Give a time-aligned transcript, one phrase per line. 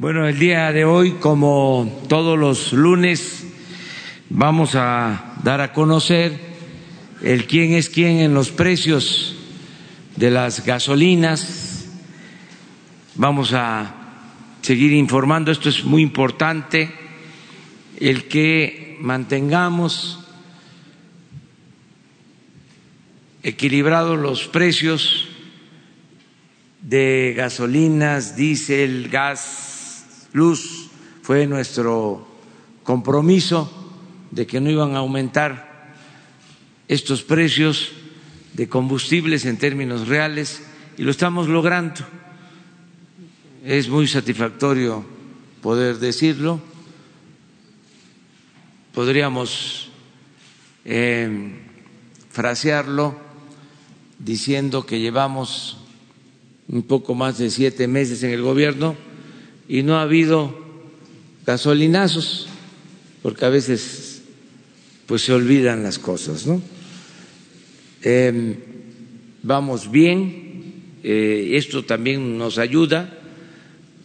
[0.00, 3.44] Bueno, el día de hoy, como todos los lunes,
[4.30, 6.38] vamos a dar a conocer
[7.20, 9.34] el quién es quién en los precios
[10.14, 11.88] de las gasolinas.
[13.16, 13.92] Vamos a
[14.62, 16.94] seguir informando, esto es muy importante,
[17.98, 20.20] el que mantengamos
[23.42, 25.26] equilibrados los precios
[26.82, 29.77] de gasolinas, diésel, gas,
[30.32, 30.88] luz
[31.22, 32.26] fue nuestro
[32.82, 33.70] compromiso
[34.30, 35.94] de que no iban a aumentar
[36.88, 37.92] estos precios
[38.54, 40.62] de combustibles en términos reales
[40.96, 42.00] y lo estamos logrando.
[43.64, 45.04] Es muy satisfactorio
[45.60, 46.60] poder decirlo.
[48.94, 49.90] Podríamos
[50.84, 51.60] eh,
[52.30, 53.16] frasearlo
[54.18, 55.76] diciendo que llevamos
[56.68, 58.96] un poco más de siete meses en el gobierno
[59.68, 60.54] y no ha habido
[61.46, 62.48] gasolinazos,
[63.22, 64.22] porque a veces
[65.06, 66.60] pues se olvidan las cosas, ¿no?
[68.02, 68.56] Em,
[69.42, 73.18] vamos bien, eh, esto también nos ayuda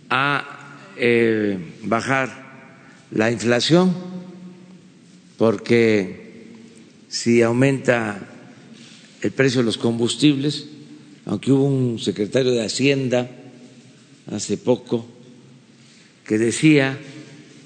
[0.09, 2.43] a eh, bajar
[3.11, 3.93] la inflación,
[5.37, 6.47] porque
[7.09, 8.29] si aumenta
[9.21, 10.67] el precio de los combustibles,
[11.25, 13.29] aunque hubo un secretario de Hacienda
[14.31, 15.12] hace poco
[16.25, 16.97] que decía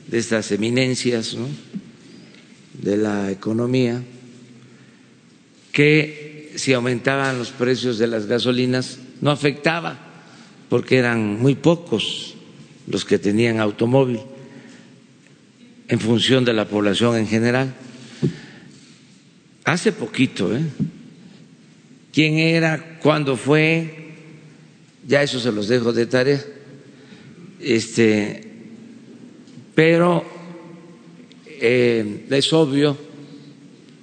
[0.07, 1.37] de estas eminencias
[2.73, 4.01] de la economía
[5.71, 9.99] que si aumentaban los precios de las gasolinas no afectaba
[10.69, 12.35] porque eran muy pocos
[12.87, 14.21] los que tenían automóvil
[15.87, 17.73] en función de la población en general.
[19.63, 20.61] Hace poquito, ¿eh?
[22.13, 22.97] ¿Quién era?
[22.99, 24.13] ¿Cuándo fue?
[25.07, 26.43] Ya eso se los dejo de tarea.
[27.59, 28.46] Este,
[29.77, 30.25] pero
[31.45, 32.97] eh, es obvio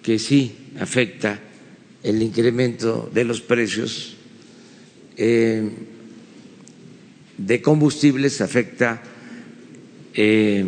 [0.04, 1.40] que sí afecta
[2.00, 4.14] el incremento de los precios
[5.16, 5.68] eh,
[7.36, 9.02] de combustibles, afecta
[10.14, 10.64] eh,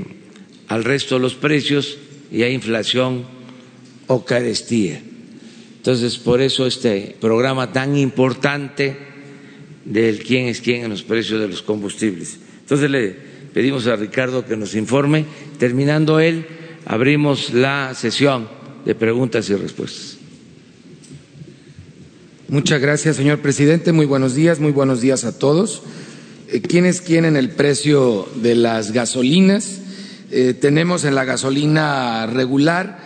[0.67, 1.99] al resto de los precios
[2.33, 3.27] y hay inflación
[4.09, 5.01] o carestía.
[5.77, 8.97] Entonces, por eso este programa tan importante
[9.85, 12.41] del quién es quién en los precios de los combustibles.
[12.63, 13.26] Entonces le
[13.57, 15.25] pedimos a Ricardo que nos informe.
[15.59, 16.47] Terminando él,
[16.85, 18.49] abrimos la sesión
[18.85, 20.19] de preguntas y respuestas.
[22.49, 23.93] Muchas gracias, señor presidente.
[23.93, 25.81] Muy buenos días, muy buenos días a todos.
[26.53, 29.81] Eh, ¿Quiénes quieren el precio de las gasolinas?
[30.31, 32.99] Eh, tenemos en la gasolina regular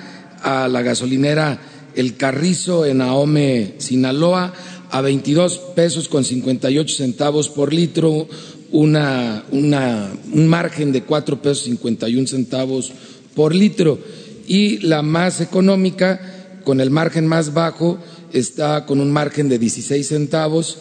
[0.43, 1.61] a la gasolinera
[1.95, 4.53] El Carrizo en Ahome, Sinaloa,
[4.91, 8.27] a 22 pesos con 58 centavos por litro,
[8.73, 12.93] una, un margen de cuatro pesos cincuenta y un centavos
[13.35, 13.99] por litro
[14.47, 16.21] y la más económica,
[16.65, 17.99] con el margen más bajo,
[18.33, 20.79] está con un margen de 16 centavos,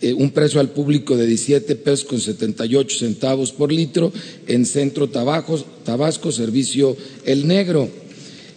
[0.00, 4.10] eh, un precio al público de 17 pesos con 78 centavos por litro
[4.46, 6.96] en Centro Tabasco, Tabasco Servicio
[7.26, 7.90] El Negro.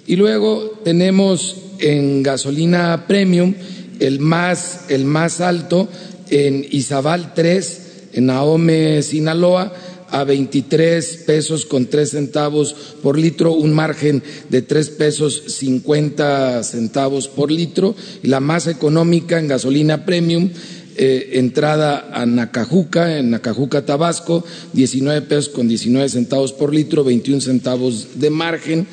[0.07, 3.53] Y luego tenemos en gasolina premium
[3.99, 5.89] el más, el más alto
[6.29, 7.82] en Izabal 3
[8.13, 9.73] en Ahome, Sinaloa,
[10.13, 17.27] a 23 pesos con 3 centavos por litro, un margen de 3 pesos 50 centavos
[17.27, 20.49] por litro, y la más económica en gasolina premium,
[20.95, 27.41] eh, entrada a Nacajuca, en Nacajuca, Tabasco, 19 pesos con 19 centavos por litro, 21
[27.41, 28.85] centavos de margen,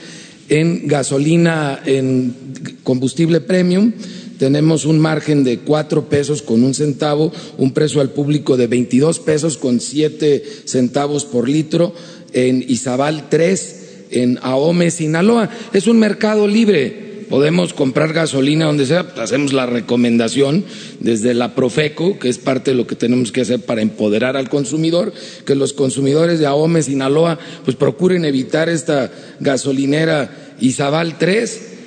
[0.49, 2.35] en gasolina, en
[2.83, 3.93] combustible premium,
[4.41, 9.19] tenemos un margen de cuatro pesos con un centavo, un precio al público de 22
[9.19, 11.93] pesos con siete centavos por litro,
[12.33, 15.51] en Izabal 3, en Ahome, Sinaloa.
[15.75, 17.27] Es un mercado libre.
[17.29, 20.65] Podemos comprar gasolina donde sea, pues, hacemos la recomendación
[21.01, 24.49] desde la Profeco, que es parte de lo que tenemos que hacer para empoderar al
[24.49, 25.13] consumidor,
[25.45, 31.80] que los consumidores de Ahome, Sinaloa, pues procuren evitar esta gasolinera Izabal 3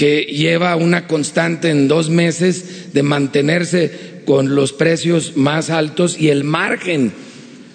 [0.00, 6.30] que lleva una constante en dos meses de mantenerse con los precios más altos y
[6.30, 7.12] el margen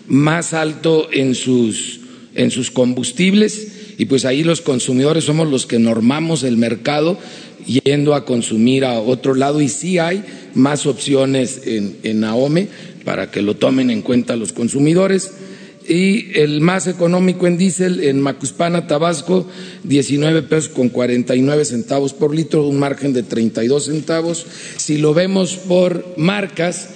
[0.07, 1.99] más alto en sus,
[2.33, 3.67] en sus combustibles.
[3.99, 7.19] Y pues ahí los consumidores somos los que normamos el mercado
[7.63, 9.61] yendo a consumir a otro lado.
[9.61, 10.23] Y sí hay
[10.55, 12.69] más opciones en, en Naome
[13.03, 15.31] para que lo tomen en cuenta los consumidores
[15.87, 19.47] y el más económico en diésel en Macuspana, Tabasco,
[19.83, 24.45] 19 pesos con 49 centavos por litro, un margen de 32 centavos.
[24.77, 26.89] Si lo vemos por marcas,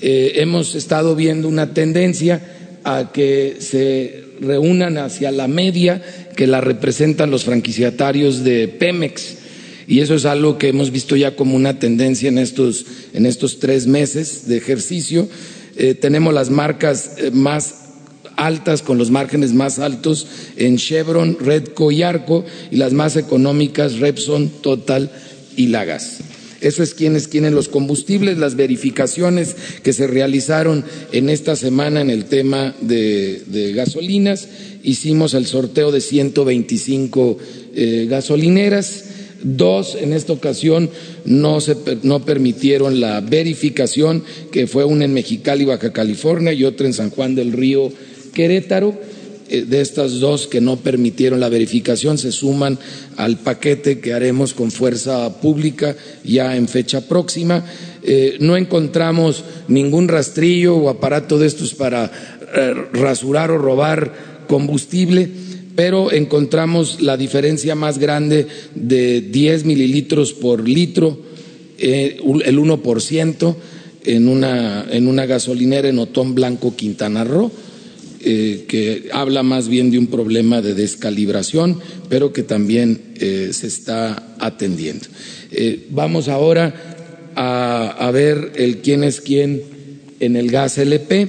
[0.00, 2.42] eh, hemos estado viendo una tendencia
[2.84, 6.02] a que se reúnan hacia la media
[6.36, 9.38] que la representan los franquiciatarios de Pemex.
[9.86, 13.58] Y eso es algo que hemos visto ya como una tendencia en estos, en estos
[13.58, 15.28] tres meses de ejercicio.
[15.76, 17.83] Eh, tenemos las marcas eh, más
[18.36, 20.26] altas con los márgenes más altos
[20.56, 25.10] en Chevron, Redco y Arco y las más económicas Repson, Total
[25.56, 26.20] y Lagas.
[26.64, 30.82] Eso es quienes tienen los combustibles, las verificaciones que se realizaron
[31.12, 34.48] en esta semana en el tema de, gasolinas.
[34.82, 37.38] Hicimos el sorteo de 125
[37.74, 39.04] eh, gasolineras.
[39.42, 40.88] Dos en esta ocasión
[41.26, 46.86] no, se, no permitieron la verificación, que fue una en Mexicali, Baja California, y otra
[46.86, 47.92] en San Juan del Río,
[48.34, 48.94] Querétaro.
[49.46, 52.78] Eh, de estas dos que no permitieron la verificación se suman
[53.16, 57.62] al paquete que haremos con fuerza pública ya en fecha próxima.
[58.02, 62.10] Eh, no encontramos ningún rastrillo o aparato de estos para
[62.56, 65.28] eh, rasurar o robar combustible,
[65.76, 71.18] pero encontramos la diferencia más grande de 10 mililitros por litro,
[71.76, 73.56] el 1%
[74.04, 77.50] en una, en una gasolinera en Otón Blanco, Quintana Roo
[78.26, 81.78] eh, que habla más bien de un problema de descalibración,
[82.08, 85.06] pero que también eh, se está atendiendo.
[85.50, 86.74] Eh, vamos ahora
[87.36, 89.62] a, ver el quién es quién
[90.20, 91.28] en el gas LP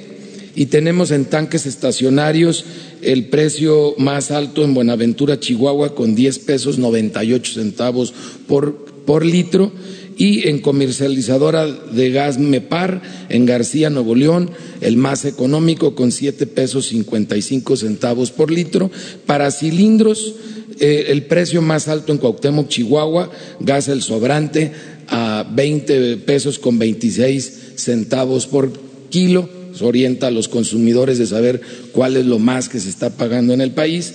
[0.56, 2.64] y tenemos en tanques estacionarios
[3.02, 8.14] el precio más alto en Buenaventura, Chihuahua, con 10 pesos 98 centavos
[8.48, 9.74] por, por litro
[10.18, 14.52] y en comercializadora de gas MEPAR en García, Nuevo León,
[14.82, 18.90] el más económico con siete pesos cincuenta y cinco centavos por litro.
[19.26, 20.36] Para cilindros,
[20.80, 23.30] eh, el precio más alto en Cuauhtémoc, Chihuahua,
[23.60, 24.72] gas el sobrante
[25.08, 28.72] a 20 pesos con 26 centavos por
[29.10, 29.50] kilo.
[29.74, 33.54] Se orienta a los consumidores de saber cuál es lo más que se está pagando
[33.54, 34.14] en el país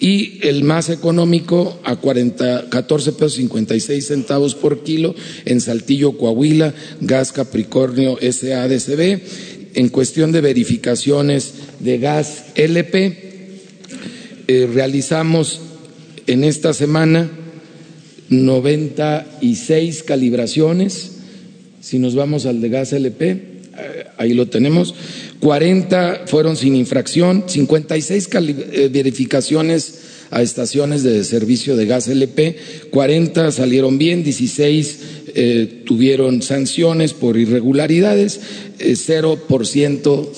[0.00, 5.14] y el más económico a 40, 14 pesos 56 centavos por kilo
[5.44, 9.20] en Saltillo, Coahuila, Gas Capricornio SADCB.
[9.74, 13.60] En cuestión de verificaciones de gas LP,
[14.46, 15.60] eh, realizamos
[16.26, 17.30] en esta semana
[18.28, 21.12] 96 calibraciones.
[21.80, 24.94] Si nos vamos al de gas LP, eh, ahí lo tenemos.
[25.44, 29.96] 40 fueron sin infracción, 56 eh, verificaciones
[30.30, 32.56] a estaciones de servicio de gas LP,
[32.88, 34.98] 40 salieron bien, 16
[35.34, 38.40] eh, tuvieron sanciones por irregularidades,
[38.78, 40.28] 0% eh,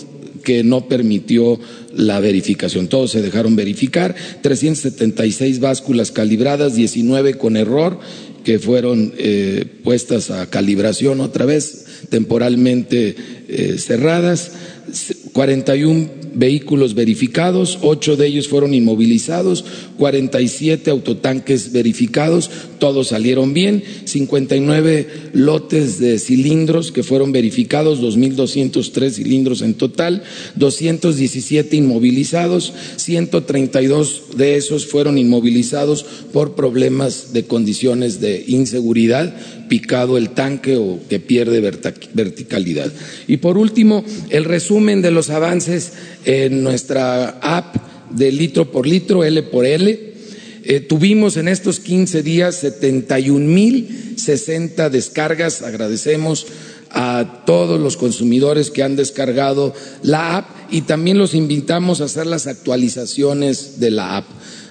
[0.42, 1.60] que no permitió
[1.94, 2.88] la verificación.
[2.88, 4.12] Todos se dejaron verificar,
[4.42, 8.00] 376 básculas calibradas, 19 con error,
[8.42, 9.12] que fueron
[9.82, 13.16] puestas a calibración otra vez, temporalmente
[13.76, 14.52] cerradas.
[14.92, 19.64] 41 vehículos verificados, ocho de ellos fueron inmovilizados,
[19.96, 29.62] 47 autotanques verificados, todos salieron bien, 59 lotes de cilindros que fueron verificados, 2.203 cilindros
[29.62, 30.22] en total,
[30.56, 39.34] 217 inmovilizados, 132 de esos fueron inmovilizados por problemas de condiciones de inseguridad,
[39.68, 42.92] picado el tanque o que pierde verticalidad.
[43.26, 45.92] Y por último, el resumen de los avances
[46.26, 47.76] en nuestra app
[48.10, 50.14] de litro por litro, L por L.
[50.68, 55.62] Eh, tuvimos en estos 15 días 71 mil 60 descargas.
[55.62, 56.46] Agradecemos
[56.90, 62.26] a todos los consumidores que han descargado la app y también los invitamos a hacer
[62.26, 64.26] las actualizaciones de la app.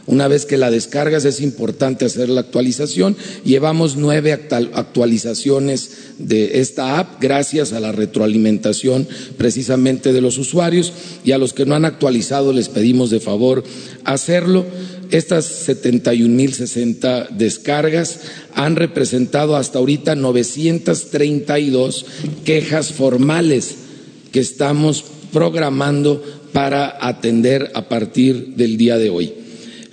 [0.07, 3.17] Una vez que la descargas es importante hacer la actualización.
[3.43, 9.07] Llevamos nueve actualizaciones de esta app gracias a la retroalimentación
[9.37, 10.93] precisamente de los usuarios
[11.23, 13.63] y a los que no han actualizado les pedimos de favor
[14.03, 14.63] hacerlo.
[15.09, 18.19] Estas 71.060 descargas
[18.53, 22.05] han representado hasta ahorita 932
[22.43, 23.75] quejas formales
[24.31, 29.44] que estamos programando para atender a partir del día de hoy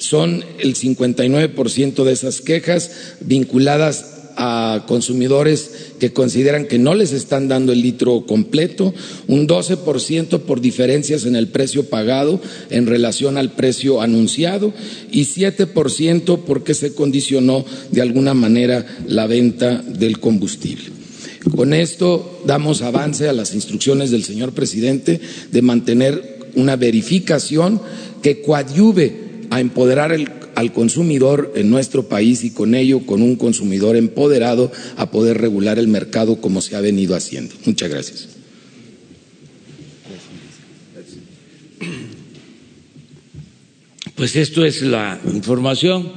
[0.02, 2.90] son el 59% de esas quejas
[3.20, 8.94] vinculadas a consumidores que consideran que no les están dando el litro completo,
[9.28, 12.40] un 12% por diferencias en el precio pagado
[12.70, 14.72] en relación al precio anunciado
[15.10, 20.84] y 7% porque se condicionó de alguna manera la venta del combustible.
[21.54, 27.80] Con esto damos avance a las instrucciones del señor presidente de mantener una verificación
[28.22, 29.21] que coadyuve
[29.52, 30.16] a empoderar
[30.54, 35.78] al consumidor en nuestro país y con ello, con un consumidor empoderado, a poder regular
[35.78, 37.54] el mercado como se ha venido haciendo.
[37.66, 38.28] Muchas gracias.
[44.22, 46.12] pues esto es la información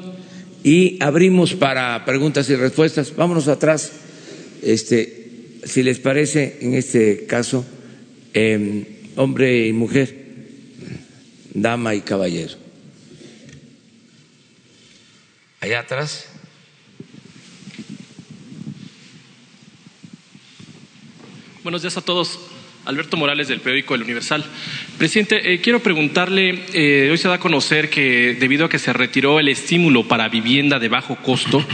[0.63, 3.15] y abrimos para preguntas y respuestas.
[3.15, 3.93] Vámonos atrás,
[4.61, 7.65] este, si les parece, en este caso,
[8.31, 10.13] em, hombre y mujer,
[11.55, 12.64] dama y caballero.
[15.65, 16.29] Allá atrás.
[21.63, 22.39] Buenos días a todos.
[22.85, 24.45] Alberto Morales del periódico El Universal.
[24.99, 28.93] Presidente, eh, quiero preguntarle, eh, hoy se da a conocer que debido a que se
[28.93, 31.65] retiró el estímulo para vivienda de bajo costo,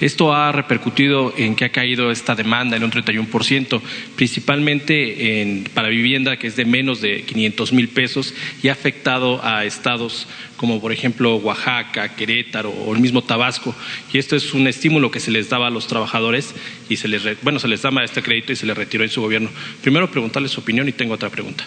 [0.00, 3.80] esto ha repercutido en que ha caído esta demanda en un 31%,
[4.14, 9.44] principalmente en, para vivienda que es de menos de 500 mil pesos y ha afectado
[9.44, 13.74] a estados como por ejemplo Oaxaca, Querétaro o el mismo Tabasco.
[14.12, 16.54] Y esto es un estímulo que se les daba a los trabajadores
[16.88, 19.20] y se les, bueno, se les daba este crédito y se les retiró en su
[19.20, 19.50] gobierno.
[19.82, 21.64] Primero preguntarle su opinión y tengo otra pregunta.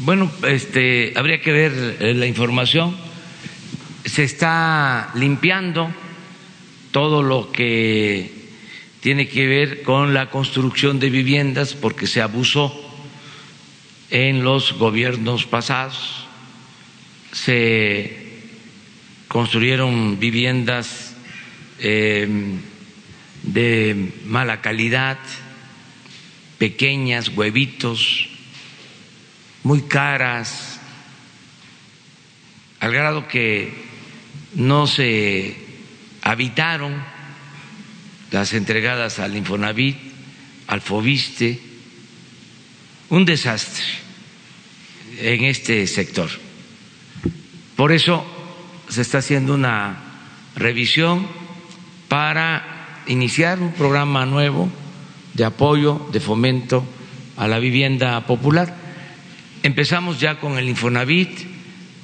[0.00, 2.96] Bueno, este, habría que ver eh, la información.
[4.04, 5.92] Se está limpiando
[6.90, 8.30] todo lo que
[9.00, 12.84] tiene que ver con la construcción de viviendas porque se abusó
[14.10, 16.26] en los gobiernos pasados,
[17.32, 18.28] se
[19.28, 21.14] construyeron viviendas
[21.78, 22.58] em,
[23.42, 25.18] de mala calidad,
[26.58, 28.28] pequeñas, huevitos,
[29.62, 30.80] muy caras,
[32.80, 33.72] al grado que
[34.54, 35.67] no se
[36.28, 37.02] habitaron
[38.30, 39.96] las entregadas al Infonavit,
[40.66, 41.58] al Fobiste,
[43.08, 43.82] un desastre
[45.20, 46.28] en este sector.
[47.76, 48.26] Por eso
[48.90, 50.00] se está haciendo una
[50.54, 51.26] revisión
[52.08, 54.68] para iniciar un programa nuevo
[55.32, 56.84] de apoyo, de fomento
[57.38, 58.76] a la vivienda popular.
[59.62, 61.30] Empezamos ya con el Infonavit,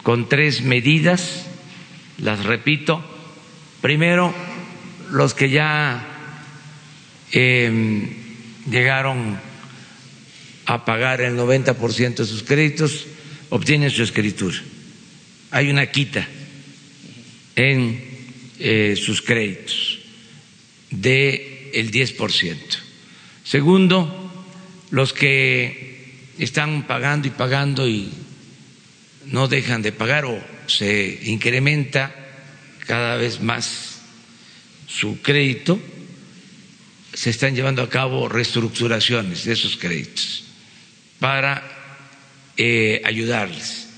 [0.03, 1.47] con tres medidas,
[2.17, 3.11] las repito,
[3.85, 4.33] Primero,
[5.11, 6.03] los que ya
[7.33, 8.09] em,
[8.65, 9.39] llegaron
[10.65, 13.05] a pagar el 90% de sus créditos
[13.51, 14.57] obtienen su escritura.
[15.51, 16.27] Hay una quita
[17.57, 18.03] en
[18.59, 19.99] eh, sus créditos
[20.91, 22.57] el 10%.
[23.45, 24.47] Segundo,
[24.93, 28.09] los que están pagando y pagando y
[29.27, 32.24] no dejan de pagar o se incrementa
[32.87, 34.01] cada vez más
[34.87, 35.81] su crédito,
[37.13, 40.45] se están llevando a cabo reestructuraciones de esos créditos
[41.19, 41.63] para
[42.57, 43.89] eh, ayudarles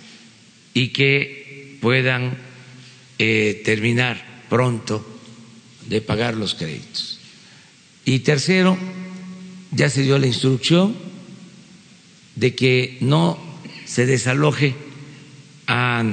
[0.75, 2.37] y que puedan
[3.19, 5.05] eh, terminar pronto
[5.87, 7.21] de pagar los créditos.
[8.05, 8.79] Y tercero,
[9.71, 10.97] ya se dio la instrucción
[12.35, 13.39] de que no
[13.87, 14.75] se desaloje
[15.67, 16.05] a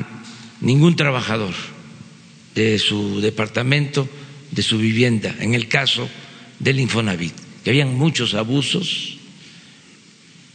[0.61, 1.53] ningún trabajador
[2.55, 4.07] de su departamento,
[4.51, 6.09] de su vivienda, en el caso
[6.59, 7.33] del Infonavit,
[7.63, 9.17] que habían muchos abusos,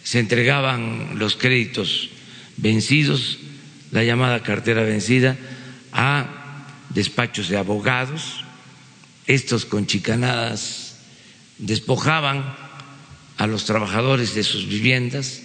[0.02, 2.08] se entregaban los créditos
[2.56, 3.38] vencidos,
[3.90, 5.36] la llamada cartera vencida,
[5.92, 8.44] a despachos de abogados,
[9.26, 10.96] estos con chicanadas
[11.58, 12.56] despojaban
[13.36, 15.42] a los trabajadores de sus viviendas,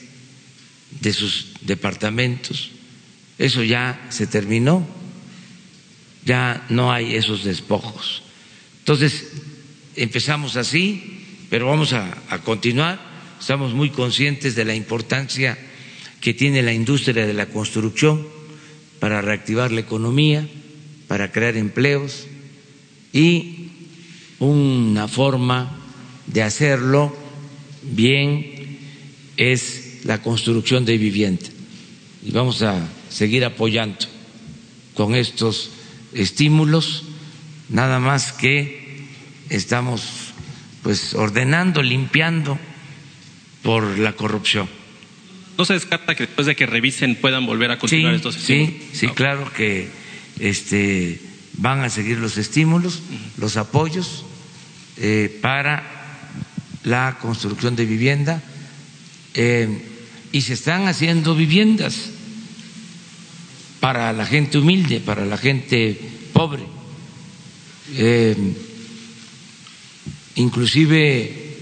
[1.02, 2.72] de sus departamentos,
[3.38, 4.88] eso ya se terminó
[6.26, 8.24] ya no hay esos despojos.
[8.80, 9.32] Entonces,
[9.96, 13.00] empezamos así, pero vamos a, continuar.
[13.40, 15.58] Estamos muy conscientes de la importancia
[16.22, 18.26] que tiene la industria de la construcción
[19.00, 20.48] para reactivar la economía,
[21.08, 22.28] para crear empleos
[23.12, 23.70] y
[24.40, 25.80] una forma
[26.28, 27.16] de hacerlo
[27.84, 28.80] bien
[29.38, 31.46] es la construcción de vivienda.
[32.26, 34.06] Y vamos a seguir apoyando
[34.94, 35.70] con estos
[36.14, 37.04] estímulos,
[37.70, 39.08] nada más que
[39.50, 40.34] estamos
[40.82, 42.60] pues ordenando, limpiando
[43.62, 44.68] por la corrupción.
[45.58, 48.74] ¿No se descarta que después de que revisen puedan volver a continuar estos estímulos?
[48.74, 49.90] Sí, sí, claro que
[50.40, 51.22] este,
[51.58, 53.02] van a seguir los estímulos,
[53.38, 54.26] los apoyos
[54.98, 55.84] eh, para
[56.84, 58.42] la construcción de vivienda
[59.36, 59.70] eh,
[60.32, 62.10] y se están haciendo viviendas
[63.84, 66.00] para la gente humilde, para la gente
[66.32, 66.64] pobre.
[67.96, 68.34] Eh,
[70.36, 71.58] inclusive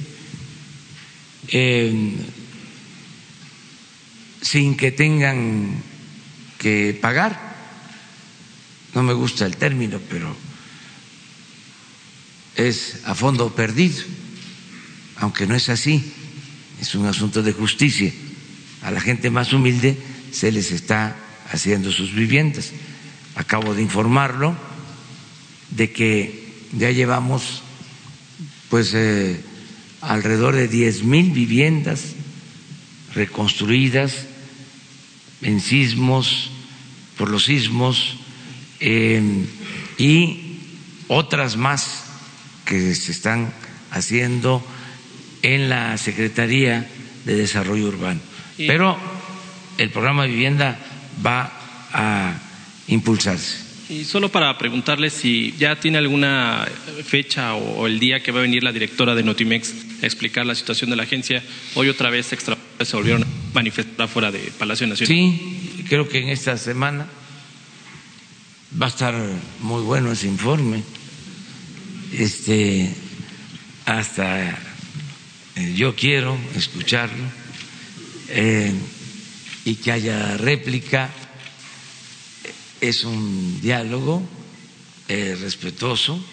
[1.47, 2.13] eh,
[4.39, 5.81] sin que tengan
[6.59, 7.57] que pagar.
[8.93, 10.35] No me gusta el término, pero
[12.55, 13.97] es a fondo perdido,
[15.15, 16.13] aunque no es así,
[16.79, 18.13] es un asunto de justicia.
[18.83, 19.97] A la gente más humilde
[20.31, 22.71] se les está haciendo sus viviendas.
[23.35, 24.55] acabo de informarlo,
[25.71, 27.63] de que ya llevamos
[28.69, 29.41] pues eh,
[30.01, 32.15] alrededor de diez mil viviendas
[33.13, 34.25] reconstruidas
[35.41, 36.51] en sismos,
[37.17, 38.17] por los sismos,
[39.97, 40.57] y
[41.07, 42.03] otras más
[42.65, 43.53] que se están
[43.91, 44.65] haciendo
[45.41, 46.89] en la Secretaría
[47.25, 48.21] de Desarrollo Urbano.
[48.57, 48.97] Pero
[49.77, 50.79] el programa de vivienda
[51.25, 51.51] va
[51.93, 52.33] a
[52.87, 53.71] impulsarse.
[53.89, 56.65] Y solo para preguntarle si ya tiene alguna
[57.03, 60.55] fecha o, el día que va a venir la directora de Notimex a explicar la
[60.55, 61.43] situación de la agencia.
[61.75, 65.13] Hoy otra vez extra se volvieron a manifestar fuera de Palacio Nacional.
[65.13, 67.05] Sí, creo que en esta semana
[68.81, 69.13] va a estar
[69.59, 70.83] muy bueno ese informe.
[72.13, 72.93] Este,
[73.85, 74.51] hasta
[75.57, 77.25] eh, yo quiero escucharlo
[78.29, 78.73] eh,
[79.65, 81.09] y que haya réplica
[82.81, 84.23] es un diálogo
[85.07, 86.23] eh, respetuoso,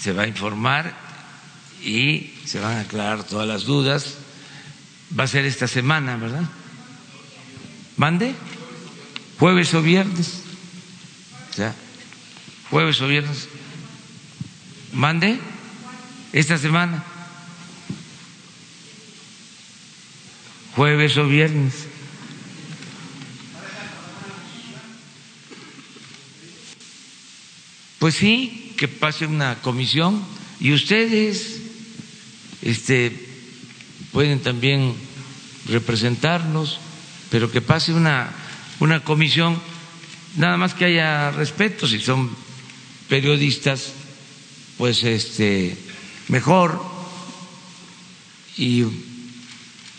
[0.00, 0.96] se va a informar
[1.82, 4.14] y se van a aclarar todas las dudas.
[5.18, 6.44] Va a ser esta semana, ¿verdad?
[7.96, 8.34] ¿Mande?
[9.38, 10.40] ¿Jueves o viernes?
[11.50, 11.74] O sea,
[12.70, 13.48] jueves o viernes.
[14.92, 15.38] ¿Mande?
[16.32, 17.04] Esta semana.
[20.74, 21.93] Jueves o viernes.
[28.04, 30.22] Pues sí, que pase una comisión
[30.60, 31.62] y ustedes
[32.60, 33.10] este,
[34.12, 34.92] pueden también
[35.70, 36.80] representarnos,
[37.30, 38.30] pero que pase una,
[38.78, 39.58] una comisión,
[40.36, 42.28] nada más que haya respeto, si son
[43.08, 43.94] periodistas,
[44.76, 45.74] pues este,
[46.28, 46.84] mejor,
[48.58, 48.84] y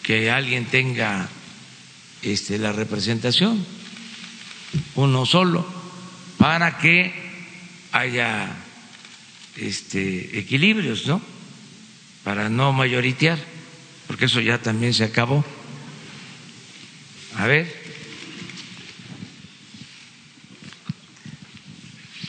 [0.04, 1.28] que alguien tenga
[2.22, 3.66] este, la representación,
[4.94, 5.66] uno solo,
[6.38, 7.25] para que
[7.96, 8.54] haya
[9.56, 11.22] este, equilibrios, ¿no?
[12.26, 13.40] Para no mayoritear,
[14.08, 15.46] porque eso ya también se acabó.
[17.38, 17.74] A ver.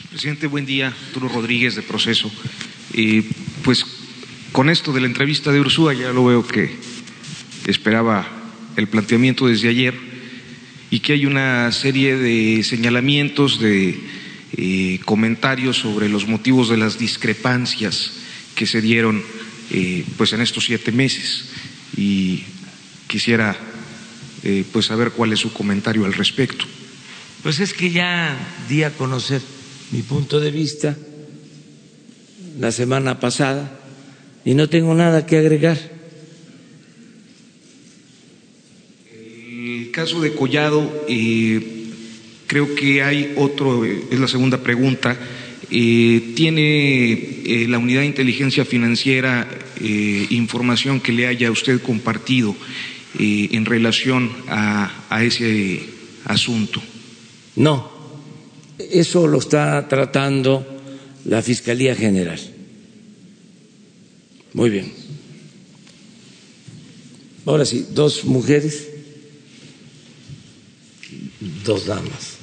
[0.09, 0.87] Presidente, buen día.
[0.87, 2.31] Arturo Rodríguez de Proceso.
[2.93, 3.23] Y
[3.63, 3.83] pues
[4.53, 6.77] con esto de la entrevista de Ursúa ya lo veo que
[7.67, 8.25] esperaba
[8.77, 9.93] el planteamiento desde ayer
[10.89, 14.16] y que hay una serie de señalamientos de
[14.53, 18.11] eh, comentarios sobre los motivos de las discrepancias
[18.55, 19.21] que se dieron
[19.71, 21.45] eh, pues en estos siete meses
[21.97, 22.43] y
[23.07, 23.57] quisiera
[24.43, 26.65] eh, pues saber cuál es su comentario al respecto.
[27.43, 28.37] Pues es que ya
[28.69, 29.41] di a conocer
[29.91, 30.97] mi punto de vista
[32.59, 33.79] la semana pasada
[34.45, 35.77] y no tengo nada que agregar.
[39.11, 41.05] El caso de Collado,
[42.47, 45.17] Creo que hay otro, es la segunda pregunta.
[45.69, 49.47] Eh, ¿Tiene eh, la unidad de inteligencia financiera
[49.81, 52.55] eh, información que le haya usted compartido
[53.19, 55.81] en relación a, a ese
[56.25, 56.81] asunto?
[57.55, 57.91] No,
[58.77, 60.65] eso lo está tratando
[61.25, 62.39] la Fiscalía General.
[64.53, 64.93] Muy bien.
[67.45, 68.89] Ahora sí, dos mujeres,
[71.65, 72.36] dos damas.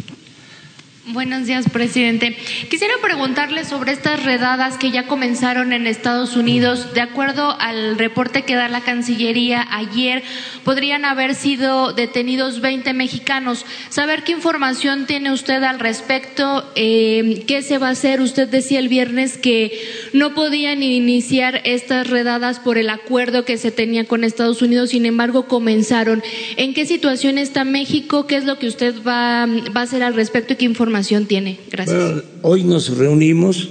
[1.08, 2.34] Buenos días, presidente.
[2.70, 6.94] Quisiera preguntarle sobre estas redadas que ya comenzaron en Estados Unidos.
[6.94, 10.22] De acuerdo al reporte que da la Cancillería ayer,
[10.64, 13.66] podrían haber sido detenidos 20 mexicanos.
[13.90, 18.22] Saber qué información tiene usted al respecto, eh, qué se va a hacer.
[18.22, 19.78] Usted decía el viernes que
[20.14, 25.04] no podían iniciar estas redadas por el acuerdo que se tenía con Estados Unidos, sin
[25.04, 26.22] embargo, comenzaron.
[26.56, 28.26] ¿En qué situación está México?
[28.26, 30.93] ¿Qué es lo que usted va, va a hacer al respecto y qué información?
[31.26, 31.58] Tiene?
[31.70, 32.22] Gracias.
[32.42, 33.68] hoy nos reunimos,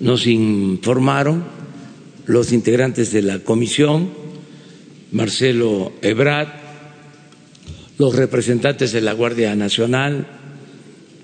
[0.00, 1.44] nos informaron
[2.26, 4.10] los integrantes de la comisión,
[5.12, 6.48] Marcelo Ebrard,
[7.96, 10.26] los representantes de la Guardia Nacional,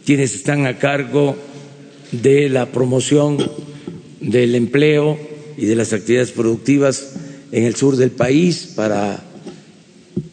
[0.07, 1.37] quienes están a cargo
[2.13, 3.39] de la promoción
[4.21, 5.19] del empleo
[5.57, 7.17] y de las actividades productivas
[7.51, 9.25] en el sur del país para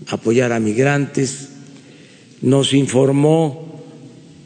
[0.08, 1.50] apoyar a migrantes.
[2.42, 3.71] Nos informó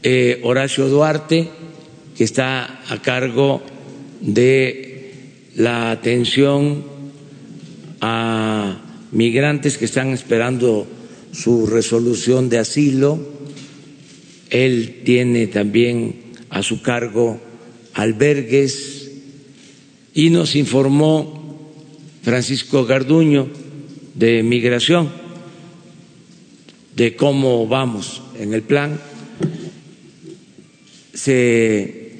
[0.07, 1.49] eh, Horacio Duarte,
[2.15, 3.63] que está a cargo
[4.21, 6.83] de la atención
[8.01, 10.85] a migrantes que están esperando
[11.31, 13.17] su resolución de asilo.
[14.51, 17.41] Él tiene también a su cargo
[17.95, 19.09] albergues
[20.13, 21.73] y nos informó
[22.21, 23.47] Francisco Garduño
[24.13, 25.09] de Migración
[26.95, 28.99] de cómo vamos en el plan
[31.25, 32.11] se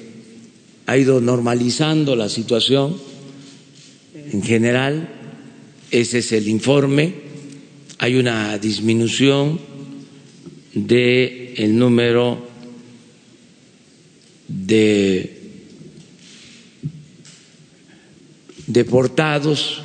[0.86, 2.96] ha ido normalizando la situación
[4.32, 5.08] en general,
[5.92, 7.14] ese es el informe,
[7.98, 9.60] hay una disminución
[10.74, 12.48] del el número
[14.48, 15.38] de
[18.66, 19.82] deportados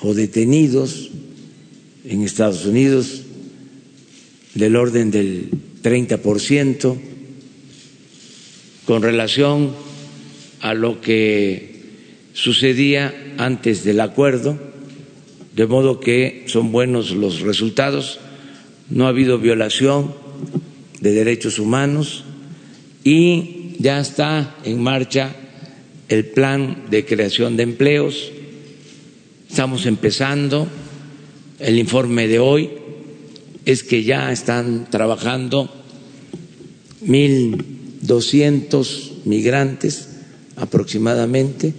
[0.00, 1.10] o detenidos
[2.06, 3.20] en Estados Unidos
[4.54, 5.50] del orden del
[5.82, 6.96] 30%
[8.84, 9.74] con relación
[10.60, 11.70] a lo que
[12.32, 14.58] sucedía antes del acuerdo,
[15.54, 18.18] de modo que son buenos los resultados,
[18.88, 20.14] no ha habido violación
[21.00, 22.24] de derechos humanos
[23.04, 25.34] y ya está en marcha
[26.08, 28.32] el plan de creación de empleos.
[29.48, 30.66] Estamos empezando.
[31.58, 32.70] El informe de hoy
[33.70, 35.70] es que ya están trabajando
[37.02, 40.08] mil doscientos migrantes
[40.56, 41.72] aproximadamente,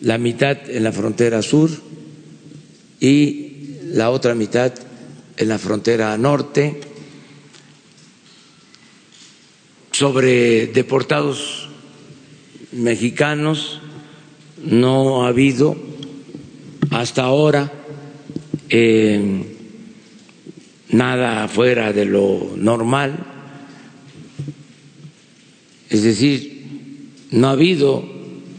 [0.00, 1.70] la mitad en la frontera sur
[3.00, 3.52] y
[3.92, 4.72] la otra mitad
[5.36, 6.80] en la frontera norte.
[9.90, 11.68] Sobre deportados
[12.72, 13.80] mexicanos
[14.62, 15.76] no ha habido
[16.90, 17.72] hasta ahora
[18.68, 19.55] eh,
[20.90, 23.18] nada fuera de lo normal,
[25.90, 26.56] es decir,
[27.30, 28.04] no ha habido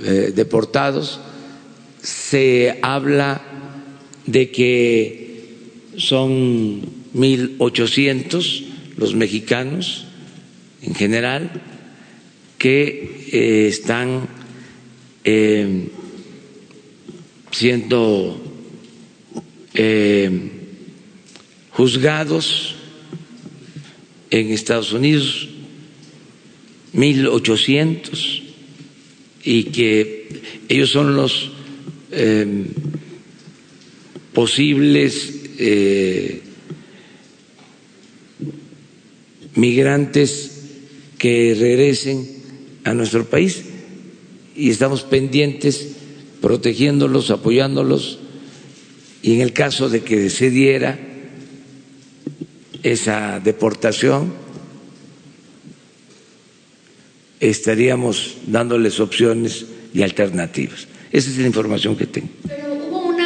[0.03, 1.19] eh, deportados,
[2.01, 3.41] se habla
[4.25, 5.27] de que
[5.97, 6.81] son
[7.13, 8.63] mil ochocientos
[8.97, 10.05] los mexicanos
[10.81, 11.61] en general
[12.57, 14.27] que eh, están
[15.23, 15.87] eh,
[17.51, 18.43] siendo
[21.77, 22.73] juzgados
[24.31, 25.47] en Estados Unidos,
[26.95, 28.41] 1.800,
[29.43, 31.51] y que ellos son los
[34.33, 35.33] posibles
[39.53, 40.63] migrantes
[41.19, 42.27] que regresen
[42.85, 43.65] a nuestro país
[44.55, 45.89] y estamos pendientes,
[46.41, 48.17] protegiéndolos, apoyándolos
[49.21, 51.06] y en el caso de que se diera
[52.83, 54.33] esa deportación,
[57.39, 60.87] estaríamos dándoles opciones y alternativas.
[61.11, 62.29] Esa es la información que tengo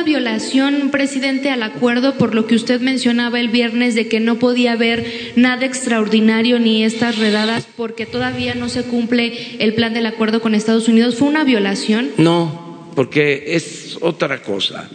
[0.04, 4.74] violación, presidente, al acuerdo por lo que usted mencionaba el viernes de que no podía
[4.74, 10.42] haber nada extraordinario ni estas redadas porque todavía no se cumple el plan del acuerdo
[10.42, 11.16] con Estados Unidos?
[11.16, 12.10] ¿Fue una violación?
[12.18, 14.90] No, porque es otra cosa.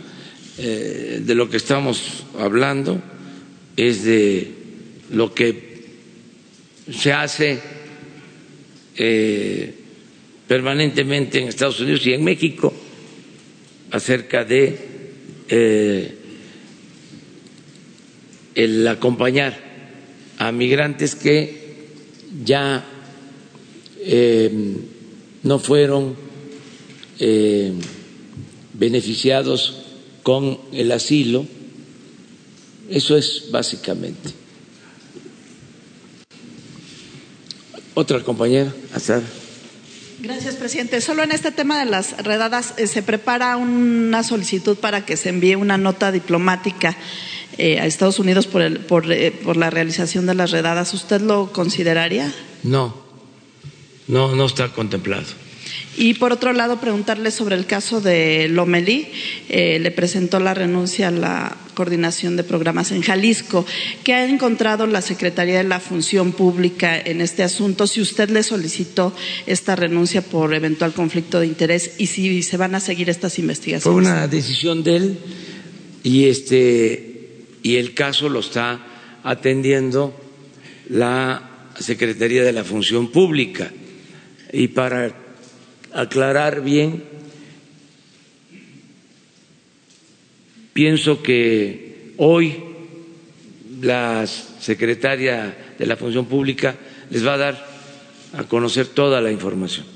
[0.59, 3.03] Eh, de lo que estamos hablando
[3.77, 4.51] es de
[5.11, 5.67] lo que
[6.91, 7.59] se hace
[8.97, 9.75] eh,
[10.49, 12.73] permanentemente en Estados Unidos y en México
[13.91, 14.79] acerca de
[15.49, 16.15] eh,
[18.55, 19.59] el acompañar
[20.39, 21.89] a migrantes que
[22.45, 22.85] ya
[24.01, 24.51] eh,
[25.43, 26.25] no fueron
[28.75, 29.83] beneficiados
[30.23, 31.47] con el asilo.
[32.90, 34.31] Eso es básicamente.
[37.94, 39.22] Otra compañera, Azar.
[40.20, 41.01] Gracias, presidente.
[41.01, 45.29] Solo en este tema de las redadas eh, se prepara una solicitud para que se
[45.29, 46.96] envíe una nota diplomática
[47.59, 50.92] eh, a Estados Unidos por, el, por, eh, por, la realización de las redadas.
[50.94, 52.33] ¿Usted lo consideraría?
[52.62, 52.96] No,
[54.09, 55.25] no, no está contemplado.
[55.97, 59.09] Y por otro lado, preguntarle sobre el caso de Lomelí.
[59.49, 63.65] Eh, le presentó la renuncia a la coordinación de programas en Jalisco.
[64.05, 67.87] ¿Qué ha encontrado la Secretaría de la Función Pública en este asunto?
[67.87, 69.15] Si usted le solicitó
[69.47, 73.85] esta renuncia por eventual conflicto de interés y si se van a seguir estas investigaciones.
[73.85, 75.19] Fue una decisión de él
[76.03, 77.17] y este
[77.62, 78.81] y el caso lo está
[79.25, 80.15] atendiendo
[80.89, 83.73] la Secretaría de la Función Pública
[84.53, 85.26] y para
[85.97, 87.03] aclarar bien.
[90.73, 92.63] Pienso que hoy
[93.81, 96.77] la secretaria de la Función Pública
[97.11, 97.67] les va a dar
[98.37, 99.87] a conocer toda la información.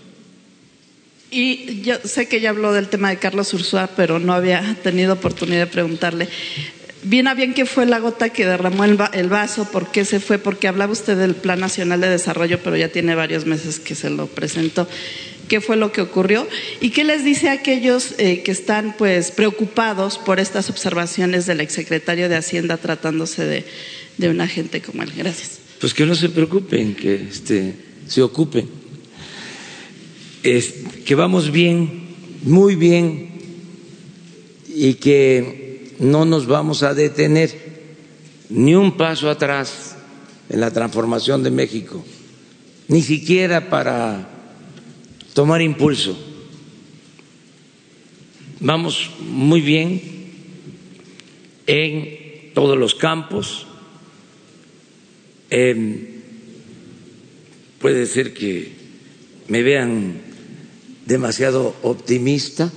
[1.31, 5.13] Y yo sé que ya habló del tema de Carlos Ursúa, pero no había tenido
[5.13, 6.29] oportunidad de preguntarle.
[7.03, 10.39] Bien a bien qué fue la gota que derramó el, vaso, por qué se fue,
[10.39, 14.11] porque hablaba usted del Plan Nacional de Desarrollo, pero ya tiene varios meses que se
[14.11, 14.89] lo presentó
[15.51, 16.47] qué fue lo que ocurrió
[16.81, 21.61] y qué les dice a aquellos eh, que están pues preocupados por estas observaciones del
[21.61, 23.65] exsecretario de Hacienda tratándose de,
[24.17, 25.13] de un agente como él.
[25.17, 25.59] Gracias.
[25.81, 27.75] pues que no se preocupen, que este,
[28.07, 28.69] se ocupen.
[30.41, 32.05] Que vamos bien,
[32.45, 33.31] muy bien,
[34.69, 37.51] y que no nos vamos a detener
[38.49, 39.97] ni un paso atrás
[40.49, 42.05] en la transformación de México,
[42.87, 44.30] ni siquiera para
[45.35, 46.17] tomar impulso.
[48.61, 50.03] Vamos muy bien
[51.67, 53.67] en todos los campos.
[57.81, 58.73] puede ser que
[59.49, 60.21] me vean
[61.07, 62.71] demasiado optimista,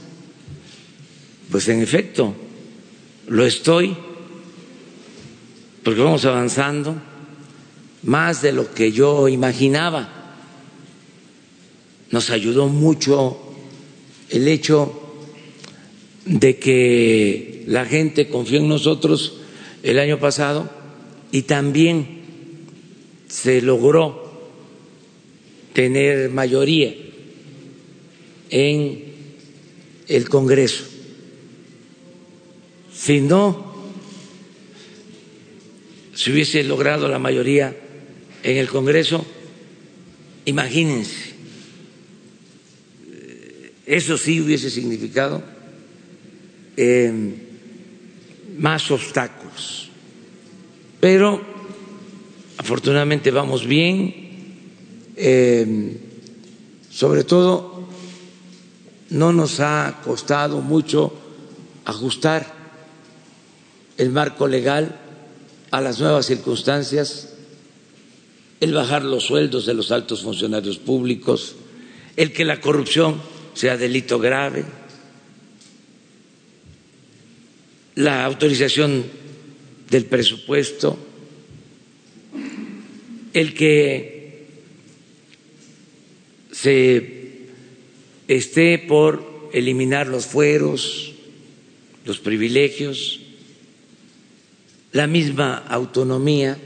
[1.51, 2.33] pues en efecto
[3.27, 3.95] lo estoy,
[5.83, 6.95] porque vamos avanzando
[8.03, 10.22] más de lo que yo imaginaba.
[12.13, 13.39] Nos ayudó mucho
[14.29, 14.93] el hecho
[16.27, 19.39] de que la gente confió en nosotros
[19.81, 20.69] el año pasado
[21.31, 22.21] y también
[23.27, 24.31] se logró
[25.73, 26.93] tener mayoría
[28.51, 29.05] en
[30.07, 30.83] el Congreso.
[32.93, 33.73] Si no
[36.13, 37.75] se hubiese logrado la mayoría
[38.43, 39.25] en el Congreso,
[40.45, 41.32] imagínense,
[43.85, 45.43] eso sí hubiese significado
[48.57, 49.89] más obstáculos.
[50.99, 51.41] Pero
[52.57, 55.97] afortunadamente vamos bien, em,
[56.89, 57.87] sobre todo
[59.09, 61.13] no nos ha costado mucho
[61.85, 62.47] ajustar
[63.97, 64.99] el marco legal
[65.71, 67.33] a las nuevas circunstancias,
[68.59, 71.55] el bajar los sueldos de los altos funcionarios públicos,
[72.15, 73.21] el que la corrupción
[73.53, 74.63] sea delito grave.
[77.95, 79.05] La autorización
[79.89, 80.97] del presupuesto,
[83.33, 84.47] el que
[86.51, 87.47] se
[88.27, 91.13] esté por eliminar los fueros,
[92.05, 93.19] los privilegios,
[94.91, 96.57] la misma autonomía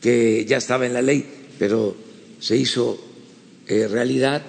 [0.00, 1.24] que ya estaba en la ley,
[1.58, 1.96] pero
[2.40, 3.02] se hizo
[3.66, 4.42] eh, realidad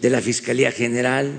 [0.00, 1.32] de la Fiscalía General,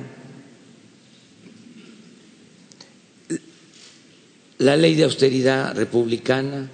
[4.59, 6.69] la ley de austeridad republicana,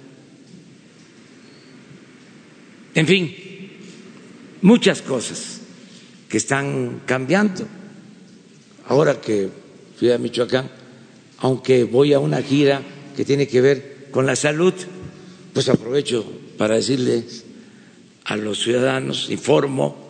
[2.94, 3.34] en fin,
[4.60, 5.60] muchas cosas
[6.28, 7.66] que están cambiando.
[8.86, 9.48] Ahora que
[9.96, 10.70] fui a Michoacán,
[11.38, 12.82] aunque voy a una gira
[13.16, 14.74] que tiene que ver con la salud,
[15.54, 16.24] pues aprovecho
[16.58, 17.44] para decirles
[18.24, 20.07] a los ciudadanos, informo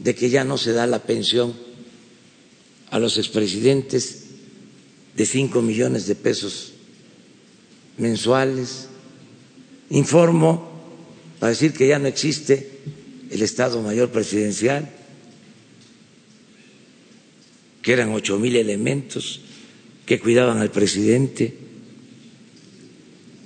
[0.00, 1.54] de que ya no se da la pensión
[2.90, 4.24] a los expresidentes
[5.16, 6.72] de cinco millones de pesos
[7.98, 8.88] mensuales.
[9.90, 10.70] Informo
[11.38, 12.70] para decir que ya no existe
[13.30, 14.90] el Estado Mayor Presidencial,
[17.82, 19.40] que eran ocho mil elementos
[20.06, 21.54] que cuidaban al presidente.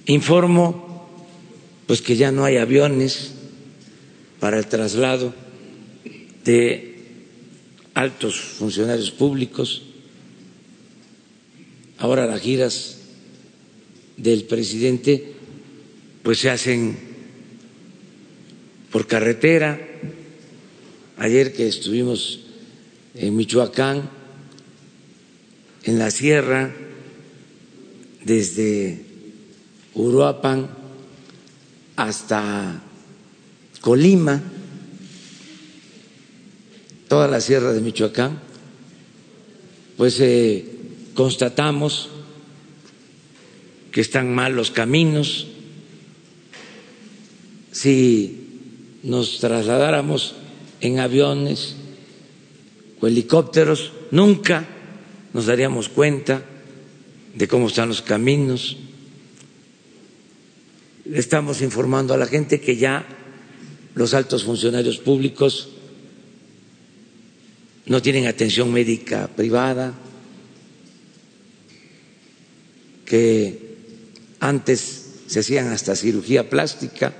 [0.07, 0.85] Informo
[1.87, 3.33] pues que ya no hay aviones
[4.41, 5.44] para el traslado
[6.45, 6.95] de
[7.95, 9.83] altos funcionarios públicos.
[11.99, 12.99] Ahora las giras
[14.17, 15.33] del presidente
[16.23, 16.97] pues se hacen
[18.91, 19.81] por carretera.
[21.17, 22.41] Ayer que estuvimos
[23.15, 24.11] en Michoacán,
[25.85, 26.75] en la sierra,
[28.25, 29.05] desde
[29.95, 30.69] Uruapan
[31.97, 32.83] hasta
[33.81, 34.43] Colima,
[37.09, 38.41] toda la sierra de Michoacán,
[39.97, 40.65] pues eh,
[41.15, 42.09] constatamos
[43.93, 45.47] que están mal los caminos.
[47.71, 50.35] Si nos trasladáramos
[50.81, 51.77] en aviones
[53.01, 54.67] o helicópteros, nunca
[55.33, 56.43] nos daríamos cuenta
[57.35, 58.77] de cómo están los caminos.
[61.05, 63.07] Estamos informando a la gente que ya
[63.95, 65.74] los altos funcionarios públicos
[67.87, 69.95] no tienen atención médica privada,
[73.05, 73.77] que
[74.41, 77.15] antes se hacían hasta cirugía plástica,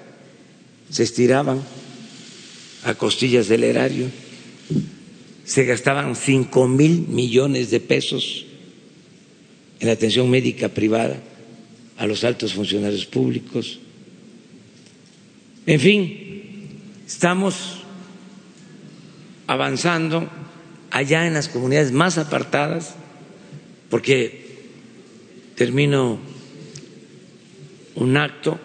[0.91, 1.63] se estiraban
[2.85, 4.11] a costillas del erario,
[5.45, 8.47] se gastaban cinco mil millones de pesos
[9.81, 11.21] en atención médica privada
[11.99, 13.79] a los altos funcionarios públicos.
[15.67, 16.19] En fin,
[17.07, 17.81] estamos
[19.47, 20.29] avanzando
[20.95, 22.95] allá en las comunidades más apartadas,
[23.91, 24.45] porque
[25.57, 26.21] termino
[27.97, 28.61] un acto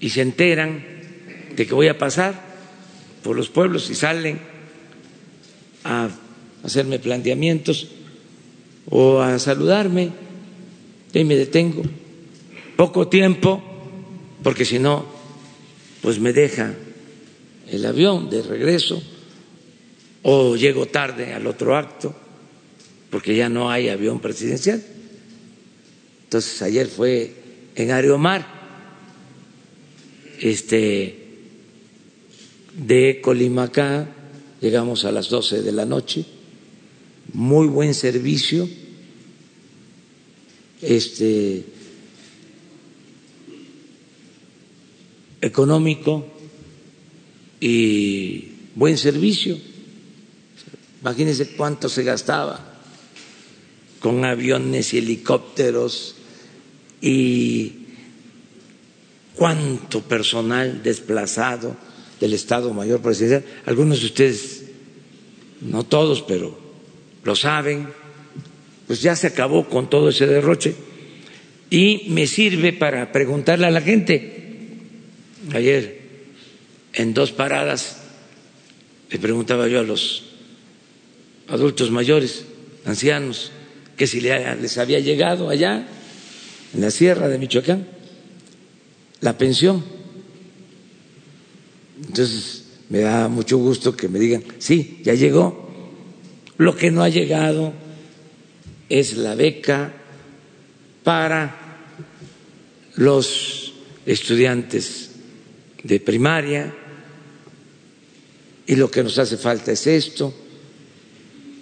[0.00, 0.84] y se enteran
[1.54, 2.34] de que voy a pasar
[3.22, 4.40] por los pueblos y salen
[5.84, 6.10] a
[6.64, 7.92] hacerme planteamientos
[8.90, 10.10] o a saludarme
[11.12, 11.84] y me detengo.
[12.74, 13.62] Poco tiempo,
[14.42, 15.06] porque si no,
[16.02, 16.74] pues me deja
[17.70, 19.00] el avión de regreso
[20.24, 22.14] o llego tarde al otro acto
[23.14, 24.82] porque ya no hay avión presidencial.
[26.24, 27.32] Entonces ayer fue
[27.76, 28.44] en Areomar,
[30.40, 31.16] este,
[32.76, 34.08] de Colimacá,
[34.60, 36.24] llegamos a las 12 de la noche,
[37.32, 38.68] muy buen servicio,
[40.82, 41.64] este,
[45.40, 46.26] económico
[47.60, 49.56] y buen servicio.
[51.04, 52.64] Imagínense cuánto se gastaba
[54.00, 56.16] con aviones y helicópteros
[57.02, 57.72] y
[59.34, 61.76] cuánto personal desplazado
[62.18, 63.44] del Estado Mayor Presidencial.
[63.66, 64.64] Algunos de ustedes,
[65.60, 66.58] no todos, pero
[67.22, 67.86] lo saben,
[68.86, 70.74] pues ya se acabó con todo ese derroche
[71.68, 74.78] y me sirve para preguntarle a la gente.
[75.52, 76.00] Ayer,
[76.94, 77.98] en dos paradas,
[79.10, 80.30] le preguntaba yo a los
[81.48, 82.44] adultos mayores,
[82.84, 83.52] ancianos,
[83.96, 85.86] que si les había llegado allá,
[86.74, 87.86] en la sierra de Michoacán,
[89.20, 89.84] la pensión.
[92.06, 95.70] Entonces, me da mucho gusto que me digan, sí, ya llegó.
[96.58, 97.72] Lo que no ha llegado
[98.88, 99.92] es la beca
[101.02, 101.78] para
[102.96, 103.72] los
[104.06, 105.10] estudiantes
[105.82, 106.74] de primaria
[108.66, 110.34] y lo que nos hace falta es esto,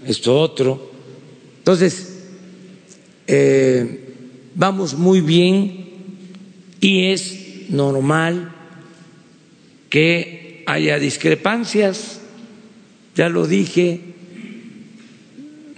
[0.07, 0.91] esto otro.
[1.59, 2.25] Entonces,
[3.27, 4.15] eh,
[4.55, 5.87] vamos muy bien
[6.81, 8.55] y es normal
[9.88, 12.21] que haya discrepancias,
[13.15, 14.01] ya lo dije,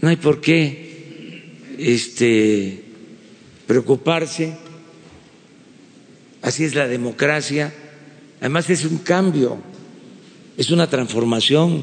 [0.00, 2.84] no hay por qué este,
[3.66, 4.56] preocuparse,
[6.42, 7.72] así es la democracia
[8.44, 9.56] Además es un cambio,
[10.58, 11.82] es una transformación.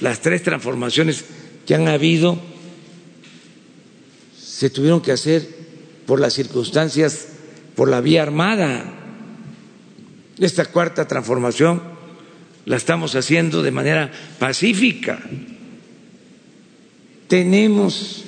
[0.00, 1.24] Las tres transformaciones
[1.66, 2.38] que han habido
[4.38, 5.46] se tuvieron que hacer
[6.06, 7.28] por las circunstancias,
[7.74, 8.92] por la vía armada.
[10.38, 11.82] Esta cuarta transformación
[12.64, 15.20] la estamos haciendo de manera pacífica.
[17.28, 18.24] Tenemos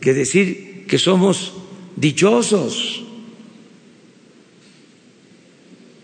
[0.00, 1.52] que decir que somos
[1.96, 3.02] dichosos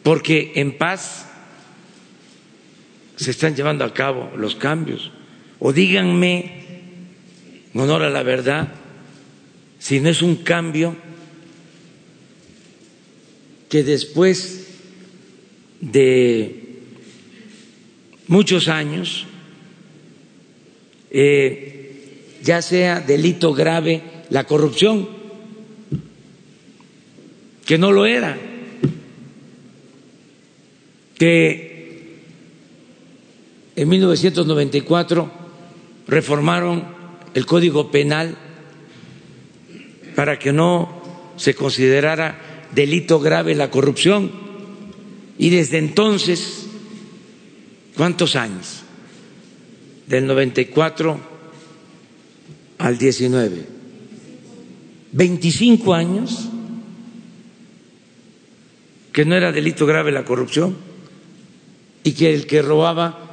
[0.02, 1.26] porque en paz
[3.22, 5.10] se están llevando a cabo los cambios.
[5.58, 6.62] O díganme,
[7.72, 8.68] en honor a la verdad,
[9.78, 10.96] si no es un cambio
[13.68, 14.66] que después
[15.80, 16.80] de
[18.26, 19.26] muchos años,
[21.10, 25.08] eh, ya sea delito grave la corrupción,
[27.64, 28.36] que no lo era
[31.22, 31.71] que
[33.76, 35.30] en 1994
[36.06, 36.84] reformaron
[37.34, 38.36] el Código Penal
[40.14, 41.02] para que no
[41.36, 44.30] se considerara delito grave la corrupción.
[45.38, 46.66] Y desde entonces,
[47.96, 48.82] ¿cuántos años?
[50.06, 51.20] Del 94
[52.78, 53.66] al 19.
[55.12, 56.48] 25 años
[59.12, 60.76] que no era delito grave la corrupción
[62.02, 63.31] y que el que robaba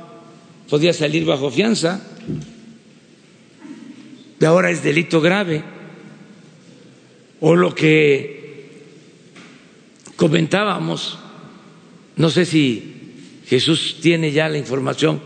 [0.69, 2.01] podía salir bajo fianza.
[4.39, 5.63] Y ahora es delito grave.
[7.41, 8.83] O lo que
[10.15, 11.17] comentábamos,
[12.15, 13.13] no sé si
[13.45, 15.21] Jesús tiene ya la información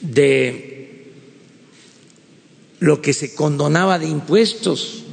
[0.00, 1.04] de
[2.80, 5.04] lo que se condonaba de impuestos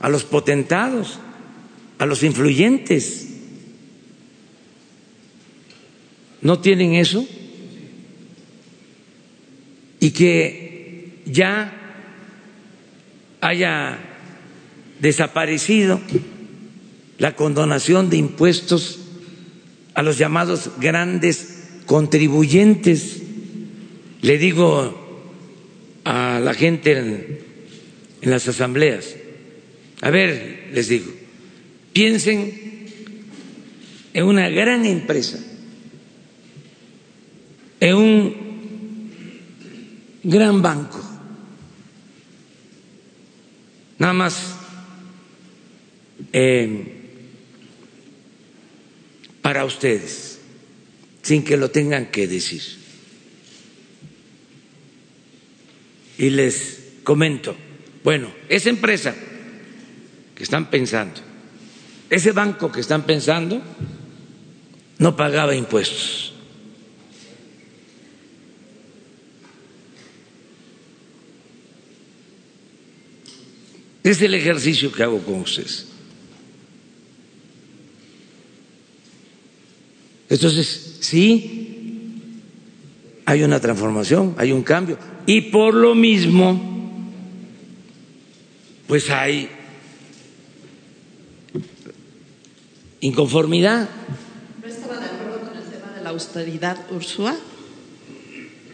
[0.00, 1.18] a los potentados,
[1.98, 3.34] a los influyentes.
[6.44, 7.26] no tienen eso
[10.04, 11.72] y que ya
[13.40, 13.98] haya
[15.00, 15.98] desaparecido
[17.16, 18.98] la condonación de impuestos
[19.94, 23.22] a los llamados grandes contribuyentes.
[24.20, 25.22] Le digo
[26.04, 27.38] a la gente en,
[28.30, 29.16] las asambleas,
[30.02, 31.10] a ver, les digo,
[31.94, 32.52] piensen
[34.12, 35.38] en una gran empresa
[37.80, 38.43] en un
[40.24, 41.00] gran banco.
[43.98, 44.56] Nada más
[46.32, 47.04] eh,
[49.40, 50.40] para ustedes,
[51.22, 52.62] sin que lo tengan que decir.
[56.18, 57.56] Y les comento,
[58.02, 59.14] bueno, esa empresa
[60.34, 61.20] que están pensando,
[62.10, 63.60] ese banco que están pensando,
[64.98, 66.33] no pagaba impuestos.
[74.04, 75.86] Es el ejercicio que hago con ustedes.
[80.28, 82.20] Entonces, sí,
[83.24, 84.98] hay una transformación, hay un cambio.
[85.24, 86.60] Y por lo mismo,
[88.86, 89.48] pues hay
[93.00, 93.88] inconformidad.
[94.60, 97.34] ¿No estaba de acuerdo con el tema de la austeridad, Ursúa?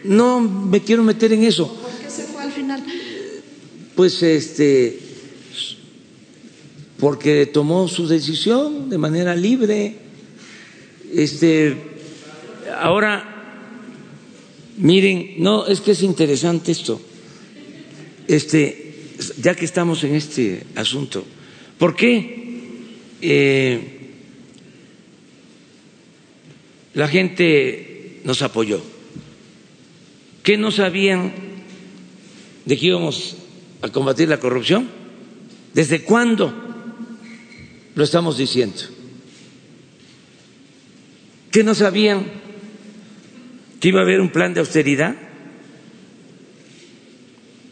[0.02, 1.72] No me quiero meter en eso.
[1.72, 2.82] ¿Por qué se fue al final?
[3.94, 5.09] Pues este
[7.00, 9.96] porque tomó su decisión de manera libre.
[11.12, 11.74] Este,
[12.78, 13.24] ahora,
[14.76, 17.00] miren, no, es que es interesante esto.
[18.28, 18.94] Este,
[19.40, 21.24] ya que estamos en este asunto,
[21.78, 22.60] ¿por qué
[23.22, 23.80] eh,
[26.94, 28.80] la gente nos apoyó?
[30.42, 31.32] ¿Qué no sabían
[32.66, 33.36] de que íbamos
[33.80, 34.88] a combatir la corrupción?
[35.72, 36.69] ¿Desde cuándo?
[37.94, 38.80] Lo estamos diciendo.
[41.50, 42.26] ¿Que no sabían
[43.80, 45.16] que iba a haber un plan de austeridad?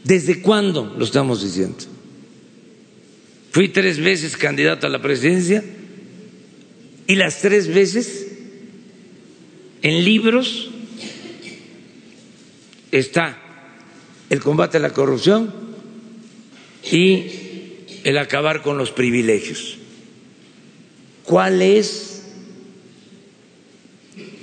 [0.05, 1.79] ¿Desde cuándo lo estamos diciendo?
[3.51, 5.65] Fui tres veces candidato a la presidencia
[7.07, 8.29] y las tres veces
[9.83, 10.71] en libros
[12.93, 13.39] está
[14.31, 15.53] el combate a la corrupción
[16.91, 17.27] y
[18.05, 19.78] el acabar con los privilegios.
[21.29, 22.23] ¿Cuál es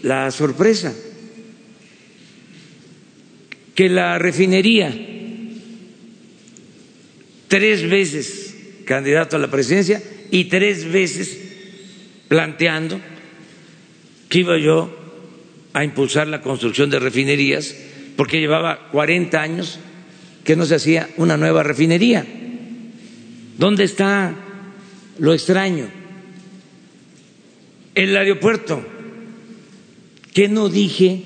[0.03, 0.93] la sorpresa?
[3.73, 4.95] Que la refinería,
[7.47, 8.55] tres veces
[8.85, 11.39] candidato a la presidencia y tres veces
[12.27, 13.01] planteando
[14.29, 14.95] que iba yo
[15.73, 17.75] a impulsar la construcción de refinerías,
[18.15, 19.79] porque llevaba 40 años
[20.43, 22.23] que no se hacía una nueva refinería.
[23.57, 24.35] ¿Dónde está
[25.17, 26.04] lo extraño?
[27.95, 28.85] El aeropuerto.
[30.33, 31.23] ¿Qué no dije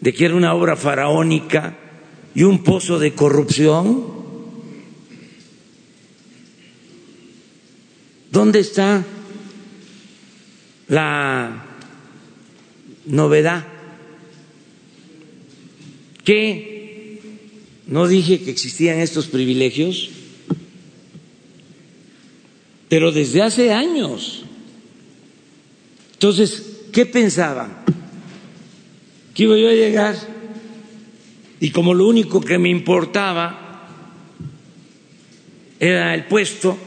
[0.00, 1.76] de que era una obra faraónica
[2.34, 4.04] y un pozo de corrupción?
[8.30, 9.04] ¿Dónde está
[10.88, 11.66] la
[13.04, 13.66] novedad?
[16.24, 17.20] ¿Qué
[17.86, 20.08] no dije que existían estos privilegios?
[22.88, 24.46] Pero desde hace años.
[26.22, 27.78] Entonces, ¿qué pensaban?
[29.34, 30.14] Que iba yo a llegar
[31.58, 33.88] y como lo único que me importaba
[35.80, 36.78] era el puesto,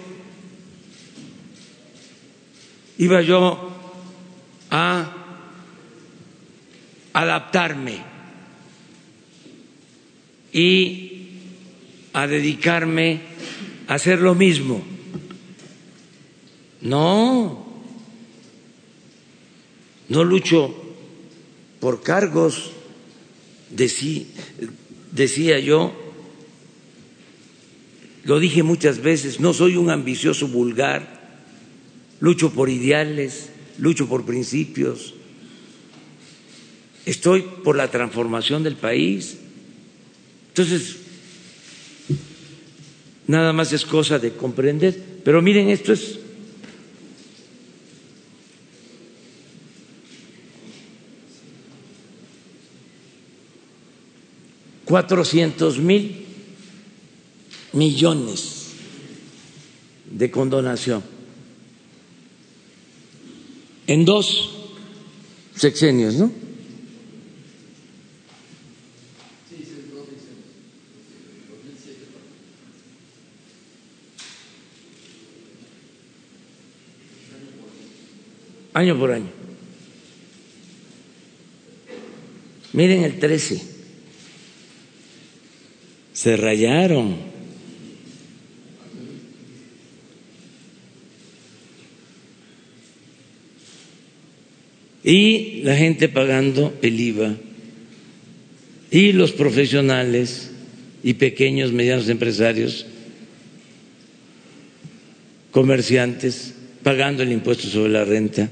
[2.97, 3.71] iba yo
[4.71, 5.11] a
[7.11, 7.97] adaptarme
[10.53, 11.27] y
[12.13, 13.19] a dedicarme
[13.89, 14.81] a hacer lo mismo.
[16.79, 17.64] No,
[20.09, 20.75] no lucho
[21.79, 22.71] por cargos,
[25.11, 25.93] decía yo,
[28.23, 31.43] lo dije muchas veces, no soy un ambicioso vulgar,
[32.19, 35.13] lucho por ideales, lucho por principios,
[37.05, 39.37] estoy por la transformación del país.
[40.47, 40.97] Entonces,
[43.27, 46.19] nada más es cosa de comprender, pero miren, esto es
[54.86, 56.25] cuatrocientos mil
[57.73, 58.71] millones
[60.09, 61.03] de condonación
[63.88, 64.51] en dos
[65.55, 66.31] sexenios, ¿no?
[78.73, 79.29] Año por año.
[82.73, 83.74] Miren el 13
[86.16, 87.18] se rayaron.
[95.03, 97.36] Y la gente pagando el IVA,
[98.89, 100.51] y los profesionales
[101.03, 102.88] y pequeños, medianos empresarios,
[105.51, 108.49] comerciantes, pagando el impuesto sobre la renta,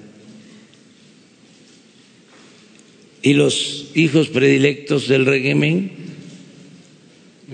[3.21, 6.12] y los hijos predilectos del régimen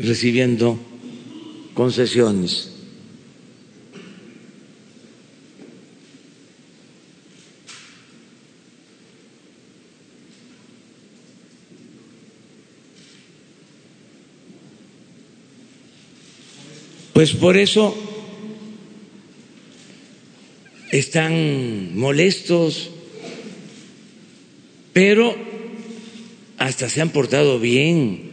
[0.01, 0.79] recibiendo
[1.73, 2.71] concesiones.
[17.13, 17.93] Pues por eso
[20.89, 22.91] están molestos,
[24.93, 25.35] pero
[26.57, 28.28] hasta se han portado bien,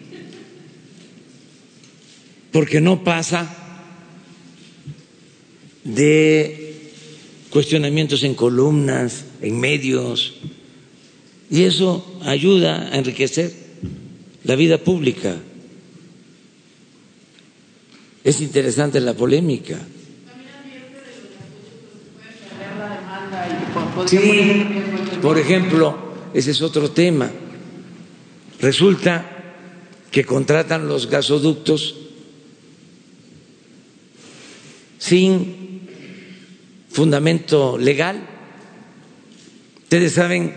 [2.57, 3.55] porque no pasa
[5.85, 6.89] de
[7.51, 10.37] cuestionamientos en columnas, en medios,
[11.51, 13.53] y eso ayuda a enriquecer
[14.45, 15.37] la vida pública.
[18.25, 19.79] Es interesante la polémica.
[24.07, 24.65] Sí,
[25.21, 25.95] por ejemplo,
[26.33, 27.31] ese es otro tema.
[28.63, 29.27] Resulta
[30.11, 32.06] que contratan los gasoductos
[34.99, 35.81] sin
[36.91, 38.27] fundamento legal.
[39.83, 40.55] Ustedes saben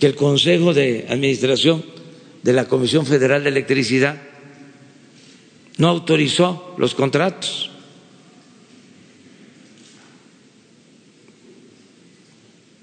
[0.00, 1.84] que el Consejo de Administración
[2.42, 4.20] de la Comisión Federal de Electricidad
[5.78, 7.70] no autorizó los contratos.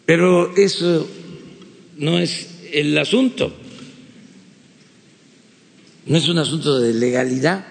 [0.05, 1.07] Pero eso
[1.97, 3.53] no es el asunto,
[6.05, 7.65] no es un asunto de legalidad,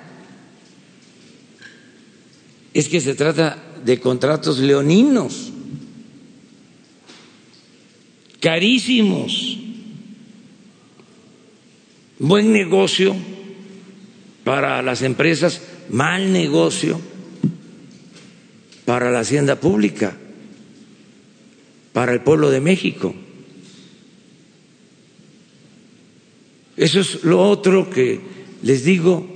[2.73, 5.53] es que se trata de contratos leoninos,
[8.41, 9.59] carísimos,
[12.18, 13.16] buen negocio
[14.45, 17.01] para las empresas, mal negocio
[18.85, 20.16] para la hacienda pública,
[21.93, 23.14] para el pueblo de México.
[26.77, 28.21] Eso es lo otro que
[28.62, 29.27] les digo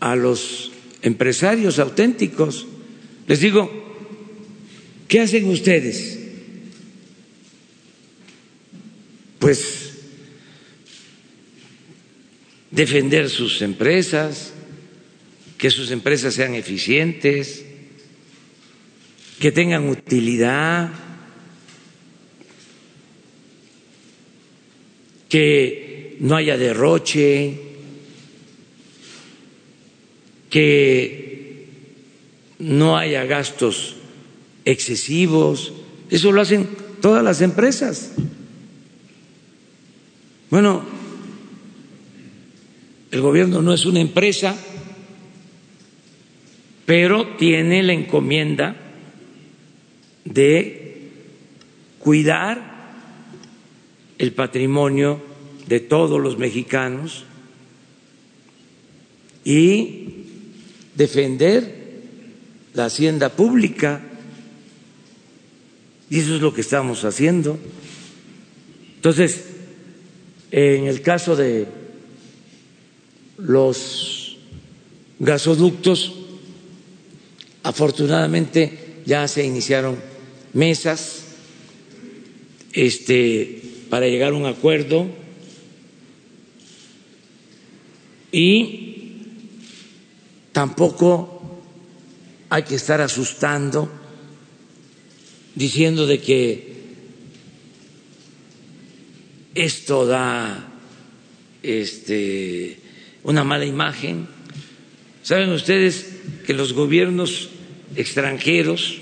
[0.00, 0.67] a los
[1.02, 2.66] empresarios auténticos.
[3.26, 3.70] Les digo,
[5.06, 6.18] ¿qué hacen ustedes?
[9.38, 9.92] Pues
[12.70, 14.52] defender sus empresas,
[15.56, 17.64] que sus empresas sean eficientes,
[19.38, 20.90] que tengan utilidad,
[25.28, 27.67] que no haya derroche,
[30.50, 31.68] que
[32.58, 33.96] no haya gastos
[34.64, 35.72] excesivos.
[36.10, 36.68] Eso lo hacen
[37.00, 38.12] todas las empresas.
[40.50, 40.82] Bueno,
[43.10, 44.56] el gobierno no es una empresa,
[46.86, 48.76] pero tiene la encomienda
[50.24, 51.10] de
[51.98, 52.78] cuidar
[54.18, 55.20] el patrimonio
[55.66, 57.24] de todos los mexicanos
[59.44, 60.17] y
[60.98, 62.02] defender
[62.74, 64.02] la hacienda pública.
[66.10, 67.56] Y eso es lo que estamos haciendo.
[68.96, 69.44] Entonces,
[70.50, 71.66] en el caso de
[73.38, 74.38] los
[75.20, 76.14] gasoductos,
[77.62, 79.96] afortunadamente ya se iniciaron
[80.52, 81.26] mesas
[82.72, 85.06] este, para llegar a un acuerdo
[88.32, 88.87] y
[90.58, 91.62] tampoco
[92.50, 93.88] hay que estar asustando
[95.54, 96.74] diciendo de que
[99.54, 100.66] esto da
[101.62, 102.76] este
[103.22, 104.26] una mala imagen.
[105.22, 107.50] ¿Saben ustedes que los gobiernos
[107.94, 108.98] extranjeros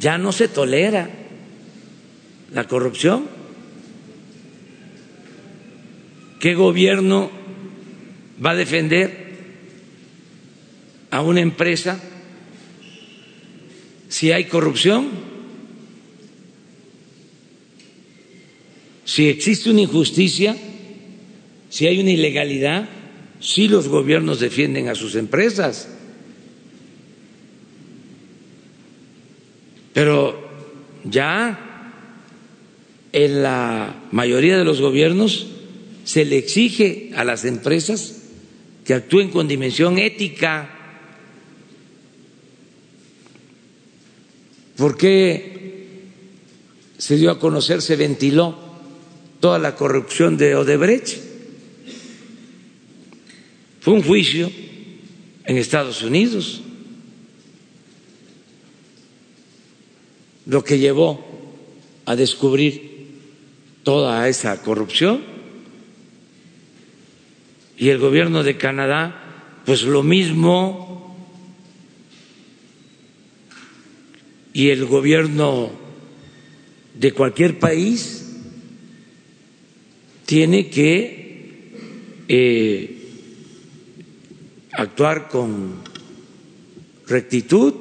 [0.00, 1.10] ya no se tolera
[2.54, 3.26] la corrupción?
[6.40, 7.30] ¿Qué gobierno
[8.42, 9.27] va a defender
[11.10, 12.00] a una empresa
[14.08, 15.08] si hay corrupción?
[19.04, 20.56] Si existe una injusticia,
[21.70, 22.88] si hay una ilegalidad,
[23.40, 25.88] sí los gobiernos defienden a sus empresas.
[29.92, 30.48] Pero
[31.04, 31.92] ya
[33.12, 35.46] en la mayoría de los gobiernos
[36.04, 38.22] se le exige a las empresas
[38.84, 40.77] que actúen con dimensión ética.
[44.78, 46.06] ¿Por qué
[46.96, 48.56] se dio a conocer, se ventiló
[49.40, 51.18] toda la corrupción de Odebrecht?
[53.80, 54.50] Fue un juicio
[55.44, 56.62] en Estados Unidos
[60.46, 61.24] lo que llevó
[62.06, 63.06] a descubrir
[63.82, 65.22] toda esa corrupción.
[67.76, 70.87] Y el gobierno de Canadá, pues lo mismo.
[74.58, 75.70] Y el gobierno
[76.98, 78.26] de cualquier país
[80.26, 81.70] tiene que
[82.26, 82.98] eh,
[84.72, 85.74] actuar con
[87.06, 87.72] rectitud.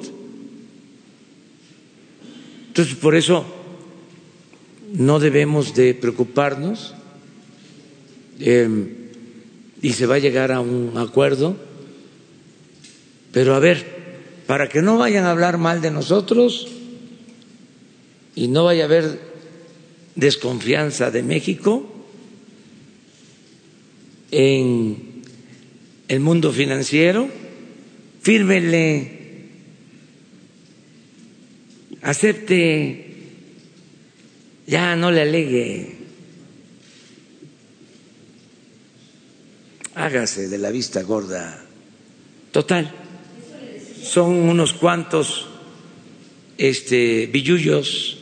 [2.68, 3.44] Entonces, por eso
[4.94, 6.94] no debemos de preocuparnos
[8.40, 8.90] em,
[9.82, 11.58] y se va a llegar a un acuerdo.
[13.32, 13.97] Pero a ver,
[14.48, 16.68] para que no vayan a hablar mal de nosotros
[18.34, 19.20] y no vaya a haber
[20.16, 21.94] desconfianza de México
[24.32, 25.24] en
[26.08, 27.30] el mundo financiero,
[28.22, 29.12] fírmele,
[32.02, 33.04] acepte
[34.66, 35.96] ya no le alegue,
[39.96, 41.64] hágase de la vista gorda.
[42.52, 43.07] Total,
[44.08, 45.48] son unos cuantos
[46.58, 48.18] este billullos.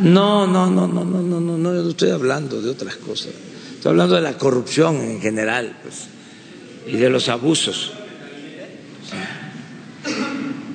[0.00, 3.32] No, no, no, no, no, no, no, no, estoy hablando de otras cosas.
[3.74, 6.08] Estoy hablando de la corrupción en general, pues,
[6.86, 7.92] y de los abusos.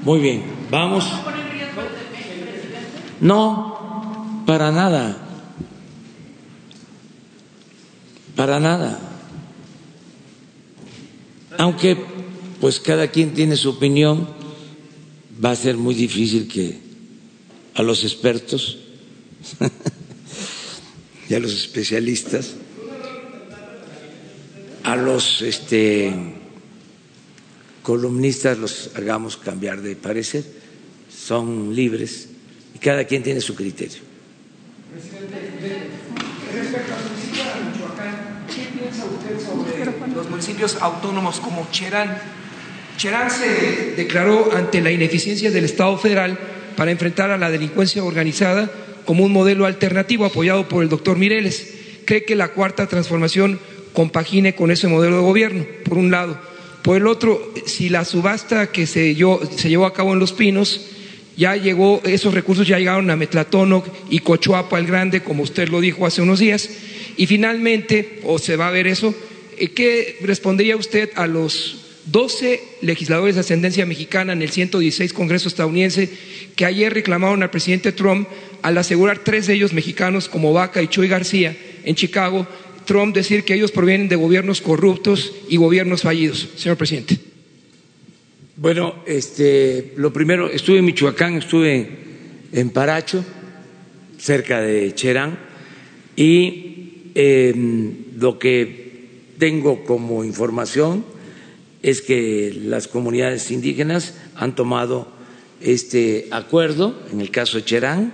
[0.04, 1.06] Muy bien, vamos.
[3.22, 5.18] No, para nada,
[8.36, 9.00] para nada.
[11.58, 12.13] Aunque
[12.64, 14.26] pues cada quien tiene su opinión,
[15.44, 16.80] va a ser muy difícil que
[17.74, 18.78] a los expertos
[21.30, 22.54] y a los especialistas,
[24.86, 26.14] a los este,
[27.82, 30.46] columnistas los hagamos cambiar de parecer,
[31.14, 32.30] son libres
[32.80, 34.04] cada quien tiene su criterio.
[36.54, 36.94] Respecto
[37.74, 42.43] Michoacán, ¿qué piensa usted sobre los municipios autónomos como Cherán?
[42.98, 46.38] Cherán se declaró ante la ineficiencia del Estado federal
[46.76, 48.72] para enfrentar a la delincuencia organizada
[49.06, 51.74] como un modelo alternativo apoyado por el doctor Mireles.
[52.06, 53.60] ¿Cree que la cuarta transformación
[53.94, 56.40] compagine con ese modelo de gobierno, por un lado?
[56.82, 60.90] Por el otro, si la subasta que se, llevó a cabo en Los Pinos
[61.36, 65.82] ya llegó, esos recursos ya llegaron a Metlatónoc y Cochuapa el Grande, como usted lo
[65.82, 66.70] dijo hace unos días.
[67.18, 69.16] Y finalmente, o se va a ver eso,
[69.58, 75.48] eh, ¿qué respondería usted a los 12 legisladores de ascendencia mexicana en el 116 Congreso
[75.48, 76.10] estadounidense
[76.56, 78.28] que ayer reclamaron al presidente Trump
[78.62, 82.48] al asegurar tres de ellos mexicanos como Vaca y Chuy García en Chicago,
[82.86, 86.50] Trump decir que ellos provienen de gobiernos corruptos y gobiernos fallidos?
[86.56, 87.18] Señor presidente.
[88.56, 91.90] Bueno, este, lo primero, estuve en Michoacán, estuve
[92.52, 93.24] en Paracho,
[94.18, 95.40] cerca de Cherán,
[96.16, 98.84] y em, lo que
[99.40, 101.13] tengo como información
[101.84, 105.08] es que las comunidades indígenas han tomado
[105.62, 108.14] este acuerdo, en el caso de Cherán,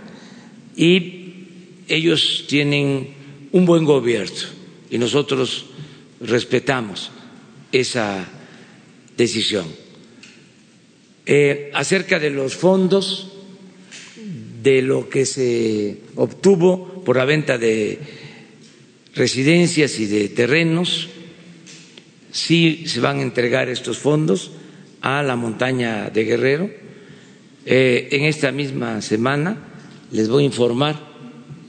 [0.75, 1.45] y
[1.87, 3.09] ellos tienen
[3.51, 4.59] un buen gobierno
[4.89, 5.65] y nosotros
[6.19, 7.11] respetamos
[7.71, 8.27] esa
[9.15, 9.65] decisión.
[11.25, 13.33] Eh, acerca de los fondos,
[14.63, 17.99] de lo que se obtuvo por la venta de
[19.13, 21.07] residencias y de terrenos,
[22.31, 24.51] sí se van a entregar estos fondos
[25.01, 26.69] a la montaña de Guerrero.
[27.65, 29.57] Eh, en esta misma semana
[30.11, 30.99] les voy a informar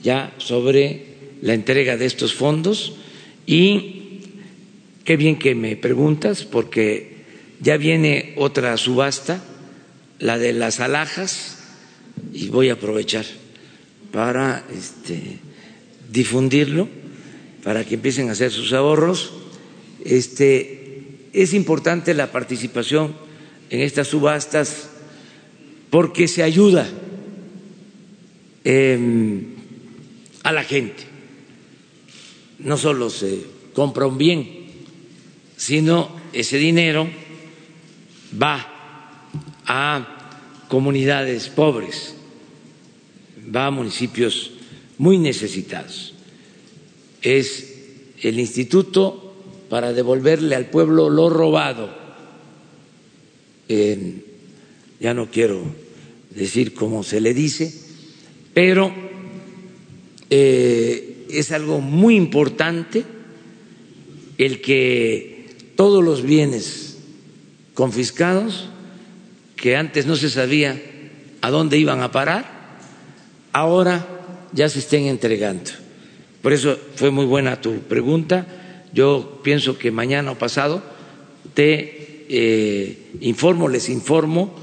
[0.03, 1.07] ya sobre
[1.43, 2.95] la entrega de estos fondos
[3.47, 4.21] y
[5.05, 7.25] qué bien que me preguntas porque
[7.61, 9.43] ya viene otra subasta
[10.21, 11.57] la de las alhajas,
[12.33, 13.25] y voy a aprovechar
[14.13, 15.39] para este,
[16.11, 16.89] difundirlo,
[17.65, 19.33] para que empiecen a hacer sus ahorros.
[20.05, 23.15] Este, es importante la participación
[23.71, 24.91] en estas subastas
[25.91, 26.89] porque se ayuda
[28.65, 29.45] em,
[30.43, 31.05] a la gente.
[32.59, 34.49] No solo se compra un bien,
[35.57, 37.09] sino ese dinero
[38.41, 38.67] va
[39.67, 42.15] a comunidades pobres,
[43.55, 44.53] va a municipios
[44.99, 46.15] muy necesitados.
[47.23, 47.75] Es
[48.23, 49.30] el instituto
[49.71, 51.89] para devolverle al pueblo lo robado.
[53.69, 55.63] ya no quiero
[56.31, 57.73] decir cómo se le dice,
[58.53, 58.93] pero
[60.29, 63.05] eh, es algo muy importante
[64.39, 65.47] el que
[65.77, 66.99] todos los bienes
[67.75, 68.69] confiscados
[69.55, 70.83] que antes no se sabía
[71.43, 72.79] a dónde iban a parar,
[73.53, 74.05] ahora
[74.53, 75.71] ya se estén entregando.
[76.43, 78.60] Por eso fue muy buena tu pregunta.
[78.93, 80.83] Yo pienso que mañana o pasado
[81.55, 84.55] te eh, informo, les informo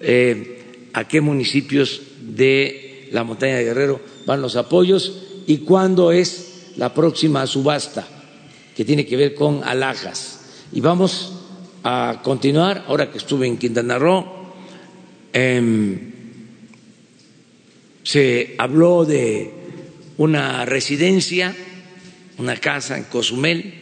[0.00, 6.72] eh, a qué municipios de la montaña de Guerrero van los apoyos y cuándo es
[6.76, 8.06] la próxima subasta
[8.76, 10.40] que tiene que ver con alhajas.
[10.72, 11.32] Y vamos
[11.82, 14.24] a continuar, ahora que estuve en Quintana Roo,
[15.32, 16.12] em,
[18.02, 19.52] se habló de
[20.18, 21.56] una residencia,
[22.38, 23.74] una casa en Cozumel,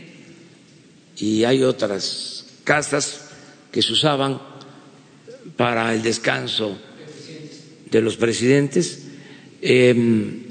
[1.16, 3.30] y hay otras casas
[3.70, 4.40] que se usaban
[5.56, 6.78] para el descanso
[7.90, 9.06] de los presidentes.
[9.62, 10.42] Em,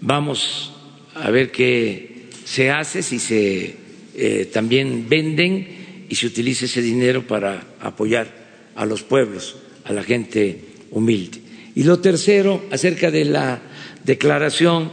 [0.00, 0.72] vamos
[1.14, 3.76] a ver qué se hace, si se
[4.14, 10.02] eh, también venden y se utiliza ese dinero para apoyar a los pueblos, a la
[10.02, 10.60] gente
[10.90, 11.40] humilde.
[11.74, 13.60] Y lo tercero, acerca de la
[14.04, 14.90] declaración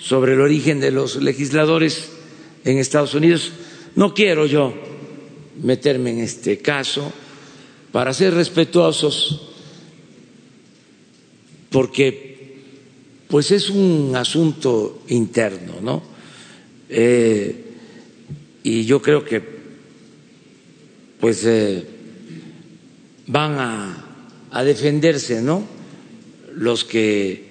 [0.00, 2.08] sobre el origen de los legisladores
[2.64, 3.52] en Estados Unidos,
[3.94, 4.74] no quiero yo
[5.62, 7.12] meterme en este caso
[7.92, 9.48] para ser respetuosos,
[11.70, 12.30] porque
[13.28, 16.02] pues es un asunto interno, ¿no?
[16.88, 17.64] Eh,
[18.62, 19.42] y yo creo que
[21.20, 21.84] pues eh,
[23.26, 24.04] van a,
[24.50, 25.62] a, defenderse, ¿no?
[26.54, 27.49] Los que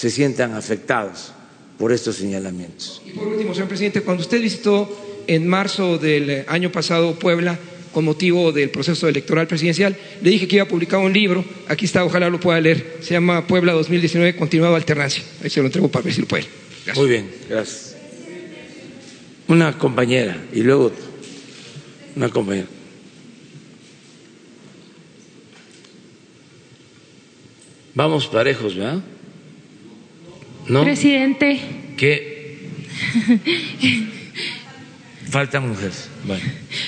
[0.00, 1.30] se sientan afectados
[1.78, 3.02] por estos señalamientos.
[3.04, 4.88] Y por último, señor presidente, cuando usted visitó
[5.26, 7.58] en marzo del año pasado Puebla,
[7.92, 9.94] con motivo del proceso electoral presidencial.
[10.22, 13.12] Le dije que iba a publicar un libro, aquí está, ojalá lo pueda leer, se
[13.12, 15.22] llama Puebla 2019, Continuado Alternancia.
[15.44, 16.46] Ahí se lo entrego para ver si lo puede.
[16.96, 17.96] Muy bien, gracias.
[19.48, 20.92] Una compañera y luego
[22.16, 22.68] una compañera.
[27.94, 29.02] Vamos parejos, ¿verdad?
[30.68, 30.84] ¿No?
[30.84, 31.60] Presidente.
[31.96, 32.58] ¿Qué?
[35.30, 36.10] Faltan mujeres.
[36.24, 36.42] Bueno.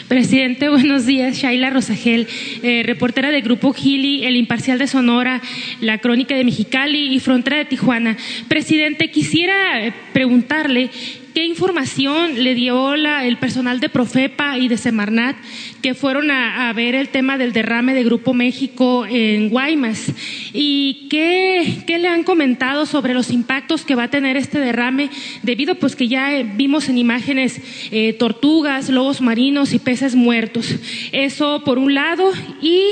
[0.09, 1.37] Presidente, buenos días.
[1.37, 2.27] Shaila Rosagel,
[2.63, 5.41] eh, reportera del Grupo Gili, El Imparcial de Sonora,
[5.81, 8.17] La Crónica de Mexicali y Frontera de Tijuana.
[8.49, 10.91] Presidente, quisiera preguntarle
[11.35, 15.35] ¿Qué información le dio el personal de Profepa y de Semarnat
[15.81, 20.13] que fueron a, ver el tema del derrame de Grupo México en Guaymas?
[20.53, 25.09] ¿Y qué, le han comentado sobre los impactos que va a tener este derrame
[25.43, 30.75] debido pues que ya vimos en imágenes eh, tortugas, lobos marinos y peces muertos?
[31.13, 32.31] Eso por un lado.
[32.61, 32.91] Y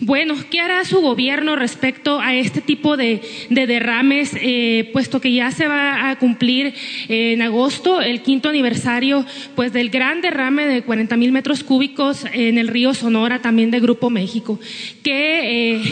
[0.00, 3.20] bueno, ¿qué hará su gobierno respecto a este tipo de,
[3.50, 6.72] derrames, eh, puesto que ya se va a cumplir
[7.08, 7.73] en agosto?
[8.02, 12.94] El quinto aniversario pues del gran derrame de 40 mil metros cúbicos en el río
[12.94, 14.58] Sonora, también de Grupo México,
[15.02, 15.74] que...
[15.74, 15.82] Eh,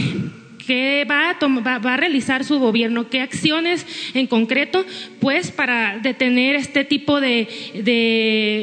[1.04, 3.10] va a, va a, realizar su gobierno?
[3.10, 4.86] ¿Qué acciones en concreto,
[5.20, 7.48] pues, para detener este tipo de,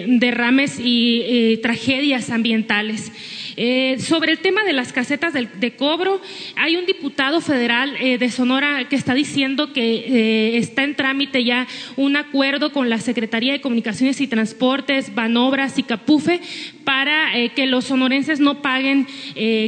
[0.08, 3.12] derrames y tragedias ambientales?
[3.62, 6.22] Eh, sobre el tema de las casetas de, cobro,
[6.56, 11.44] hay un diputado federal eh, de Sonora que está diciendo que eh, está en trámite
[11.44, 16.40] ya un acuerdo con la Secretaría de Comunicaciones y Transportes, Banobras y Capufe
[16.86, 19.06] para que los sonorenses no paguen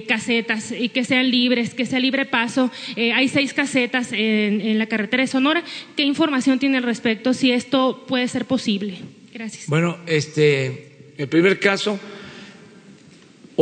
[0.07, 2.71] casetas y que sean libres, que sea libre paso.
[2.95, 5.63] hay seis casetas en, en la carretera de Sonora.
[5.97, 7.33] ¿Qué información tiene al respecto?
[7.33, 8.95] Si esto puede ser posible.
[9.33, 9.67] Gracias.
[9.67, 11.99] Bueno, este, el primer caso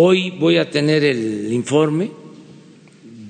[0.02, 2.10] Hoy voy a tener el informe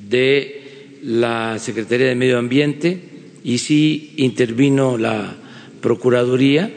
[0.08, 3.02] de la Secretaría de Medio Ambiente
[3.44, 5.36] y sí intervino la
[5.82, 6.72] Procuraduría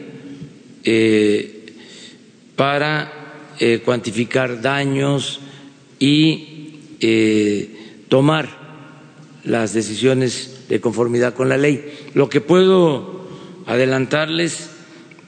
[0.83, 1.75] eh,
[2.55, 5.41] para eh, cuantificar daños
[5.99, 7.69] y eh,
[8.09, 8.49] tomar
[9.43, 11.85] las decisiones de conformidad con la ley.
[12.15, 13.27] Lo que puedo
[13.67, 14.71] adelantarles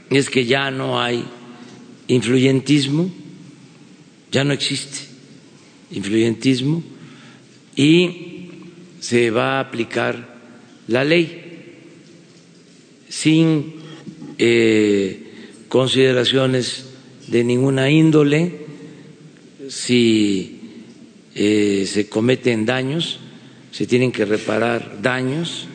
[0.10, 1.24] es que ya no hay
[2.08, 3.25] influyentismo
[4.32, 5.16] ya no existe
[5.92, 6.84] influyentismo
[7.76, 8.50] y
[9.00, 10.36] se va a aplicar
[10.88, 11.42] la ley
[13.10, 13.76] sin
[14.38, 15.22] eh,
[15.68, 16.86] consideraciones
[17.28, 18.66] de ninguna índole,
[19.70, 20.60] si
[21.34, 23.20] eh, se cometen daños,
[23.72, 25.68] se tienen que reparar daños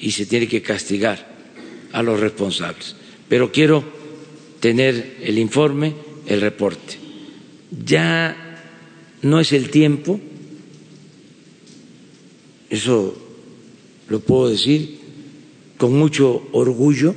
[0.00, 1.34] y se tiene que castigar
[1.92, 2.96] a los responsables.
[3.28, 3.84] Pero quiero
[4.60, 5.94] tener el informe,
[6.26, 7.03] el reporte
[7.84, 8.36] ya
[9.22, 10.20] no es el tiempo,
[12.70, 13.16] eso
[14.08, 14.98] lo puedo decir
[15.78, 17.14] con mucho orgullo,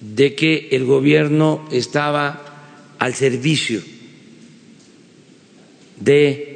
[0.00, 3.82] de que el gobierno estaba al servicio
[5.98, 6.50] de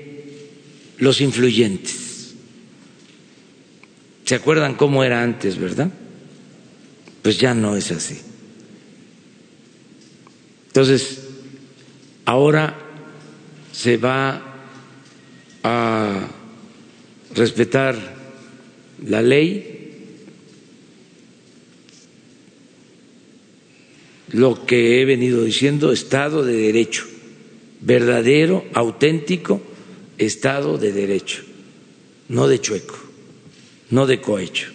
[0.99, 2.35] los influyentes.
[4.25, 5.91] ¿Se acuerdan cómo era antes, verdad?
[7.23, 8.19] Pues ya no es así.
[10.69, 11.24] Entonces,
[12.25, 12.75] ahora
[13.72, 14.43] se va
[15.62, 16.29] a
[17.35, 17.97] respetar
[19.07, 19.70] la ley,
[24.33, 27.05] lo que he venido diciendo, Estado de Derecho,
[27.81, 29.61] verdadero, auténtico
[30.18, 31.43] Estado de Derecho,
[32.29, 32.99] no de chueco,
[33.91, 34.72] no de cohecho,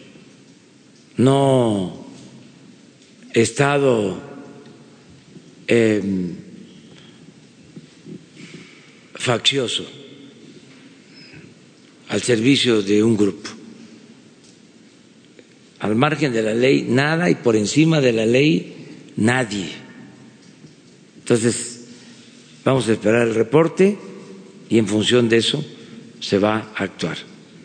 [1.17, 2.07] no
[3.33, 4.19] Estado
[5.67, 6.48] em,
[9.19, 9.85] faccioso
[12.07, 13.49] al servicio de un grupo.
[15.79, 18.75] Al margen de la ley, nada y por encima de la ley,
[19.17, 19.69] nadie.
[21.19, 21.87] Entonces,
[22.65, 23.97] vamos a esperar el reporte
[24.69, 25.63] y en función de eso
[26.19, 27.17] se va a actuar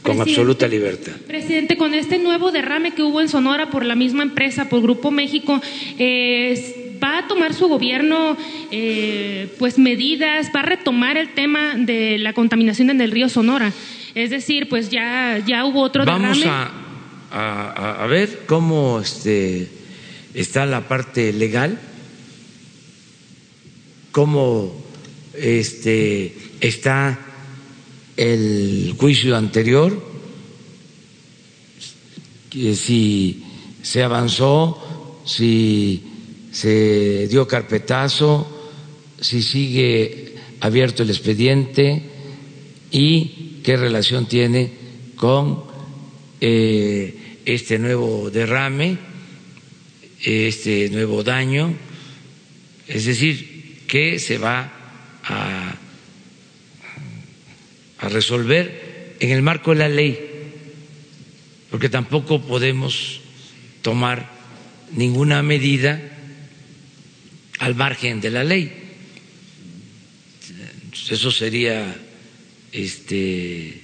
[0.02, 1.12] con absoluta libertad.
[1.26, 5.10] Presidente, con este nuevo derrame que hubo en Sonora por la misma empresa, por Grupo
[5.10, 5.60] México,
[5.98, 8.36] eh, ¿va a tomar su gobierno
[8.70, 13.72] eh, pues medidas, va a retomar el tema de la contaminación en el río Sonora?
[14.14, 16.70] Es decir, pues ya, ya hubo otro Vamos a,
[18.02, 19.68] a, ver cómo este,
[20.32, 21.78] está la parte legal,
[24.12, 24.72] cómo
[25.34, 27.18] este, está
[28.16, 30.00] el juicio anterior,
[32.52, 33.42] si
[33.82, 36.13] se avanzó, si
[36.54, 38.46] se dio carpetazo,
[39.20, 42.00] si sigue abierto el expediente
[42.92, 44.70] y qué relación tiene
[45.16, 45.64] con
[46.40, 48.96] eh, este nuevo derrame,
[50.22, 51.74] este nuevo daño,
[52.86, 54.72] es decir, que se va
[55.24, 55.74] a,
[57.98, 60.20] a resolver en el marco de la ley,
[61.68, 63.20] porque tampoco podemos
[63.82, 64.30] tomar
[64.92, 66.12] ninguna medida
[67.58, 68.72] al margen de la ley.
[71.10, 71.94] Eso sería
[72.72, 73.80] este,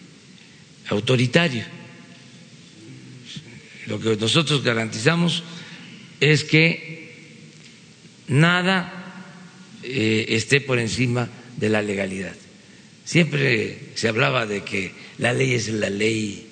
[0.88, 1.64] autoritario.
[3.86, 5.42] Lo que nosotros garantizamos
[6.20, 7.10] es que
[8.28, 9.00] nada
[9.82, 12.34] eh, esté por encima de la legalidad.
[13.04, 16.46] Siempre se hablaba de que la ley es la ley,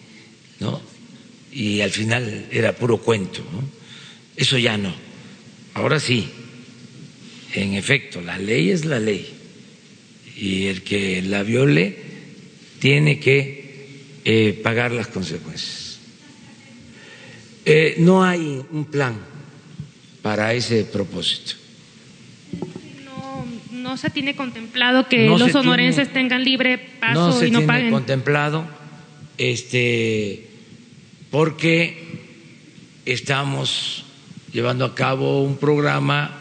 [0.58, 0.82] ¿no?
[1.52, 3.62] Y al final era puro cuento, ¿no?
[4.36, 4.94] Eso ya no.
[5.74, 6.28] Ahora sí,
[7.54, 9.34] en efecto, la ley es la ley.
[10.36, 11.96] Y el que la viole
[12.78, 13.58] tiene que
[14.24, 15.98] eh, pagar las consecuencias.
[17.64, 19.14] Eh, no hay un plan
[20.22, 21.54] para ese propósito.
[23.04, 27.66] No, no se tiene contemplado que los sonorenses tengan libre paso y no paguen.
[27.66, 28.66] No se tiene contemplado,
[29.36, 30.46] este,
[31.30, 31.96] porque
[33.04, 34.04] estamos
[34.52, 36.37] llevando a cabo un programa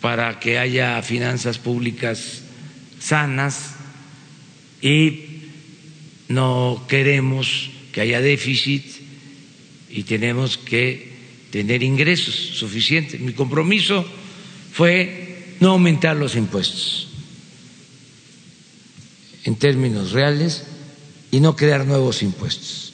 [0.00, 2.42] para que haya finanzas públicas
[2.98, 3.74] sanas
[4.80, 5.24] y
[6.28, 8.84] no queremos que haya déficit
[9.90, 11.16] y tenemos que
[11.50, 13.20] tener ingresos suficientes.
[13.20, 14.04] Mi compromiso
[14.72, 17.08] fue no aumentar los impuestos
[19.44, 20.64] en términos reales
[21.30, 22.92] y no crear nuevos impuestos.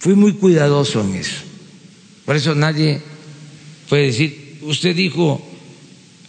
[0.00, 1.36] Fui muy cuidadoso en eso.
[2.24, 3.00] Por eso nadie
[3.90, 5.44] puede decir, usted dijo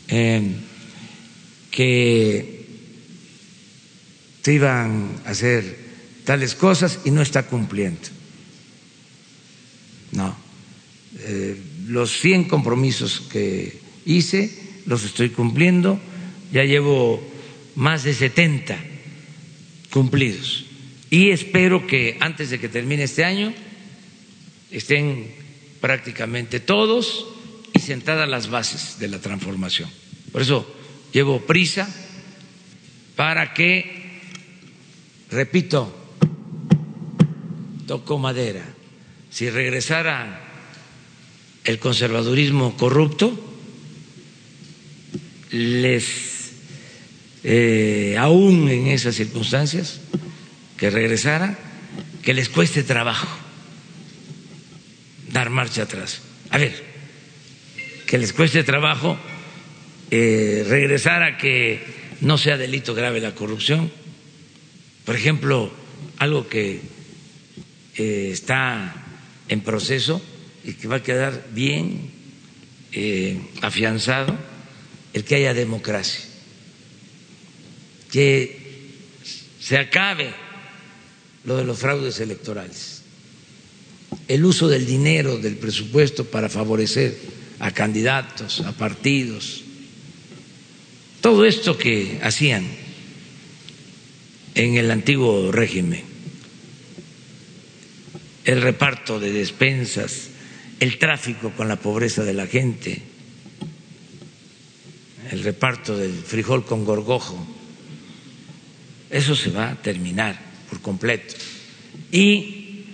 [0.07, 0.41] eh,
[1.69, 2.65] que
[4.41, 5.77] se iban a hacer
[6.25, 8.01] tales cosas y no está cumpliendo.
[10.11, 10.35] No.
[11.19, 11.55] Eh,
[11.85, 14.51] los 100 compromisos que hice
[14.87, 15.99] los estoy cumpliendo.
[16.51, 17.21] Ya llevo
[17.75, 18.75] más de 70
[19.91, 20.65] cumplidos.
[21.11, 23.53] Y espero que antes de que termine este año
[24.71, 25.29] estén
[25.79, 27.30] prácticamente todos
[27.73, 29.89] y sentadas las bases de la transformación.
[30.31, 30.65] Por eso
[31.11, 31.87] llevo prisa
[33.15, 34.21] para que,
[35.29, 35.95] repito,
[37.87, 38.63] toco madera,
[39.29, 40.41] si regresara
[41.63, 43.47] el conservadurismo corrupto,
[45.51, 46.53] les,
[47.43, 49.99] eh, aún en esas circunstancias,
[50.77, 51.57] que regresara,
[52.23, 53.27] que les cueste trabajo
[55.31, 56.21] dar marcha atrás.
[56.49, 56.90] A ver,
[58.11, 59.17] que les cueste trabajo
[60.11, 61.79] eh, regresar a que
[62.19, 63.89] no sea delito grave la corrupción.
[65.05, 65.71] Por ejemplo,
[66.17, 66.81] algo que
[67.95, 68.93] eh, está
[69.47, 70.21] en proceso
[70.65, 72.11] y que va a quedar bien
[72.91, 74.37] eh, afianzado,
[75.13, 76.25] el que haya democracia,
[78.11, 78.91] que
[79.57, 80.33] se acabe
[81.45, 83.03] lo de los fraudes electorales,
[84.27, 89.61] el uso del dinero, del presupuesto para favorecer a candidatos, a partidos,
[91.21, 92.65] todo esto que hacían
[94.55, 96.01] en el antiguo régimen,
[98.45, 100.29] el reparto de despensas,
[100.79, 102.99] el tráfico con la pobreza de la gente,
[105.29, 107.45] el reparto del frijol con gorgojo,
[109.11, 111.35] eso se va a terminar por completo.
[112.11, 112.85] Y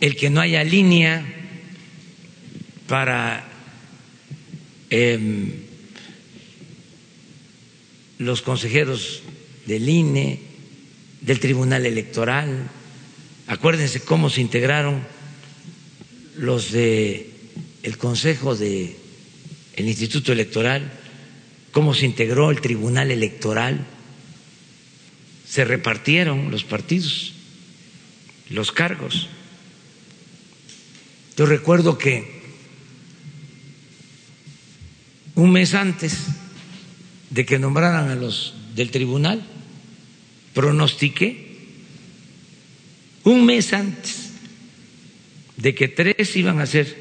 [0.00, 1.24] el que no haya línea
[2.86, 3.49] para
[4.90, 5.52] em,
[8.18, 9.22] los consejeros
[9.66, 10.40] del INE,
[11.20, 12.68] del Tribunal Electoral.
[13.46, 15.02] Acuérdense cómo se integraron
[16.36, 17.30] los de
[17.82, 18.96] el Consejo de
[19.74, 20.92] el Instituto Electoral,
[21.72, 23.86] cómo se integró el Tribunal Electoral.
[25.48, 27.32] Se repartieron los partidos,
[28.50, 29.28] los cargos.
[31.36, 32.39] Yo recuerdo que
[35.40, 36.18] un mes antes
[37.30, 39.42] de que nombraran a los del tribunal,
[40.52, 41.48] pronostiqué
[43.24, 44.32] un mes antes
[45.56, 46.94] de que tres iban a ser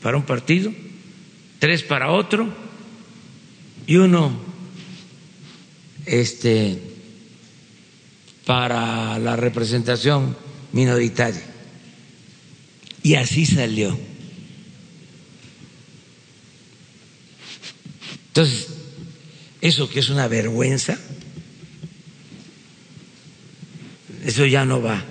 [0.00, 0.72] para un partido,
[1.58, 2.54] tres para otro
[3.88, 4.38] y uno
[6.06, 6.78] este
[8.46, 10.36] para la representación
[10.70, 11.42] minoritaria.
[13.02, 14.13] Y así salió.
[18.34, 18.66] Entonces,
[19.60, 20.98] eso que es una vergüenza,
[24.24, 25.04] eso ya no va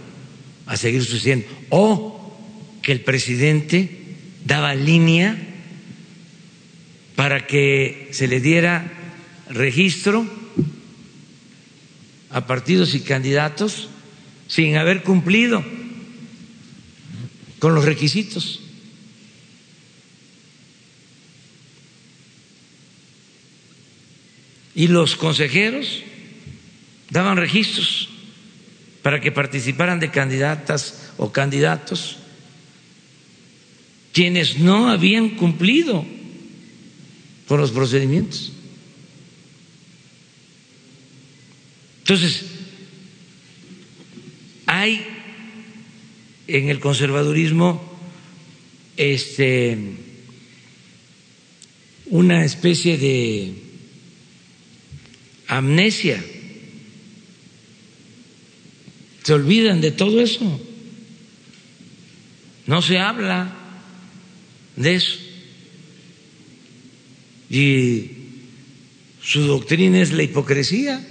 [0.65, 1.45] a seguir sucediendo.
[1.69, 2.37] O
[2.81, 5.37] que el presidente daba línea
[7.15, 8.91] para que se le diera
[9.47, 10.27] registro
[12.29, 13.87] a partidos y candidatos
[14.49, 15.63] sin haber cumplido
[17.59, 18.62] con los requisitos.
[24.75, 26.03] Y los consejeros
[27.09, 28.09] daban registros
[29.01, 32.17] para que participaran de candidatas o candidatos
[34.13, 36.05] quienes no habían cumplido
[37.47, 38.51] con los procedimientos.
[41.99, 42.45] Entonces,
[44.65, 45.05] hay
[46.47, 47.81] en el conservadurismo
[48.97, 49.77] este
[52.07, 53.62] una especie de
[55.57, 56.23] amnesia
[59.23, 60.59] se olvidan de todo eso.
[62.65, 63.53] No se habla
[64.75, 65.17] de eso.
[67.49, 68.11] Y
[69.21, 71.05] su doctrina es la hipocresía.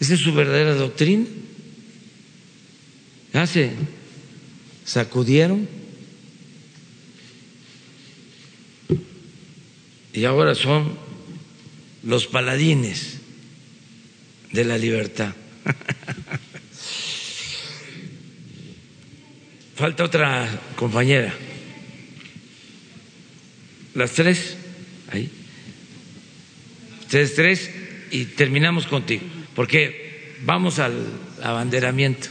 [0.00, 1.26] Esa es su verdadera doctrina.
[3.34, 3.70] Ya se
[4.84, 5.68] sacudieron
[10.12, 10.98] y ahora son
[12.02, 13.18] los paladines
[14.52, 15.34] de la libertad.
[19.74, 21.34] Falta otra compañera.
[23.94, 24.56] Las tres,
[25.10, 25.30] ahí.
[27.00, 27.70] Ustedes tres
[28.10, 29.22] y terminamos contigo,
[29.54, 31.06] porque vamos al
[31.42, 32.28] abanderamiento.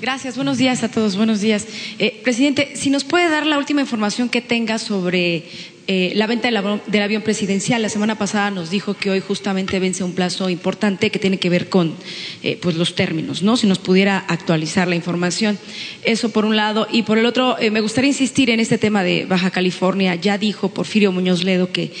[0.00, 1.66] Gracias, buenos días a todos, buenos días.
[1.98, 5.44] Eh, presidente, si nos puede dar la última información que tenga sobre
[5.88, 7.80] eh, la venta del, avión presidencial.
[7.80, 11.48] La semana pasada nos dijo que hoy justamente vence un plazo importante que tiene que
[11.48, 11.94] ver con
[12.42, 13.56] eh, pues los términos, ¿no?
[13.56, 15.56] Si nos pudiera actualizar la información.
[16.02, 16.88] Eso por un lado.
[16.90, 20.16] Y por el otro, eh, me gustaría insistir en este tema de Baja California.
[20.16, 21.92] Ya dijo Porfirio Muñoz Ledo que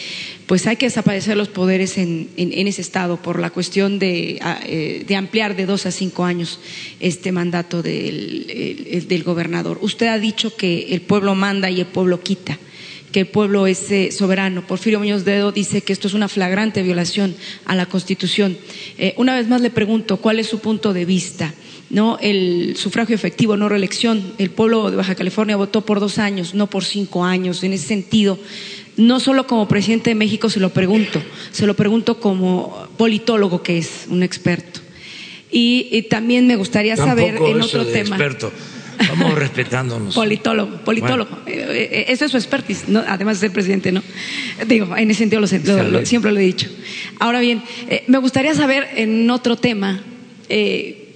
[0.46, 4.38] pues hay que desaparecer los poderes en, ese estado por la cuestión de,
[5.16, 6.60] ampliar de dos a cinco años
[7.00, 9.78] este mandato del gobernador.
[9.80, 12.60] Usted ha dicho que el pueblo manda y el pueblo quita
[13.12, 14.66] que el pueblo es eh, soberano.
[14.66, 17.34] Porfirio Muñoz Dedo dice que esto es una flagrante violación
[17.64, 18.56] a la Constitución.
[18.98, 21.54] Eh, una vez más le pregunto, ¿cuál es su punto de vista?
[21.88, 22.18] ¿No?
[22.20, 24.34] El sufragio efectivo, no reelección.
[24.38, 27.62] El pueblo de Baja California votó por dos años, no por cinco años.
[27.62, 28.38] En ese sentido,
[28.96, 33.78] no solo como presidente de México se lo pregunto, se lo pregunto como politólogo que
[33.78, 34.80] es, un experto.
[35.50, 38.16] Y, también me gustaría saber en otro tema.
[38.16, 38.52] Experto.
[39.08, 40.14] Vamos respetándonos.
[40.14, 41.38] Politólogo, politólogo.
[41.46, 44.02] Eh, eh, eso es su expertise, además de ser presidente, ¿no?
[44.66, 46.68] Digo, en ese sentido lo, siempre lo he dicho.
[47.18, 50.02] Ahora bien, eh, me gustaría saber en otro tema,
[50.48, 51.08] ¿qué,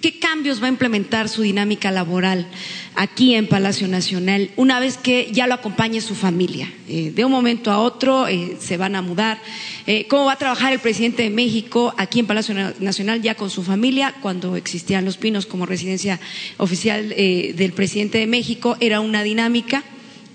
[0.00, 2.46] ¿Qué cambios va a implementar su dinámica laboral
[2.94, 6.72] aquí en Palacio Nacional una vez que ya lo acompañe su familia?
[6.88, 9.42] Eh, de un momento a otro eh, se van a mudar.
[9.86, 13.50] Eh, ¿Cómo va a trabajar el presidente de México aquí en Palacio Nacional ya con
[13.50, 14.14] su familia?
[14.22, 16.18] Cuando existían Los Pinos como residencia
[16.56, 19.84] oficial del presidente de México, era una dinámica.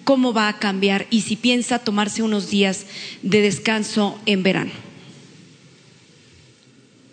[0.03, 1.07] ¿Cómo va a cambiar?
[1.09, 2.85] Y si piensa tomarse unos días
[3.23, 4.71] de descanso en verano.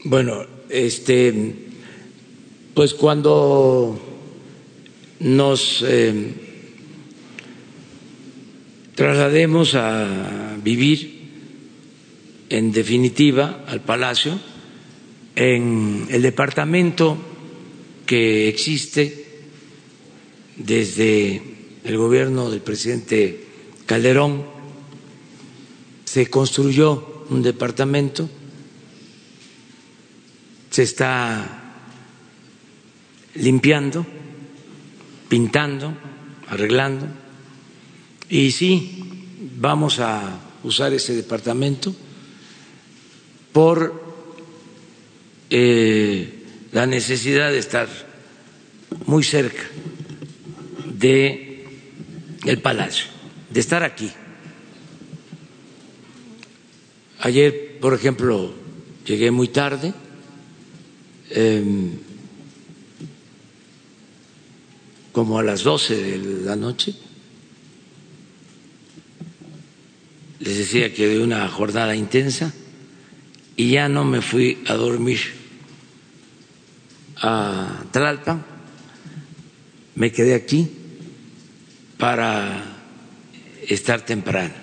[0.04, 1.71] Bueno, este
[2.74, 3.98] pues cuando
[5.20, 6.34] nos eh,
[8.94, 11.22] traslademos a vivir
[12.48, 14.38] en definitiva al palacio,
[15.36, 17.16] en el departamento
[18.06, 19.26] que existe
[20.56, 21.42] desde
[21.84, 23.46] el gobierno del presidente
[23.86, 24.44] Calderón,
[26.04, 28.28] se construyó un departamento,
[30.70, 31.61] se está
[33.34, 34.06] limpiando,
[35.28, 35.94] pintando,
[36.48, 37.06] arreglando.
[38.28, 39.04] Y sí,
[39.58, 41.94] vamos a usar ese departamento
[43.52, 44.02] por
[45.50, 47.88] eh, la necesidad de estar
[49.06, 49.62] muy cerca
[50.94, 51.66] de
[52.44, 53.06] el palacio,
[53.50, 54.10] de estar aquí.
[57.20, 58.52] Ayer, por ejemplo,
[59.06, 59.94] llegué muy tarde.
[61.30, 61.92] Em,
[65.12, 66.94] como a las 12 de la noche.
[70.40, 72.52] Les decía que de una jornada intensa
[73.56, 75.20] y ya no me fui a dormir
[77.18, 78.44] a Tlalpan,
[79.94, 80.68] me quedé aquí
[81.98, 82.64] para
[83.68, 84.54] estar temprano,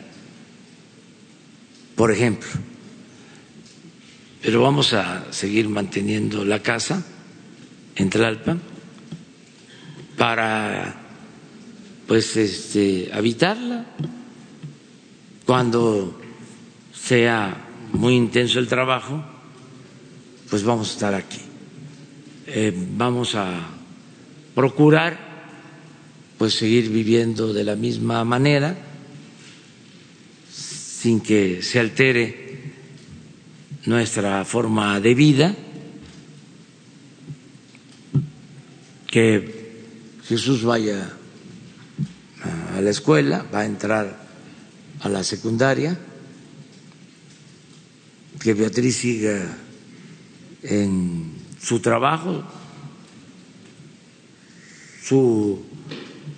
[1.96, 2.50] por ejemplo.
[4.42, 7.06] Pero vamos a seguir manteniendo la casa
[7.96, 8.69] en Tlalpan
[10.20, 10.96] para
[12.06, 13.86] pues este, habitarla
[15.46, 16.20] cuando
[16.94, 19.24] sea muy intenso el trabajo,
[20.50, 21.40] pues vamos a estar aquí.
[22.48, 23.62] Eh, vamos a
[24.54, 25.18] procurar
[26.38, 28.76] pues seguir viviendo de la misma manera
[30.52, 32.74] sin que se altere
[33.86, 35.56] nuestra forma de vida,
[39.08, 39.59] que
[40.30, 41.10] Jesús vaya
[42.78, 44.30] a la escuela, va a entrar
[45.02, 45.98] a la secundaria,
[48.40, 49.58] que Beatriz siga
[50.62, 52.44] en su trabajo,
[55.02, 55.66] su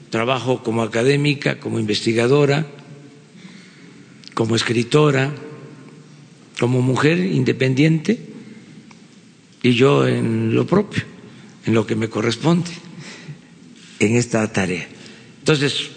[0.09, 2.65] trabajo como académica, como investigadora,
[4.33, 5.33] como escritora,
[6.61, 8.25] como mujer independiente
[9.61, 11.03] y yo en lo propio,
[11.65, 12.71] en lo que me corresponde
[14.01, 14.87] en esta tarea.
[15.39, 15.91] Entonces,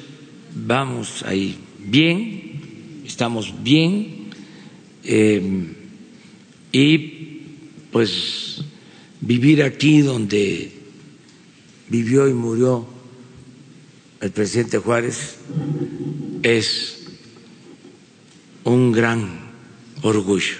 [0.54, 4.28] vamos ahí bien, estamos bien
[5.02, 5.42] eh,
[6.70, 6.96] y
[7.90, 8.62] pues
[9.20, 10.70] vivir aquí donde
[11.88, 12.86] vivió y murió
[14.20, 15.36] el presidente Juárez
[16.42, 17.06] es
[18.64, 19.52] un gran
[20.02, 20.56] orgullo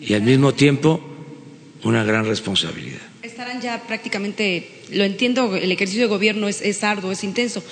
[0.00, 1.00] y al mismo tiempo
[1.84, 3.02] una gran responsabilidad.
[3.22, 7.62] Estarán ya prácticamente lo entiendo, el ejercicio de gobierno es, arduo, es intenso,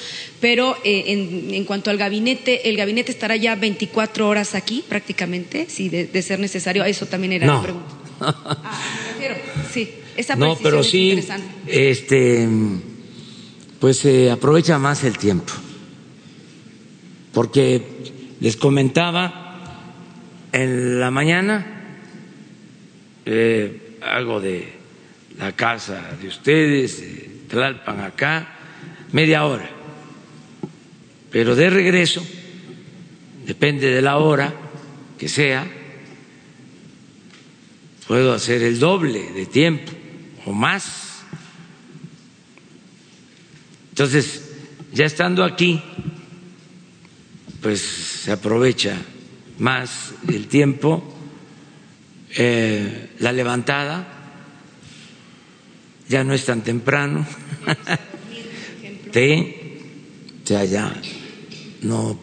[0.40, 1.04] pero eh,
[1.52, 6.40] en, cuanto al gabinete, el gabinete estará ya 24 horas aquí prácticamente, si de, ser
[6.40, 7.88] necesario, eso también era la pregunta.
[8.20, 8.80] Ah,
[9.18, 9.34] me refiero,
[9.72, 11.20] sí, esa no, pero sí,
[11.66, 12.48] este,
[13.80, 15.52] pues se aprovecha más el tiempo,
[17.32, 17.82] porque
[18.40, 19.44] les comentaba
[20.52, 21.98] en la mañana
[23.26, 24.73] eh, algo de
[25.38, 27.02] la casa de ustedes,
[27.48, 28.56] Tlalpan acá,
[29.12, 29.68] media hora.
[31.30, 32.24] Pero de regreso,
[33.46, 34.52] depende de la hora
[35.18, 35.66] que sea,
[38.06, 39.92] puedo hacer el doble de tiempo
[40.46, 41.22] o más.
[43.90, 44.50] Entonces,
[44.92, 45.82] ya estando aquí,
[47.60, 48.96] pues se aprovecha
[49.58, 51.02] más el tiempo,
[52.36, 54.13] eh, la levantada
[56.08, 57.26] ya no es tan temprano.
[59.12, 59.54] sí,
[60.42, 60.94] o sea, ya
[61.82, 62.18] no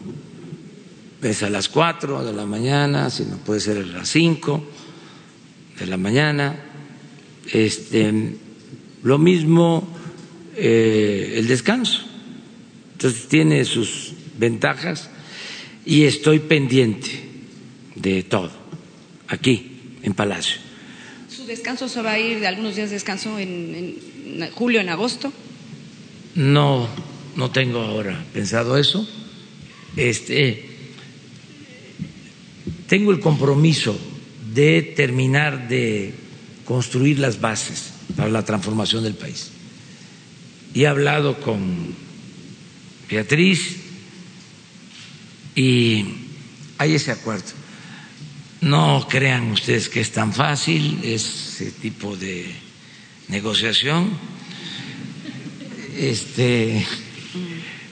[1.22, 4.64] es a las cuatro de la mañana, sino puede ser a las cinco
[5.78, 6.56] de la mañana.
[7.52, 8.12] Este,
[9.02, 9.88] lo mismo
[10.56, 12.02] eh, el descanso.
[12.92, 15.10] Entonces tiene sus ventajas
[15.84, 17.10] y estoy pendiente
[17.94, 18.50] de todo
[19.28, 20.71] aquí en Palacio.
[21.42, 23.98] ¿Su descanso se va a ir de algunos días de descanso en,
[24.40, 25.32] en julio, en agosto?
[26.36, 26.88] No,
[27.34, 29.04] no tengo ahora pensado eso.
[29.96, 30.64] Este,
[32.86, 33.98] tengo el compromiso
[34.54, 36.14] de terminar de
[36.64, 39.50] construir las bases para la transformación del país.
[40.74, 41.92] Y he hablado con
[43.10, 43.78] Beatriz
[45.56, 46.04] y
[46.78, 47.61] hay ese acuerdo.
[48.62, 52.46] No crean ustedes que es tan fácil ese tipo de
[53.26, 54.10] negociación.
[55.98, 56.86] Este,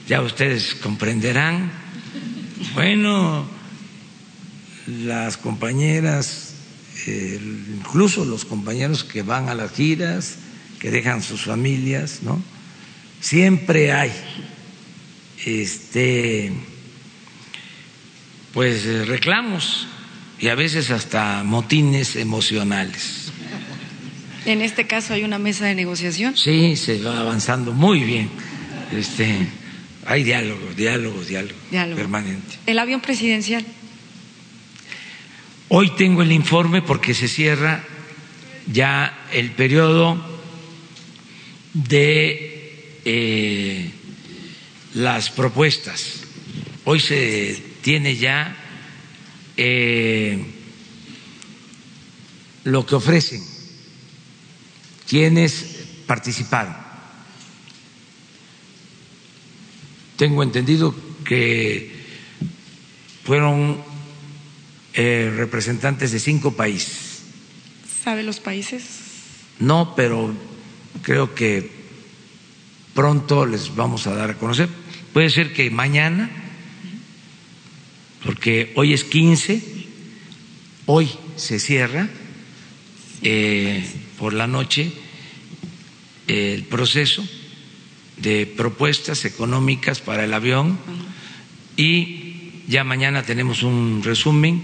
[0.07, 1.73] ya ustedes comprenderán.
[2.73, 3.49] Bueno,
[4.87, 6.55] las compañeras,
[7.05, 10.37] incluso los compañeros que van a las giras,
[10.79, 12.41] que dejan sus familias, ¿no?
[13.21, 14.13] Siempre hay
[15.45, 16.53] este
[18.53, 19.89] pues reclamos
[20.41, 23.31] y a veces hasta motines emocionales.
[24.47, 26.37] En este caso hay una mesa de negociación.
[26.37, 28.31] Sí, se va avanzando muy bien.
[28.91, 29.47] Este,
[30.07, 31.97] hay diálogo, diálogo, diálogo, diálogo.
[31.97, 32.57] permanente.
[32.67, 33.65] El avión presidencial.
[35.69, 37.85] Hoy tengo el informe porque se cierra
[38.67, 40.25] ya el periodo
[41.75, 43.91] de eh,
[44.95, 46.23] las propuestas.
[46.85, 48.57] Hoy se tiene ya
[49.63, 50.43] eh,
[52.65, 53.45] lo que ofrecen
[55.07, 56.75] quienes participaron.
[60.17, 61.93] Tengo entendido que
[63.25, 63.83] fueron
[64.95, 67.21] eh, representantes de cinco países.
[68.03, 68.83] ¿Sabe los países?
[69.59, 70.33] No, pero
[71.03, 71.71] creo que
[72.95, 74.71] pronto les vamos a dar a conocer.
[75.13, 76.40] Puede ser que mañana
[78.41, 79.61] porque hoy es 15,
[80.87, 82.09] hoy se cierra
[83.21, 83.85] eh,
[84.19, 84.91] por la noche
[86.27, 87.23] el proceso
[88.17, 90.79] de propuestas económicas para el avión
[91.77, 94.63] y ya mañana tenemos un resumen.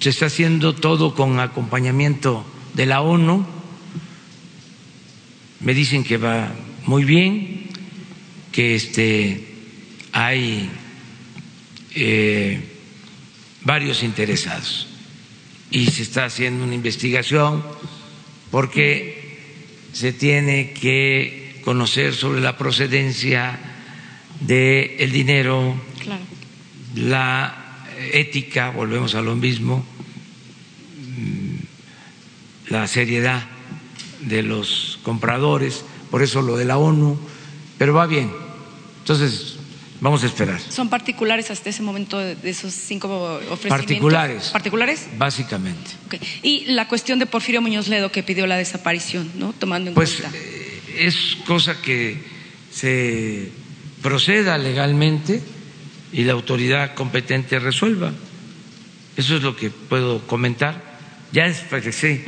[0.00, 3.44] Se está haciendo todo con acompañamiento de la ONU.
[5.60, 6.54] Me dicen que va
[6.86, 7.68] muy bien,
[8.50, 9.46] que este
[10.10, 10.70] hay
[11.94, 12.76] eh,
[13.62, 14.86] varios interesados
[15.70, 17.62] y se está haciendo una investigación
[18.50, 19.18] porque
[19.92, 23.58] se tiene que conocer sobre la procedencia
[24.40, 25.74] del dinero,
[26.94, 29.84] la ética, volvemos a lo mismo,
[31.16, 33.46] mm, la seriedad
[34.20, 37.18] de los compradores, por eso lo de la ONU,
[37.76, 38.30] pero va bien.
[39.00, 39.57] Entonces,
[40.00, 40.60] Vamos a esperar.
[40.60, 43.68] ¿Son particulares hasta ese momento de esos cinco ofrecimientos?
[43.68, 44.48] Particulares.
[44.50, 45.08] ¿Particulares?
[45.18, 45.90] Básicamente.
[46.42, 49.52] Y la cuestión de Porfirio Muñoz Ledo que pidió la desaparición, ¿no?
[49.52, 50.30] Tomando en pues, cuenta.
[50.30, 50.58] Pues
[50.98, 52.22] es cosa que
[52.70, 53.50] se
[54.00, 55.42] proceda legalmente
[56.12, 58.12] y la autoridad competente resuelva.
[59.16, 60.98] Eso es lo que puedo comentar.
[61.32, 62.24] Ya expresé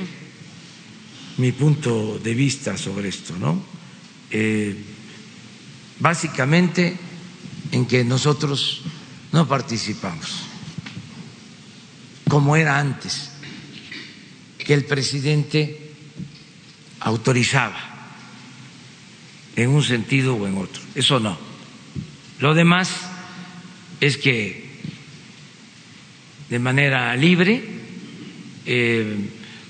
[1.36, 3.62] mi punto de vista sobre esto, ¿no?
[4.30, 4.74] Eh,
[6.00, 6.96] básicamente
[7.72, 8.82] en que nosotros
[9.32, 10.42] no participamos,
[12.28, 13.30] como era antes,
[14.58, 15.92] que el presidente
[17.00, 17.78] autorizaba
[19.56, 20.82] en un sentido o en otro.
[20.94, 21.36] Eso no.
[22.38, 22.90] Lo demás
[24.00, 24.70] es que
[26.48, 27.62] de manera libre
[28.66, 29.16] eh,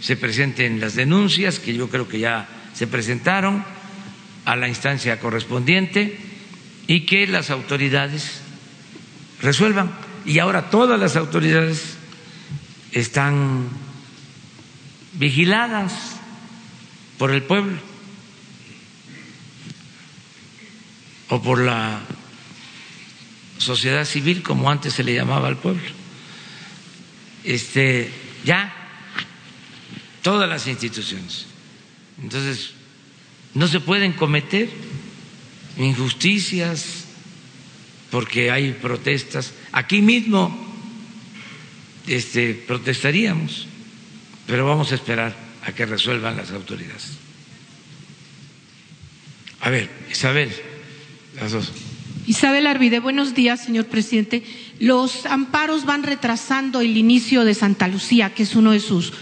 [0.01, 3.65] se presenten las denuncias, que yo creo que ya se presentaron
[4.45, 6.30] a la instancia correspondiente
[6.91, 8.41] y que las autoridades
[9.41, 9.93] resuelvan.
[10.27, 11.95] Y ahora todas las autoridades
[12.91, 13.69] están
[15.13, 16.17] vigiladas
[17.17, 17.79] por el pueblo
[21.29, 22.01] o por la
[23.59, 25.89] sociedad civil, como antes se le llamaba al pueblo.
[27.45, 28.11] Este,
[28.45, 28.75] ya,
[30.23, 31.47] todas las instituciones.
[32.21, 32.73] Entonces,
[33.55, 34.69] no se pueden cometer
[35.85, 37.05] injusticias,
[38.11, 39.53] porque hay protestas.
[39.73, 40.51] Aquí mismo
[42.07, 43.67] este, protestaríamos,
[44.47, 47.13] pero vamos a esperar a que resuelvan las autoridades.
[49.61, 50.51] A ver, Isabel,
[51.39, 51.73] las dos.
[52.27, 54.43] Isabel Arvide, buenos días, señor presidente.
[54.79, 59.13] Los amparos van retrasando el inicio de Santa Lucía, que es uno de sus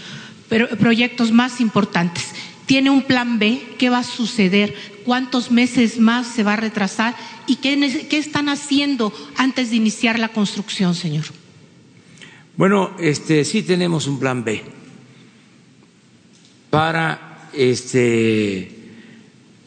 [0.79, 2.33] proyectos más importantes.
[2.69, 3.63] ¿Tiene un plan B?
[3.79, 4.75] ¿Qué va a suceder?
[5.03, 7.15] ¿Cuántos meses más se va a retrasar?
[7.47, 7.73] ¿Y qué,
[8.15, 11.25] están haciendo antes de iniciar la construcción, señor?
[12.55, 14.61] Bueno, este, sí tenemos un plan B.
[16.69, 18.69] para este,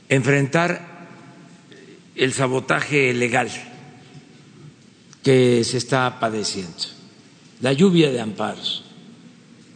[0.09, 1.09] enfrentar
[2.15, 3.51] el sabotaje legal
[5.25, 6.85] que se está padeciendo,
[7.63, 8.85] la lluvia de amparos,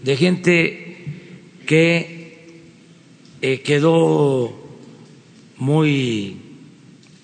[0.05, 1.05] de gente
[1.67, 2.16] que
[3.43, 4.55] eh, quedó
[5.59, 6.37] muy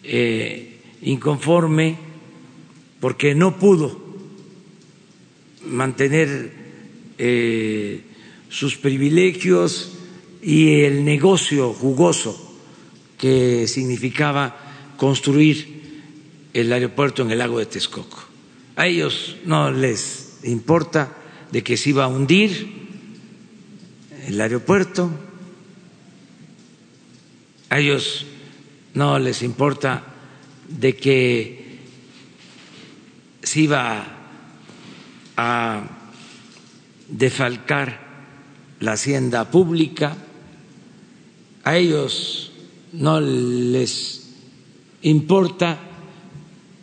[0.02, 1.96] eh, inconforme
[3.00, 4.00] porque no pudo
[5.66, 6.52] mantener
[7.18, 8.00] eh,
[8.48, 9.92] sus privilegios
[10.42, 12.56] y el negocio jugoso
[13.18, 15.82] que significaba construir
[16.52, 18.22] el aeropuerto en el lago de Texcoco.
[18.76, 21.16] A ellos no les importa
[21.50, 22.66] de que se iba a hundir
[24.26, 25.10] el aeropuerto,
[27.72, 28.26] a ellos
[28.92, 30.04] no les importa
[30.68, 31.78] de que
[33.42, 34.04] se iba
[35.38, 35.82] a
[37.08, 37.98] defalcar
[38.78, 40.18] la hacienda pública,
[41.64, 42.52] a ellos
[42.92, 44.28] no les
[45.00, 45.78] importa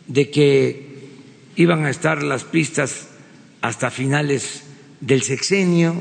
[0.08, 1.08] de que
[1.54, 3.10] iban a estar las pistas
[3.60, 4.64] hasta finales
[5.00, 5.94] del sexenio,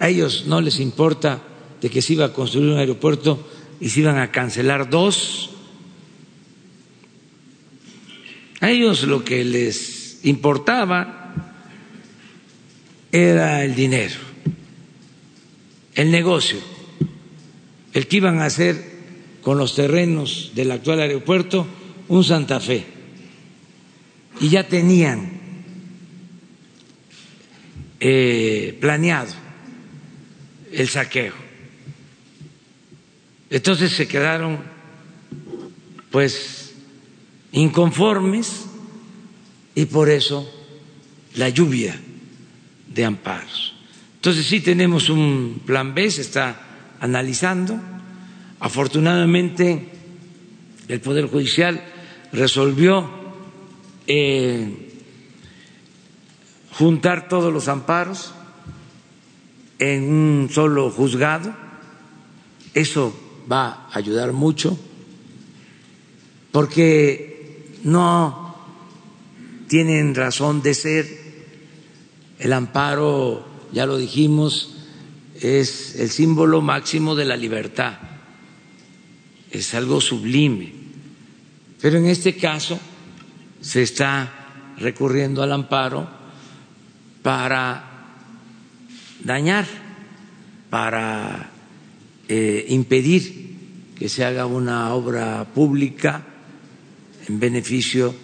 [0.00, 1.40] a ellos no les importa
[1.80, 3.46] de que se iba a construir un aeropuerto
[3.80, 5.50] y se iban a cancelar dos,
[8.60, 11.56] a ellos lo que les importaba
[13.10, 14.16] era el dinero,
[15.94, 16.58] el negocio,
[17.94, 18.90] el que iban a hacer
[19.42, 21.66] con los terrenos del actual aeropuerto
[22.08, 22.84] un Santa Fe.
[24.40, 25.40] Y ya tenían
[27.98, 29.32] eh, planeado
[30.72, 31.49] el saqueo.
[33.50, 34.58] Entonces se quedaron
[36.10, 36.72] pues
[37.50, 38.66] inconformes
[39.74, 40.48] y por eso
[41.34, 42.00] la lluvia
[42.86, 43.74] de amparos.
[44.16, 46.60] Entonces sí tenemos un plan B, se está
[47.00, 47.78] analizando.
[48.60, 49.88] Afortunadamente
[50.86, 51.82] el Poder Judicial
[52.32, 53.10] resolvió
[54.06, 54.92] eh,
[56.72, 58.32] juntar todos los amparos
[59.80, 61.52] en un solo juzgado.
[62.74, 64.78] Eso va a ayudar mucho
[66.52, 68.56] porque no
[69.68, 71.20] tienen razón de ser.
[72.38, 74.74] El amparo, ya lo dijimos,
[75.40, 77.98] es el símbolo máximo de la libertad,
[79.50, 80.72] es algo sublime.
[81.80, 82.78] Pero en este caso
[83.60, 86.08] se está recurriendo al amparo
[87.22, 87.84] para
[89.22, 89.66] dañar,
[90.70, 91.49] para
[92.30, 93.56] eh, impedir
[93.98, 96.24] que se haga una obra pública
[97.26, 98.14] en beneficio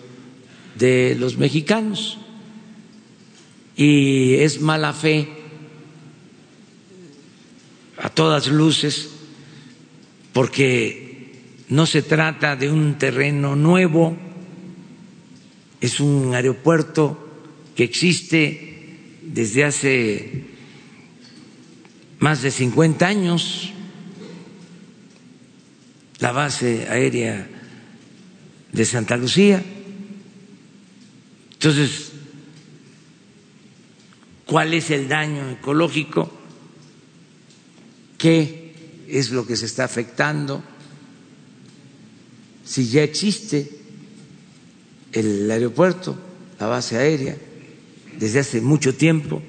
[0.77, 2.19] de los mexicanos.
[3.77, 5.29] Y es mala fe
[7.99, 9.11] a todas luces
[10.33, 11.33] porque
[11.69, 14.17] no se trata de un terreno nuevo,
[15.81, 17.19] es un aeropuerto
[17.75, 20.45] que existe desde hace
[22.21, 23.73] más de 50 años,
[26.21, 27.49] la base aérea
[28.73, 29.63] de Santa Lucía.
[31.53, 32.13] Entonces,
[34.45, 36.31] ¿cuál es el daño ecológico?
[38.19, 38.75] ¿Qué
[39.09, 40.63] es lo que se está afectando?
[42.65, 43.71] Si ya existe
[45.13, 46.17] el aeropuerto,
[46.59, 47.37] la base aérea,
[48.19, 49.43] desde hace mucho tiempo,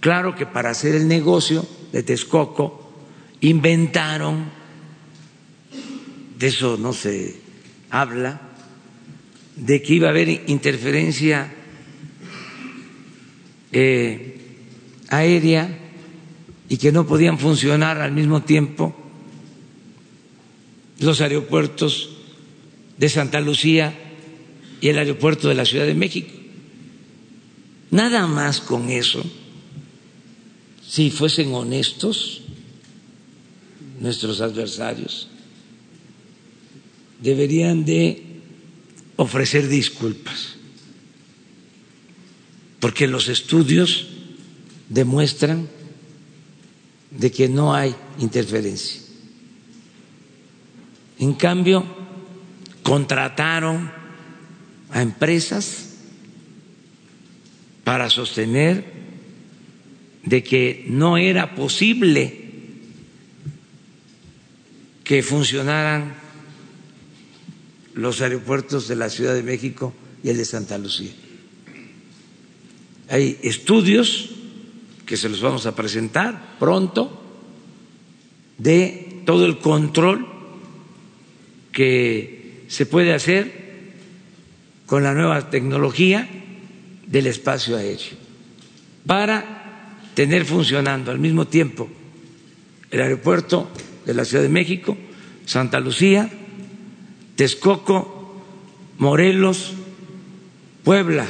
[0.00, 2.92] claro que para hacer el negocio de Texcoco
[3.40, 4.50] inventaron,
[6.40, 7.36] de eso no se
[7.90, 8.40] habla
[9.56, 11.52] de que iba a haber interferencia
[13.72, 14.40] eh,
[15.10, 15.78] aérea
[16.66, 18.96] y que no podían funcionar al mismo tiempo
[20.98, 22.08] los aeropuertos
[22.96, 23.92] de Santa Lucía
[24.80, 26.32] y el aeropuerto de la Ciudad de México.
[27.90, 29.22] Nada más con eso,
[30.88, 32.40] si fuesen honestos
[34.00, 35.28] nuestros adversarios,
[37.22, 38.22] deberían de
[39.16, 40.56] ofrecer disculpas,
[42.80, 44.08] porque los estudios
[44.88, 45.68] demuestran
[47.10, 49.02] de que no hay interferencia.
[51.18, 51.84] En cambio,
[52.82, 53.92] contrataron
[54.90, 55.90] a empresas
[57.84, 58.84] para sostener
[60.24, 62.50] de que no era posible
[65.04, 66.14] que funcionaran
[68.00, 71.10] los aeropuertos de la Ciudad de México y el de Santa Lucía.
[73.08, 74.30] Hay estudios
[75.04, 77.20] que se los vamos a presentar pronto
[78.56, 80.26] de todo el control
[81.72, 83.52] que se puede hacer
[84.86, 86.28] con la nueva tecnología
[87.06, 88.16] del espacio aéreo
[89.06, 91.88] para tener funcionando al mismo tiempo
[92.90, 93.70] el aeropuerto
[94.06, 94.96] de la Ciudad de México,
[95.44, 96.30] Santa Lucía,
[97.40, 98.36] Texcoco,
[98.98, 99.72] Morelos,
[100.84, 101.26] Puebla,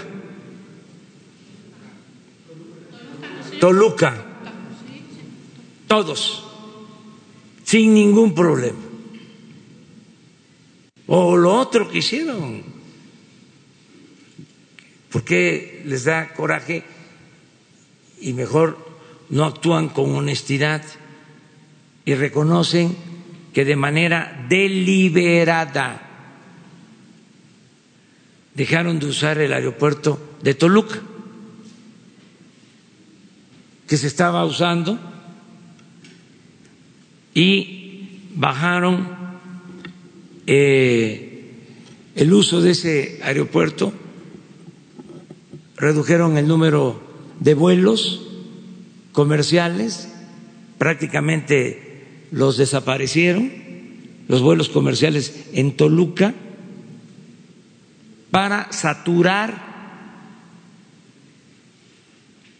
[3.60, 4.26] Toluca,
[5.86, 6.42] todos,
[7.62, 8.80] sin ningún problema.
[11.06, 12.64] O lo otro que hicieron,
[15.12, 16.82] ¿por qué les da coraje
[18.20, 18.84] y mejor
[19.28, 20.82] no actúan con honestidad
[22.04, 23.09] y reconocen
[23.64, 26.10] de manera deliberada
[28.54, 31.00] dejaron de usar el aeropuerto de Toluca,
[33.86, 34.98] que se estaba usando,
[37.34, 39.08] y bajaron
[40.46, 41.54] eh,
[42.14, 43.92] el uso de ese aeropuerto,
[45.76, 47.02] redujeron el número
[47.40, 48.26] de vuelos
[49.12, 50.12] comerciales,
[50.78, 51.89] prácticamente
[52.32, 53.50] los desaparecieron,
[54.28, 56.34] los vuelos comerciales en Toluca,
[58.30, 59.70] para saturar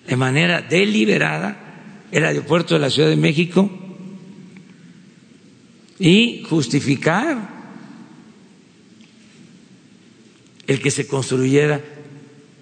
[0.07, 3.71] de manera deliberada el aeropuerto de la Ciudad de México
[6.01, 7.61] y justificar
[10.67, 11.81] el que se construyera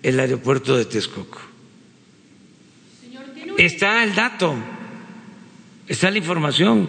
[0.02, 1.40] el aeropuerto de Texcoco.
[3.56, 4.54] Está el dato,
[5.88, 6.88] está la información,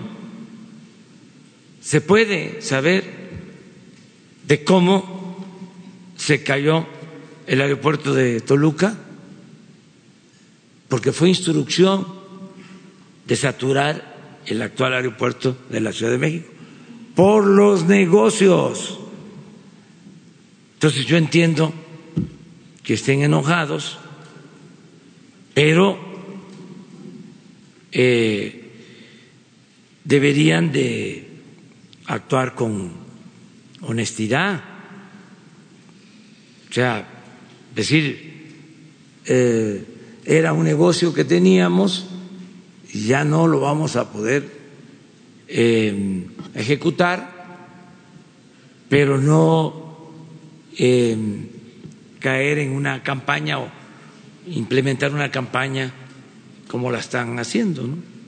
[1.82, 3.04] se puede saber
[4.46, 5.46] de cómo
[6.18, 6.86] se cayó
[7.48, 8.98] el aeropuerto de Toluca
[10.90, 12.06] porque fue instrucción
[13.26, 16.50] de saturar el actual aeropuerto de la Ciudad de México
[17.16, 19.00] por los negocios.
[20.74, 21.74] Entonces yo entiendo
[22.84, 24.00] que estén enojados,
[25.54, 26.00] pero
[27.92, 28.59] eh,
[30.10, 31.30] deberían de
[32.08, 32.92] actuar con
[33.82, 34.64] honestidad
[36.70, 37.08] o sea,
[37.74, 38.30] decir,
[39.26, 39.84] eh,
[40.24, 42.06] era un negocio que teníamos
[42.94, 44.48] y ya no lo vamos a poder
[45.48, 47.40] eh, ejecutar,
[48.88, 50.12] pero no
[50.78, 51.18] eh,
[52.20, 53.68] caer en una campaña o
[54.46, 55.92] implementar una campaña
[56.68, 57.88] como la están haciendo.
[57.88, 58.19] ¿no?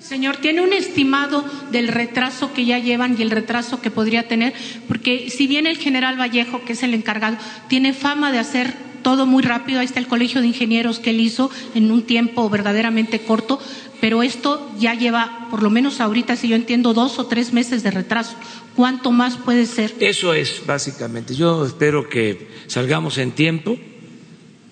[0.00, 4.54] Señor, ¿tiene un estimado del retraso que ya llevan y el retraso que podría tener?
[4.88, 7.36] Porque si bien el general Vallejo, que es el encargado,
[7.68, 11.20] tiene fama de hacer todo muy rápido, ahí está el colegio de ingenieros que él
[11.20, 13.60] hizo en un tiempo verdaderamente corto,
[14.00, 17.82] pero esto ya lleva, por lo menos ahorita, si yo entiendo, dos o tres meses
[17.82, 18.36] de retraso.
[18.76, 19.94] ¿Cuánto más puede ser?
[20.00, 21.34] Eso es, básicamente.
[21.34, 23.78] Yo espero que salgamos en tiempo.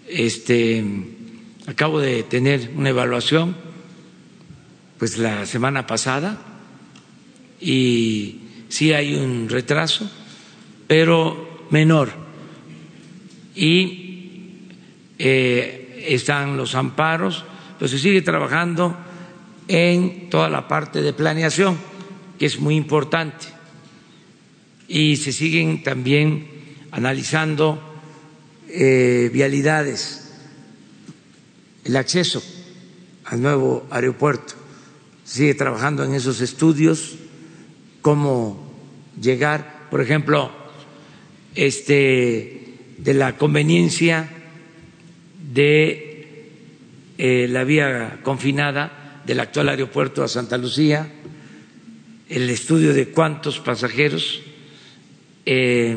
[0.08, 0.82] Este,
[1.66, 3.67] acabo de tener una evaluación
[4.98, 6.38] pues la semana pasada
[7.60, 10.10] y sí hay un retraso,
[10.86, 12.10] pero menor.
[13.54, 14.66] Y
[15.18, 17.44] eh, están los amparos,
[17.78, 18.96] pues se sigue trabajando
[19.68, 21.78] en toda la parte de planeación,
[22.38, 23.46] que es muy importante.
[24.88, 26.48] Y se siguen también
[26.90, 27.80] analizando
[28.68, 30.24] eh, vialidades,
[31.84, 32.42] el acceso
[33.24, 34.67] al nuevo aeropuerto
[35.28, 37.16] sigue trabajando en esos estudios,
[38.00, 38.72] cómo
[39.20, 40.50] llegar, por ejemplo,
[41.54, 44.30] este, de la conveniencia
[45.52, 46.48] de
[47.18, 51.12] eh, la vía confinada del actual aeropuerto a Santa Lucía,
[52.30, 54.40] el estudio de cuántos pasajeros
[55.44, 55.94] eh,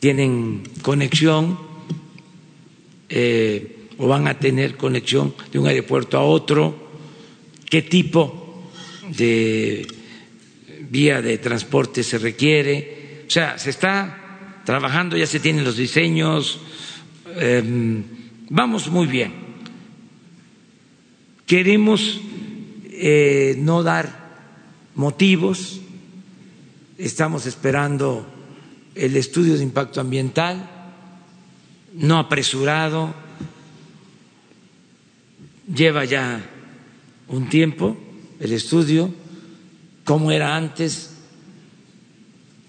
[0.00, 1.58] tienen conexión
[3.10, 6.85] eh, o van a tener conexión de un aeropuerto a otro
[7.68, 8.70] qué tipo
[9.16, 9.86] de
[10.90, 13.24] vía de transporte se requiere.
[13.26, 16.60] O sea, se está trabajando, ya se tienen los diseños,
[17.36, 18.02] em,
[18.50, 19.32] vamos muy bien.
[21.46, 22.20] Queremos
[22.90, 24.26] eh, no dar
[24.94, 25.80] motivos,
[26.98, 28.26] estamos esperando
[28.94, 30.70] el estudio de impacto ambiental,
[31.94, 33.14] no apresurado,
[35.72, 36.55] lleva ya
[37.28, 37.96] un tiempo
[38.40, 39.12] el estudio,
[40.04, 41.10] cómo era antes,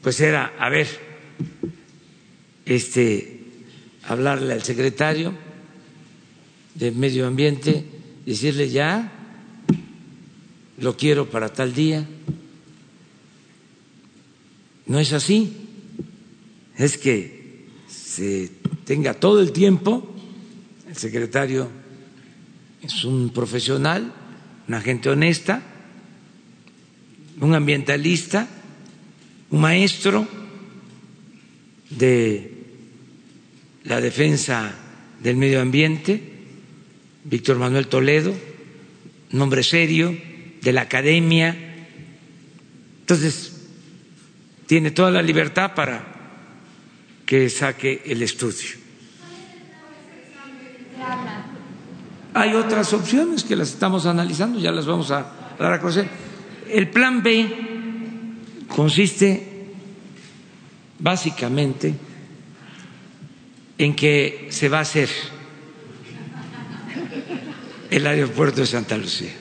[0.02, 0.88] pues era, a ver,
[2.66, 3.42] este,
[4.04, 5.34] hablarle al secretario
[6.76, 7.84] de Medio Ambiente,
[8.26, 9.12] decirle ya,
[10.78, 12.08] lo quiero para tal día.
[14.86, 15.54] No es así.
[16.78, 18.52] Es que se
[18.86, 20.08] tenga todo el tiempo,
[20.88, 21.68] el secretario
[22.82, 24.14] es un profesional,
[24.68, 25.62] una gente honesta,
[27.40, 28.48] un ambientalista,
[29.50, 30.28] un maestro
[31.90, 32.52] de
[33.84, 34.74] la defensa
[35.24, 36.22] del medio ambiente,
[37.24, 38.36] Víctor Manuel Toledo,
[39.32, 40.18] un hombre serio,
[40.62, 41.56] de la academia.
[43.02, 43.54] Entonces,
[44.66, 46.06] tiene toda la libertad para
[47.26, 48.87] que saque el estudio.
[52.38, 56.08] Hay otras opciones que las estamos analizando, ya las vamos a dar a conocer.
[56.70, 57.50] El plan B
[58.68, 59.74] consiste
[61.00, 61.96] básicamente
[63.80, 65.10] en que se va a hacer
[67.90, 69.34] el aeropuerto de Santa Lucía.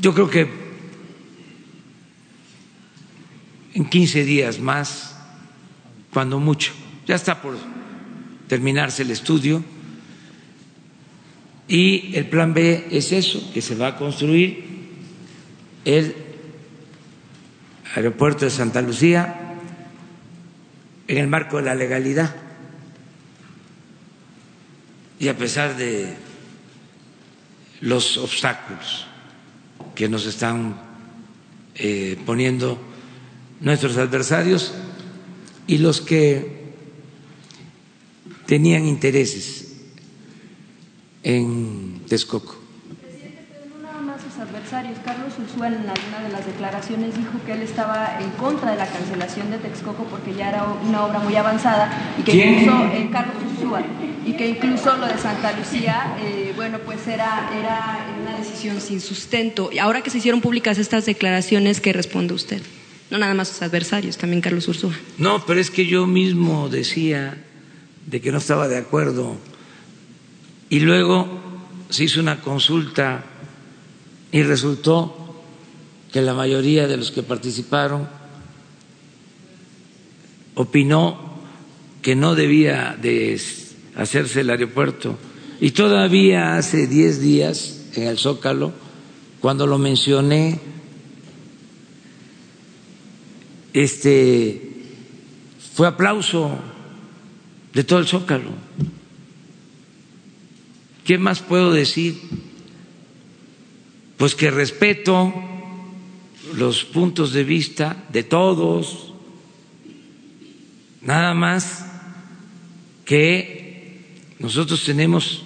[0.00, 0.48] Yo creo que
[3.74, 5.14] en 15 días más,
[6.10, 6.72] cuando mucho,
[7.06, 7.56] ya está por
[8.48, 9.64] terminarse el estudio
[11.68, 14.64] y el plan B es eso, que se va a construir
[15.84, 16.14] el
[17.94, 19.56] aeropuerto de Santa Lucía
[21.08, 22.34] en el marco de la legalidad.
[25.18, 26.14] Y a pesar de
[27.80, 29.06] los obstáculos
[29.94, 30.80] que nos están
[31.74, 32.78] eh, poniendo
[33.60, 34.74] nuestros adversarios
[35.66, 36.61] y los que
[38.52, 39.72] tenían intereses
[41.22, 42.54] en Texcoco.
[43.00, 44.98] Presidente, pero no nada más sus adversarios.
[45.02, 48.86] Carlos Ursúa en alguna de las declaraciones dijo que él estaba en contra de la
[48.88, 53.36] cancelación de Texcoco porque ya era una obra muy avanzada y que incluso eh, Carlos
[53.54, 53.82] Ursúa
[54.26, 59.00] y que incluso lo de Santa Lucía, eh, bueno, pues era, era una decisión sin
[59.00, 59.70] sustento.
[59.72, 62.60] Y ahora que se hicieron públicas estas declaraciones, ¿qué responde usted?
[63.10, 64.92] No nada más sus adversarios, también Carlos Ursúa.
[65.16, 67.38] No, pero es que yo mismo decía
[68.06, 69.36] de que no estaba de acuerdo
[70.72, 71.28] y luego
[71.90, 73.24] se hizo una consulta
[74.32, 75.44] y resultó
[76.10, 78.08] que la mayoría de los que participaron
[80.54, 81.40] opinó
[82.00, 83.38] que no debía de
[83.96, 85.18] hacerse el aeropuerto.
[85.60, 88.72] Y todavía hace diez días en el Zócalo,
[89.40, 90.58] cuando lo mencioné,
[93.74, 94.70] este
[95.74, 96.58] fue aplauso
[97.72, 98.50] de todo el Zócalo.
[101.04, 102.20] ¿Qué más puedo decir?
[104.16, 105.32] Pues que respeto
[106.54, 109.12] los puntos de vista de todos,
[111.00, 111.86] nada más
[113.04, 114.00] que
[114.38, 115.44] nosotros tenemos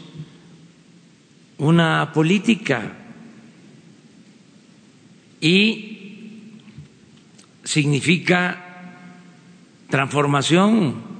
[1.59, 2.97] una política
[5.40, 5.97] y
[7.65, 8.62] significa
[9.89, 11.16] transformación.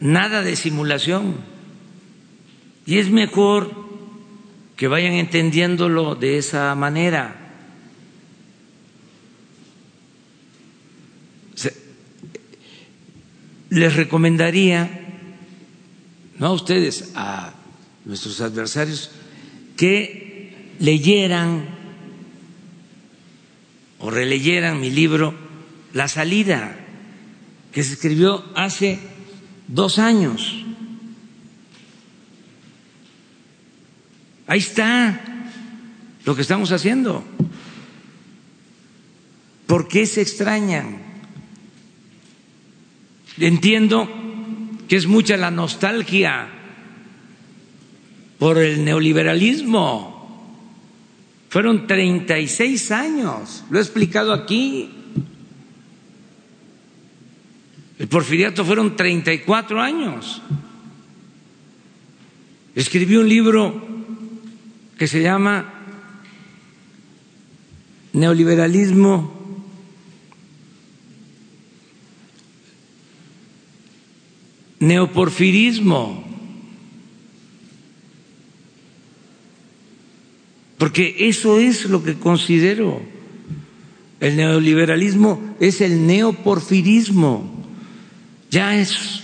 [0.00, 1.36] Nada de simulación.
[2.84, 3.86] Y es mejor
[4.76, 7.42] que vayan entendiéndolo de esa manera.
[13.70, 14.88] Les recomendaría,
[16.38, 17.54] no a ustedes, a
[18.04, 19.10] nuestros adversarios,
[19.76, 21.66] que leyeran
[23.98, 25.34] o releyeran mi libro
[25.92, 26.76] La salida,
[27.72, 28.98] que se escribió hace
[29.68, 30.64] dos años.
[34.46, 35.20] Ahí está
[36.24, 37.24] lo que estamos haciendo.
[39.66, 40.98] ¿Por qué se extrañan?
[43.38, 44.08] Entiendo
[44.88, 46.48] que es mucha la nostalgia
[48.38, 50.16] por el neoliberalismo.
[51.48, 54.95] Fueron 36 años, lo he explicado aquí.
[57.98, 60.42] El porfiriato fueron 34 años.
[62.74, 63.88] Escribí un libro
[64.98, 65.72] que se llama
[68.12, 69.36] Neoliberalismo
[74.78, 76.24] neoporfirismo,
[80.78, 83.00] porque eso es lo que considero.
[84.20, 87.55] El neoliberalismo es el neoporfirismo,
[88.50, 89.22] ya es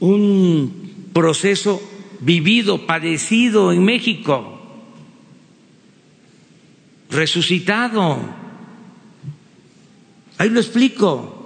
[0.00, 1.80] un proceso
[2.20, 4.58] vivido, padecido en México,
[7.10, 8.18] resucitado.
[10.38, 11.36] Ahí lo explico.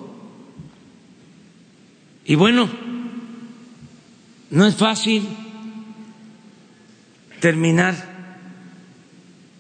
[2.24, 2.69] Y bueno,
[4.51, 5.27] no es fácil
[7.41, 8.15] terminar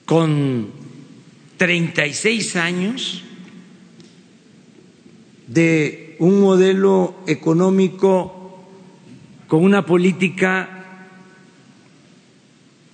[0.06, 0.70] con
[1.56, 3.23] 36 años
[5.46, 8.64] de un modelo económico
[9.46, 11.08] con una política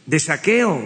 [0.07, 0.81] de saqueo.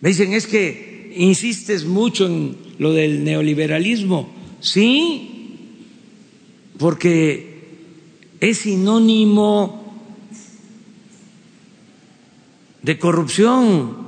[0.00, 4.30] Me dicen, es que insistes mucho en lo del neoliberalismo.
[4.60, 5.56] Sí,
[6.78, 7.58] porque
[8.40, 9.84] es sinónimo
[12.82, 14.07] de corrupción.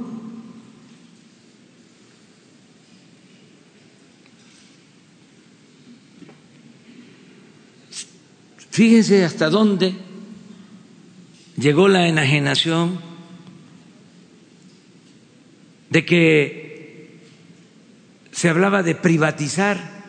[8.80, 9.92] Fíjense hasta dónde
[11.58, 12.98] llegó la enajenación
[15.90, 17.20] de que
[18.32, 20.02] se hablaba de privatizar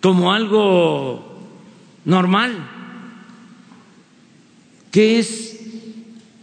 [0.00, 1.38] como algo
[2.04, 2.68] normal.
[4.90, 5.60] ¿Qué es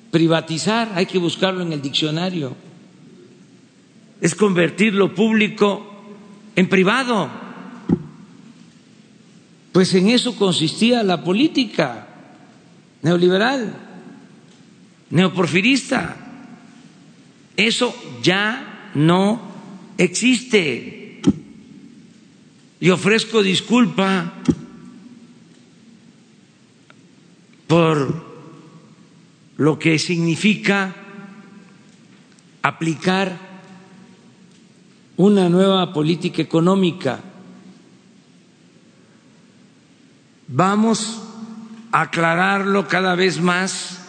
[0.09, 0.93] privatizar?
[0.95, 2.55] Hay que buscarlo en el diccionario.
[4.21, 5.85] Es convertir lo público
[6.55, 7.46] en privado.
[9.77, 12.07] Pues en eso consistía la política
[13.03, 13.75] neoliberal,
[15.11, 16.17] neoporfirista.
[17.55, 17.93] Eso
[18.23, 19.39] ya no
[19.95, 21.21] existe.
[22.79, 24.33] Y ofrezco disculpa
[27.67, 28.25] por
[29.57, 30.95] lo que significa
[32.63, 33.37] aplicar
[35.17, 37.21] una nueva política económica
[40.47, 41.21] Vamos
[41.91, 43.99] a aclararlo cada vez más.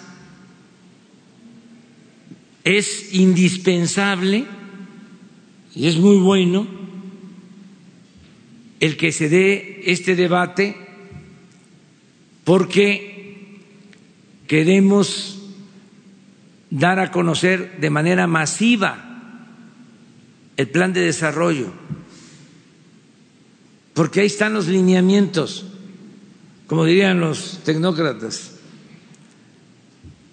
[2.65, 4.47] Es indispensable
[5.75, 6.67] y es muy bueno
[8.81, 10.77] el que se dé este debate
[12.45, 13.59] porque
[14.47, 15.39] queremos
[16.71, 19.09] dar a conocer de manera masiva
[20.57, 21.73] el plan de desarrollo,
[23.95, 25.67] porque ahí están los lineamientos
[26.69, 28.53] como dirían los tecnócratas,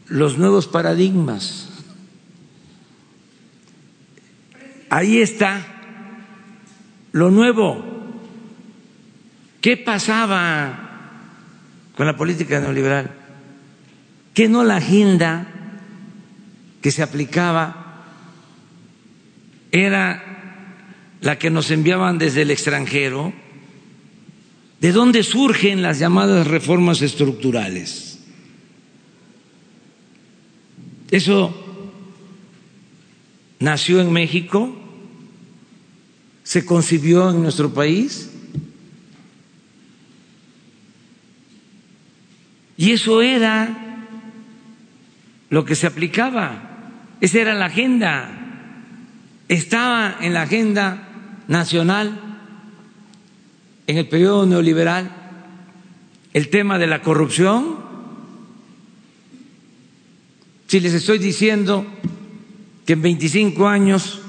[0.08, 1.70] los nuevos paradigmas.
[4.90, 5.66] Ahí está
[7.14, 7.84] lo nuevo.
[9.62, 10.90] ¿Qué pasaba
[11.96, 13.12] con la política neoliberal?
[14.34, 15.48] ¿Qué no la agenda
[16.82, 18.04] que se aplicaba
[19.72, 20.22] era
[21.22, 23.45] la que nos enviaban desde el extranjero?
[24.86, 28.20] ¿De dónde surgen las llamadas reformas estructurales?
[31.10, 31.56] Eso
[33.58, 34.78] nació en México,
[36.44, 38.30] se concibió en nuestro país
[42.78, 44.06] y eso era
[45.50, 46.92] lo que se aplicaba,
[47.22, 48.30] esa era la agenda,
[49.48, 51.10] estaba en la agenda
[51.48, 52.25] nacional
[53.88, 55.12] en el periodo neoliberal
[56.34, 57.78] el tema de la corrupción?
[60.68, 61.86] Si les estoy diciendo
[62.86, 64.22] que en 25 años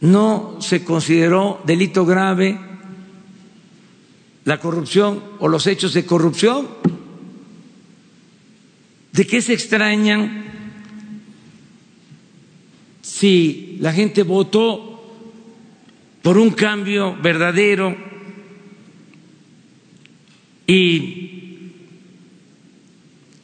[0.00, 2.58] no se consideró delito grave
[4.44, 6.68] la corrupción o los hechos de corrupción,
[9.12, 10.44] ¿de qué se extrañan
[13.00, 14.91] si la gente votó
[16.22, 17.96] por un cambio verdadero
[20.66, 21.72] y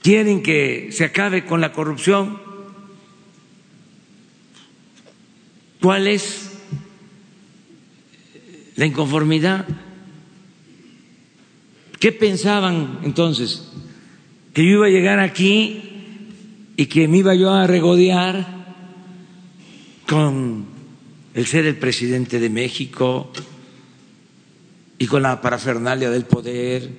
[0.01, 2.41] quieren que se acabe con la corrupción,
[5.81, 6.57] ¿cuál es
[8.77, 9.67] la inconformidad?
[11.99, 13.73] ¿Qué pensaban entonces?
[14.55, 15.83] Que yo iba a llegar aquí
[16.77, 18.47] y que me iba yo a regodear
[20.07, 20.78] con
[21.39, 23.31] el ser el presidente de México
[24.99, 26.91] y con la parafernalia del poder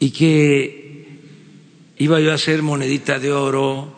[0.00, 1.20] y que
[1.96, 3.96] iba yo a ser monedita de oro.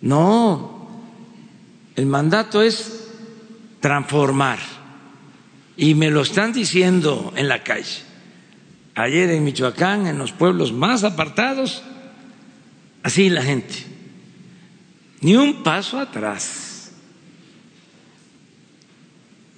[0.00, 0.88] No,
[1.96, 3.10] el mandato es
[3.80, 4.58] transformar
[5.76, 8.04] y me lo están diciendo en la calle.
[8.94, 11.82] Ayer en Michoacán, en los pueblos más apartados,
[13.02, 13.74] Así la gente.
[15.20, 16.92] Ni un paso atrás.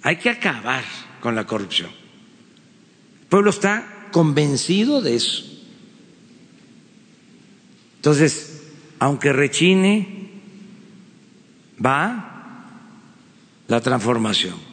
[0.03, 0.85] Hay que acabar
[1.21, 1.91] con la corrupción.
[3.23, 5.45] El pueblo está convencido de eso.
[7.97, 8.63] Entonces,
[8.99, 10.31] aunque rechine,
[11.85, 12.67] va
[13.69, 14.70] la transformación.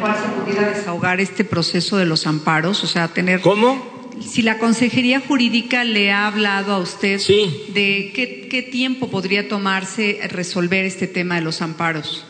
[0.00, 2.82] Cual se pudiera desahogar este proceso de los amparos?
[2.84, 3.40] O sea, tener.
[3.40, 4.00] ¿Cómo?
[4.20, 7.64] Si la Consejería Jurídica le ha hablado a usted Sí.
[7.72, 12.24] de qué, qué tiempo podría tomarse resolver este tema de los amparos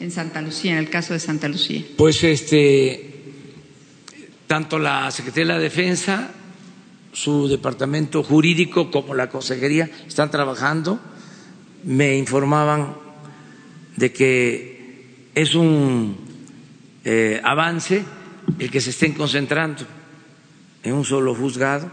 [0.00, 1.84] en Santa Lucía, en el caso de Santa Lucía.
[1.96, 3.10] Pues este,
[4.48, 6.30] tanto la Secretaría de la Defensa,
[7.12, 10.98] su departamento jurídico como la Consejería están trabajando.
[11.84, 12.96] Me informaban
[13.96, 16.16] de que es un
[17.08, 18.04] eh, avance
[18.58, 19.80] el que se estén concentrando
[20.82, 21.88] en un solo juzgado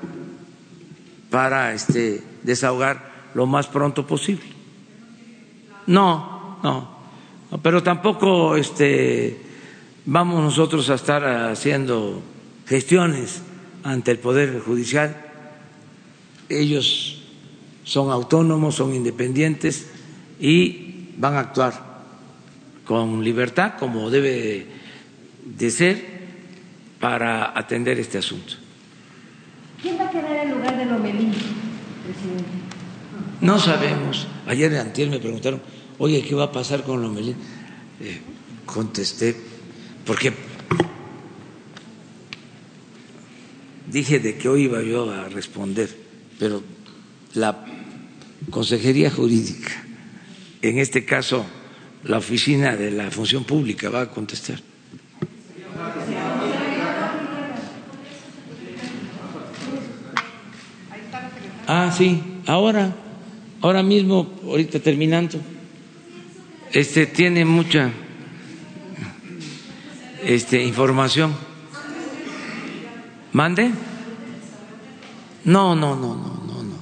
[1.31, 4.43] para este, desahogar lo más pronto posible.
[5.87, 6.99] No, no,
[7.49, 9.39] no, pero tampoco este,
[10.03, 12.21] vamos nosotros a estar haciendo
[12.67, 13.41] gestiones
[13.83, 15.15] ante el Poder Judicial.
[16.49, 17.23] Ellos
[17.85, 19.87] son autónomos, son independientes
[20.41, 22.03] y van a actuar
[22.83, 24.74] con libertad, como debe
[25.45, 26.15] de ser,
[26.99, 28.55] para atender este asunto.
[29.81, 31.31] ¿Quién va a quedar en lugar de Lomelí,
[32.03, 32.49] presidente?
[33.41, 34.27] No sabemos.
[34.47, 35.61] Ayer Antier me preguntaron,
[35.99, 37.35] oye, ¿qué va a pasar con Lomelín?
[38.01, 38.19] Eh,
[38.65, 39.35] contesté,
[40.05, 40.34] porque
[43.91, 45.95] dije de que hoy iba yo a responder,
[46.39, 46.63] pero
[47.35, 47.65] la
[48.49, 49.72] Consejería Jurídica,
[50.61, 51.45] en este caso
[52.03, 54.59] la Oficina de la Función Pública, va a contestar.
[61.68, 62.93] Ah, sí, ahora,
[63.61, 65.39] ahora mismo, ahorita terminando.
[66.72, 67.89] Este tiene mucha
[70.23, 71.35] este información.
[73.31, 73.72] ¿Mande?
[75.43, 76.76] No, no, no, no, no, no.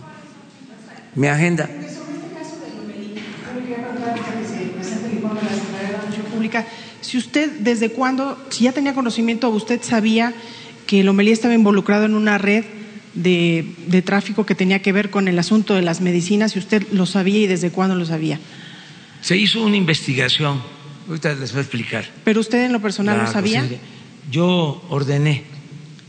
[1.16, 1.70] Mi agenda.
[6.34, 6.66] Pública.
[7.14, 10.34] Si usted, ¿desde cuándo, si ya tenía conocimiento, usted sabía
[10.88, 12.66] que Lomelí estaba involucrado en una red
[13.14, 16.54] de, de tráfico que tenía que ver con el asunto de las medicinas?
[16.54, 18.40] Si usted lo sabía y desde cuándo lo sabía.
[19.22, 20.60] Se hizo una investigación,
[21.08, 22.10] ahorita les voy a explicar.
[22.24, 23.60] ¿Pero usted en lo personal La lo sabía?
[23.60, 23.88] consejería.
[24.32, 25.44] Yo ordené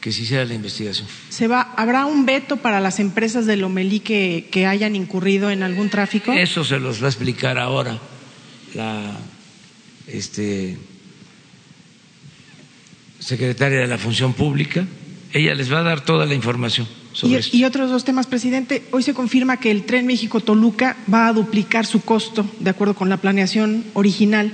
[0.01, 1.06] que se hiciera la investigación.
[1.28, 5.64] ¿Se va, ¿Habrá un veto para las empresas de Lomelí que, que hayan incurrido en
[5.64, 6.32] algún tráfico?
[6.32, 7.98] Eso se los va a explicar ahora
[8.72, 9.18] la
[10.06, 10.78] este,
[13.24, 14.86] secretaria de la Función Pública.
[15.32, 17.56] Ella les va a dar toda la información sobre Y, esto.
[17.56, 18.82] y otros dos temas, presidente.
[18.90, 23.09] Hoy se confirma que el tren México-Toluca va a duplicar su costo, de acuerdo con
[23.09, 24.52] la planeación original.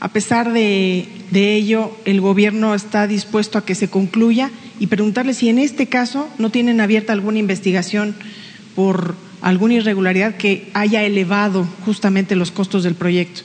[0.00, 4.50] A pesar de, de ello, el gobierno está dispuesto a que se concluya
[4.80, 8.14] y preguntarle si en este caso no tienen abierta alguna investigación
[8.74, 13.42] por alguna irregularidad que haya elevado justamente los costos del proyecto.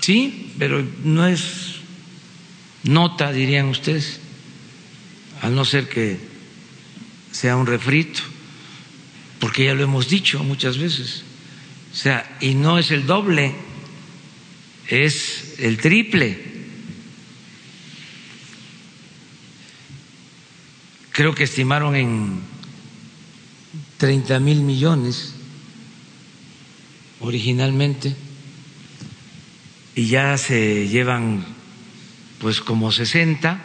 [0.00, 1.77] Sí, pero no es
[2.84, 4.20] nota, dirían ustedes,
[5.42, 6.18] al no ser que
[7.32, 8.20] sea un refrito,
[9.38, 11.22] porque ya lo hemos dicho muchas veces.
[11.92, 13.54] O sea, y no es el doble,
[14.88, 16.46] es el triple.
[21.12, 22.40] Creo que estimaron en
[23.98, 25.34] 30 mil millones
[27.20, 28.14] originalmente
[29.96, 31.44] y ya se llevan
[32.40, 33.60] pues como 60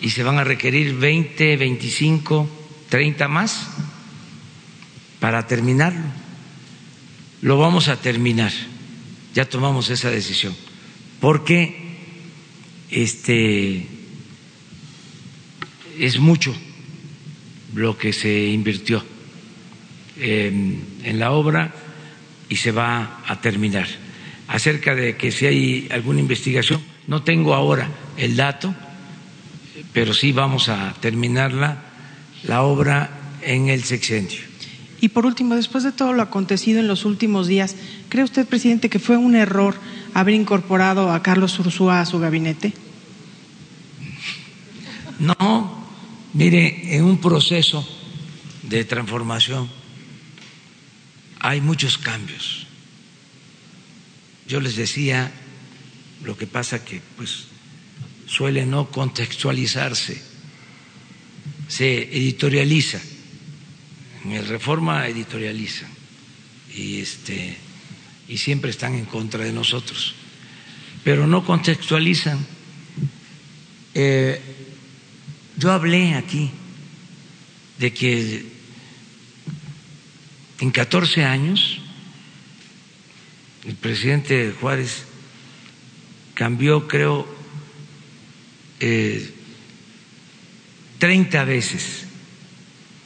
[0.00, 2.48] y se van a requerir 20, 25,
[2.88, 3.68] 30 más
[5.18, 6.06] para terminarlo.
[7.42, 8.52] Lo vamos a terminar.
[9.34, 10.54] Ya tomamos esa decisión.
[11.20, 11.76] Porque
[12.90, 13.86] este
[15.98, 16.54] es mucho
[17.74, 19.04] lo que se invirtió
[20.18, 21.74] en, en la obra
[22.48, 23.86] y se va a terminar.
[24.48, 28.72] Acerca de que si hay alguna investigación, no tengo ahora el dato,
[29.92, 31.82] pero sí vamos a terminarla,
[32.44, 33.10] la obra
[33.42, 34.38] en el sexenio.
[35.00, 37.74] Y por último, después de todo lo acontecido en los últimos días,
[38.08, 39.74] ¿cree usted, presidente, que fue un error
[40.14, 42.72] haber incorporado a Carlos Ursúa a su gabinete?
[45.18, 45.84] No,
[46.32, 47.84] mire, en un proceso
[48.62, 49.68] de transformación
[51.40, 52.68] hay muchos cambios.
[54.46, 55.32] Yo les decía,
[56.24, 57.46] lo que pasa que pues
[58.26, 60.20] suele no contextualizarse,
[61.68, 63.00] se editorializa,
[64.24, 65.86] en el Reforma editorializa
[66.74, 67.56] y este
[68.28, 70.14] y siempre están en contra de nosotros,
[71.02, 72.46] pero no contextualizan.
[73.92, 74.40] Eh,
[75.56, 76.50] yo hablé aquí
[77.78, 78.46] de que
[80.60, 81.78] en 14 años
[83.66, 85.04] el presidente Juárez
[86.40, 87.26] cambió, creo,
[88.80, 89.30] eh,
[90.98, 92.06] 30 veces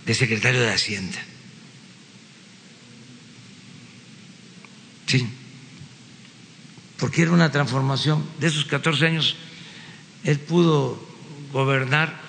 [0.07, 1.19] de secretario de Hacienda.
[5.07, 5.27] Sí,
[6.97, 8.25] porque era una transformación.
[8.39, 9.35] De esos 14 años,
[10.23, 11.05] él pudo
[11.53, 12.21] gobernar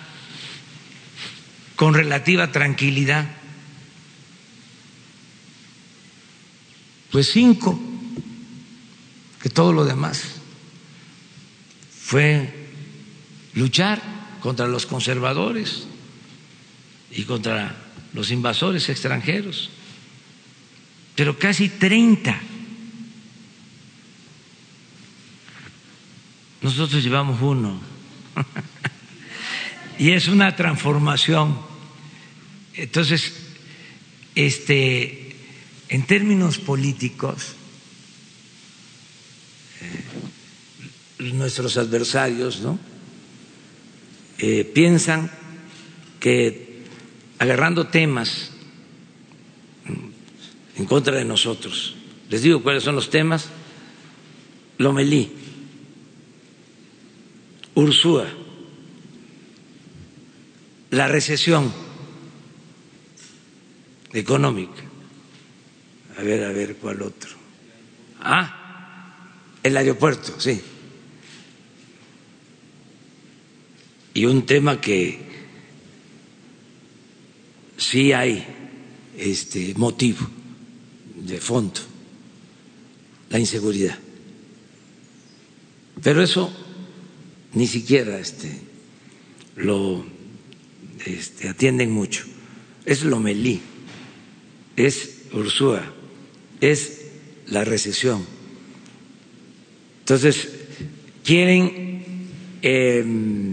[1.76, 3.30] con relativa tranquilidad.
[7.12, 7.80] Pues cinco,
[9.44, 10.35] que todo lo demás
[12.06, 12.54] fue
[13.56, 14.00] luchar
[14.40, 15.88] contra los conservadores
[17.10, 17.76] y contra
[18.14, 19.72] los invasores extranjeros,
[21.16, 22.40] pero casi 30.
[26.62, 27.82] Nosotros llevamos uno.
[29.98, 31.58] y es una transformación.
[32.76, 33.34] Entonces,
[34.36, 35.36] este,
[35.90, 37.54] en términos políticos,
[39.82, 40.04] eh,
[41.20, 42.80] nuestros adversarios ¿no?
[44.38, 45.32] Eh, piensan
[46.20, 46.84] que
[47.40, 48.52] agarrando temas
[50.78, 51.96] en contra de nosotros,
[52.30, 53.50] les digo cuáles son los temas,
[54.78, 55.32] Lomelí,
[57.76, 58.28] Ursúa,
[60.92, 61.72] la recesión
[64.12, 64.82] económica.
[66.18, 67.32] A ver, a ver, ¿cuál otro?
[68.22, 69.16] Ah,
[69.64, 70.62] el aeropuerto, sí.
[74.16, 75.20] Y un tema que
[77.78, 78.44] sí hay
[79.18, 80.26] este motivo
[81.18, 81.82] de fondo,
[83.30, 84.00] la inseguridad.
[86.02, 86.52] Pero eso
[87.56, 88.52] ni siquiera este,
[89.58, 90.06] lo
[91.06, 92.24] este, atienden mucho.
[92.86, 93.60] Es Lomelí,
[94.78, 95.94] es Ursúa,
[96.62, 97.02] es
[97.48, 98.26] la recesión.
[100.00, 100.50] Entonces,
[101.24, 102.04] quieren
[102.62, 103.45] em,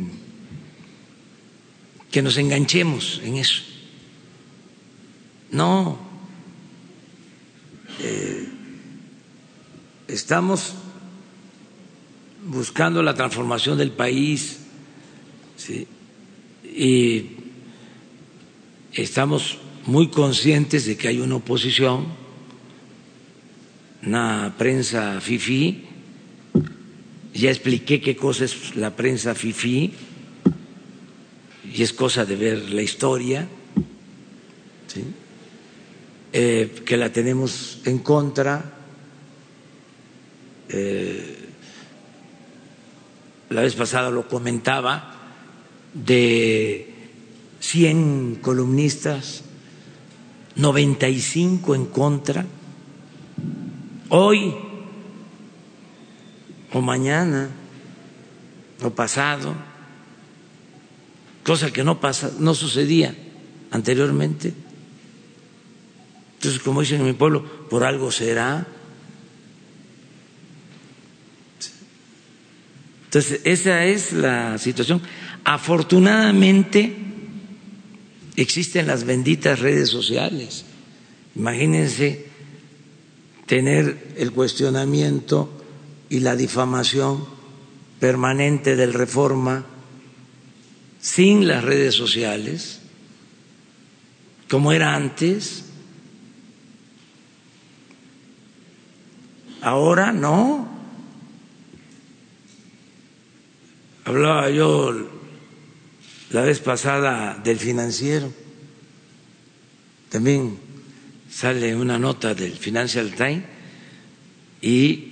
[2.12, 3.62] que nos enganchemos en eso.
[5.50, 5.98] No,
[8.00, 8.48] eh,
[10.08, 10.74] estamos
[12.44, 14.60] buscando la transformación del país
[15.56, 15.86] ¿sí?
[16.64, 17.30] y
[18.92, 22.06] estamos muy conscientes de que hay una oposición,
[24.02, 25.84] una prensa FIFI,
[27.34, 29.92] ya expliqué qué cosa es la prensa FIFI
[31.74, 33.48] y es cosa de ver la historia,
[34.88, 35.04] ¿sí?
[36.32, 38.62] eh, que la tenemos en contra.
[40.68, 41.38] Eh,
[43.50, 45.14] la vez pasada lo comentaba,
[45.94, 46.94] de
[47.60, 49.42] 100 columnistas,
[50.56, 52.44] 95 en contra.
[54.10, 54.54] Hoy
[56.72, 57.48] o mañana
[58.82, 59.71] o pasado,
[61.44, 63.14] cosa que no pasa, no sucedía
[63.70, 64.52] anteriormente.
[66.34, 68.66] Entonces, como dicen en mi pueblo, por algo será.
[73.04, 75.00] Entonces, esa es la situación.
[75.44, 76.96] Afortunadamente,
[78.36, 80.64] existen las benditas redes sociales.
[81.36, 82.26] Imagínense
[83.46, 85.62] tener el cuestionamiento
[86.08, 87.24] y la difamación
[88.00, 89.66] permanente del reforma
[91.02, 92.80] sin las redes sociales,
[94.48, 95.64] como era antes.
[99.60, 100.70] Ahora no.
[104.04, 104.92] Hablaba yo
[106.30, 108.32] la vez pasada del financiero.
[110.08, 110.56] También
[111.28, 113.44] sale una nota del Financial Times
[114.60, 115.08] y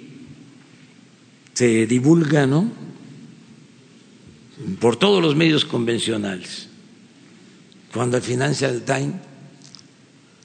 [1.52, 2.89] se divulga, ¿no?
[4.80, 6.68] Por todos los medios convencionales.
[7.92, 9.14] Cuando el Financial Times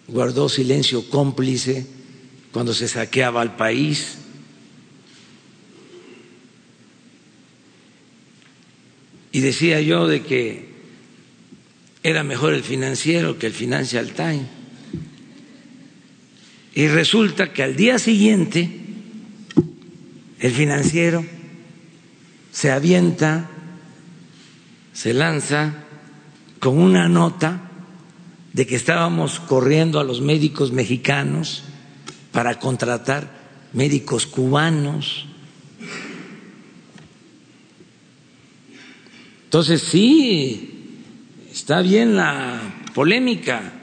[0.07, 1.85] guardó silencio cómplice
[2.51, 4.17] cuando se saqueaba al país.
[9.31, 10.69] Y decía yo de que
[12.03, 14.47] era mejor el financiero que el Financial Times.
[16.75, 18.69] Y resulta que al día siguiente
[20.39, 21.25] el financiero
[22.51, 23.49] se avienta,
[24.95, 25.73] se lanza
[26.59, 27.69] con una nota
[28.53, 31.65] de que estábamos corriendo a los médicos mexicanos
[32.31, 33.29] para contratar
[33.73, 35.25] médicos cubanos.
[39.43, 41.01] Entonces sí,
[41.51, 42.61] está bien la
[42.93, 43.73] polémica.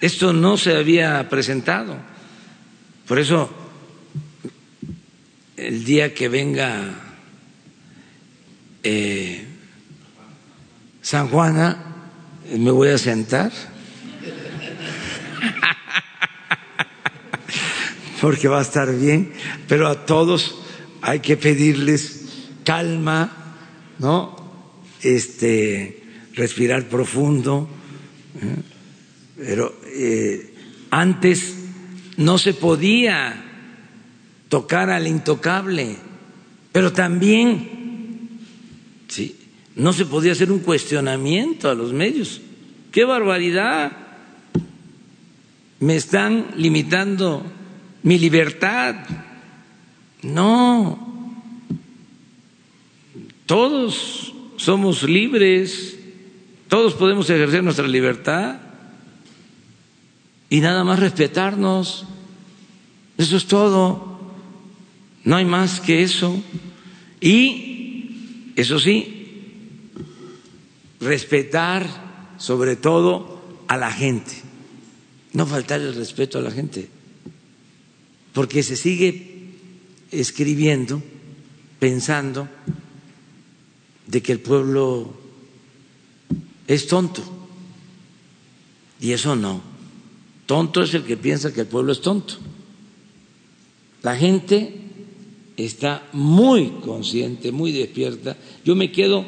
[0.00, 1.96] Esto no se había presentado.
[3.08, 3.50] Por eso,
[5.56, 6.94] el día que venga
[8.84, 9.49] eh,
[11.10, 11.76] San Juana,
[12.56, 13.50] me voy a sentar.
[18.20, 19.32] Porque va a estar bien,
[19.66, 20.54] pero a todos
[21.02, 22.26] hay que pedirles
[22.62, 23.56] calma,
[23.98, 24.36] ¿no?
[25.02, 26.00] Este,
[26.34, 27.68] respirar profundo.
[28.40, 28.62] ¿eh?
[29.36, 30.54] Pero eh,
[30.92, 31.56] antes
[32.18, 33.34] no se podía
[34.48, 35.96] tocar al intocable,
[36.70, 38.38] pero también
[39.08, 39.39] sí,
[39.76, 42.40] no se podía hacer un cuestionamiento a los medios.
[42.90, 43.92] ¡Qué barbaridad!
[45.78, 47.44] Me están limitando
[48.02, 48.96] mi libertad.
[50.22, 51.10] No,
[53.46, 55.98] todos somos libres,
[56.68, 58.60] todos podemos ejercer nuestra libertad
[60.50, 62.04] y nada más respetarnos.
[63.16, 64.20] Eso es todo.
[65.24, 66.40] No hay más que eso.
[67.20, 69.19] Y, eso sí,
[71.00, 74.32] respetar sobre todo a la gente.
[75.32, 76.88] No faltar el respeto a la gente.
[78.32, 79.50] Porque se sigue
[80.10, 81.02] escribiendo,
[81.78, 82.48] pensando
[84.06, 85.14] de que el pueblo
[86.66, 87.22] es tonto.
[89.00, 89.62] Y eso no.
[90.46, 92.34] Tonto es el que piensa que el pueblo es tonto.
[94.02, 94.74] La gente
[95.56, 98.36] está muy consciente, muy despierta.
[98.64, 99.24] Yo me quedo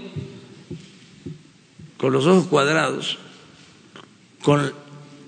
[2.02, 3.16] con los ojos cuadrados,
[4.42, 4.72] con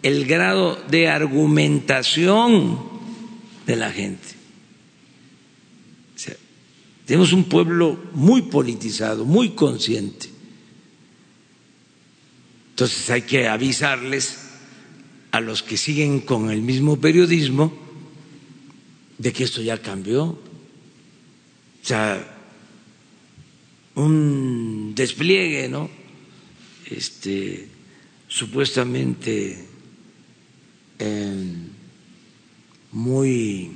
[0.02, 2.80] el grado de argumentación
[3.64, 4.26] de la gente.
[7.06, 10.28] tenemos un pueblo muy politizado, muy consciente.
[12.70, 14.40] Entonces hay que avisarles
[15.30, 17.72] a los que siguen con el mismo periodismo
[19.18, 20.24] de que esto ya cambió.
[20.24, 20.38] O
[21.82, 22.36] sea,
[23.94, 26.02] un despliegue, ¿no?
[26.90, 27.68] Este,
[28.28, 29.64] supuestamente
[30.98, 31.54] eh,
[32.92, 33.70] muy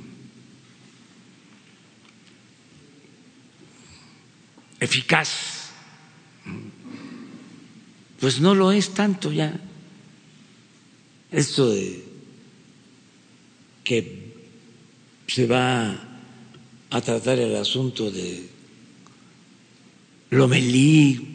[4.79, 5.69] eficaz,
[8.19, 9.59] pues no lo es tanto ya.
[11.31, 12.03] Esto de
[13.83, 14.33] que
[15.27, 16.09] se va
[16.89, 18.49] a tratar el asunto de
[20.31, 21.28] Lomelí,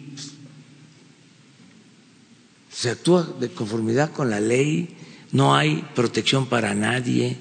[2.85, 4.95] se actúa de conformidad con la ley,
[5.33, 7.39] no hay protección para nadie.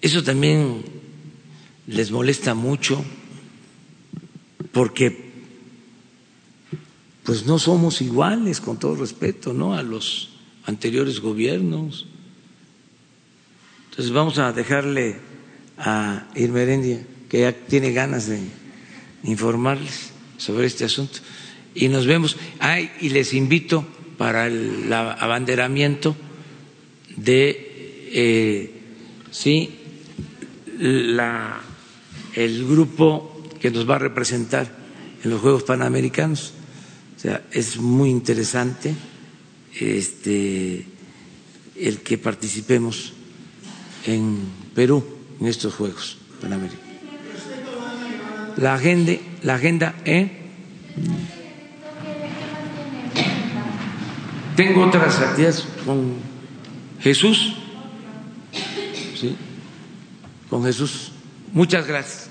[0.00, 0.82] Eso también
[1.86, 3.04] les molesta mucho
[4.72, 5.28] porque
[7.22, 9.74] pues no somos iguales, con todo respeto, ¿no?
[9.74, 10.30] a los
[10.64, 12.06] anteriores gobiernos.
[13.90, 15.20] Entonces vamos a dejarle
[15.76, 18.40] a Irmerendia, que ya tiene ganas de
[19.24, 21.18] informarles sobre este asunto.
[21.74, 22.38] Y nos vemos.
[22.58, 23.86] Ay, y les invito
[24.18, 26.16] para el abanderamiento
[27.16, 28.70] de eh,
[29.30, 29.70] sí
[30.78, 31.60] la,
[32.34, 34.70] el grupo que nos va a representar
[35.22, 36.52] en los Juegos Panamericanos.
[37.16, 38.94] O sea, es muy interesante
[39.80, 40.84] este,
[41.76, 43.12] el que participemos
[44.06, 44.38] en
[44.74, 45.04] Perú
[45.40, 46.86] en estos Juegos Panamericanos.
[48.56, 49.12] La agenda,
[49.42, 50.30] la agenda, ¿eh?
[54.58, 56.14] Tengo otras actividades con
[56.98, 57.54] Jesús,
[59.14, 59.36] ¿sí?
[60.50, 61.12] Con Jesús.
[61.52, 62.27] Muchas gracias.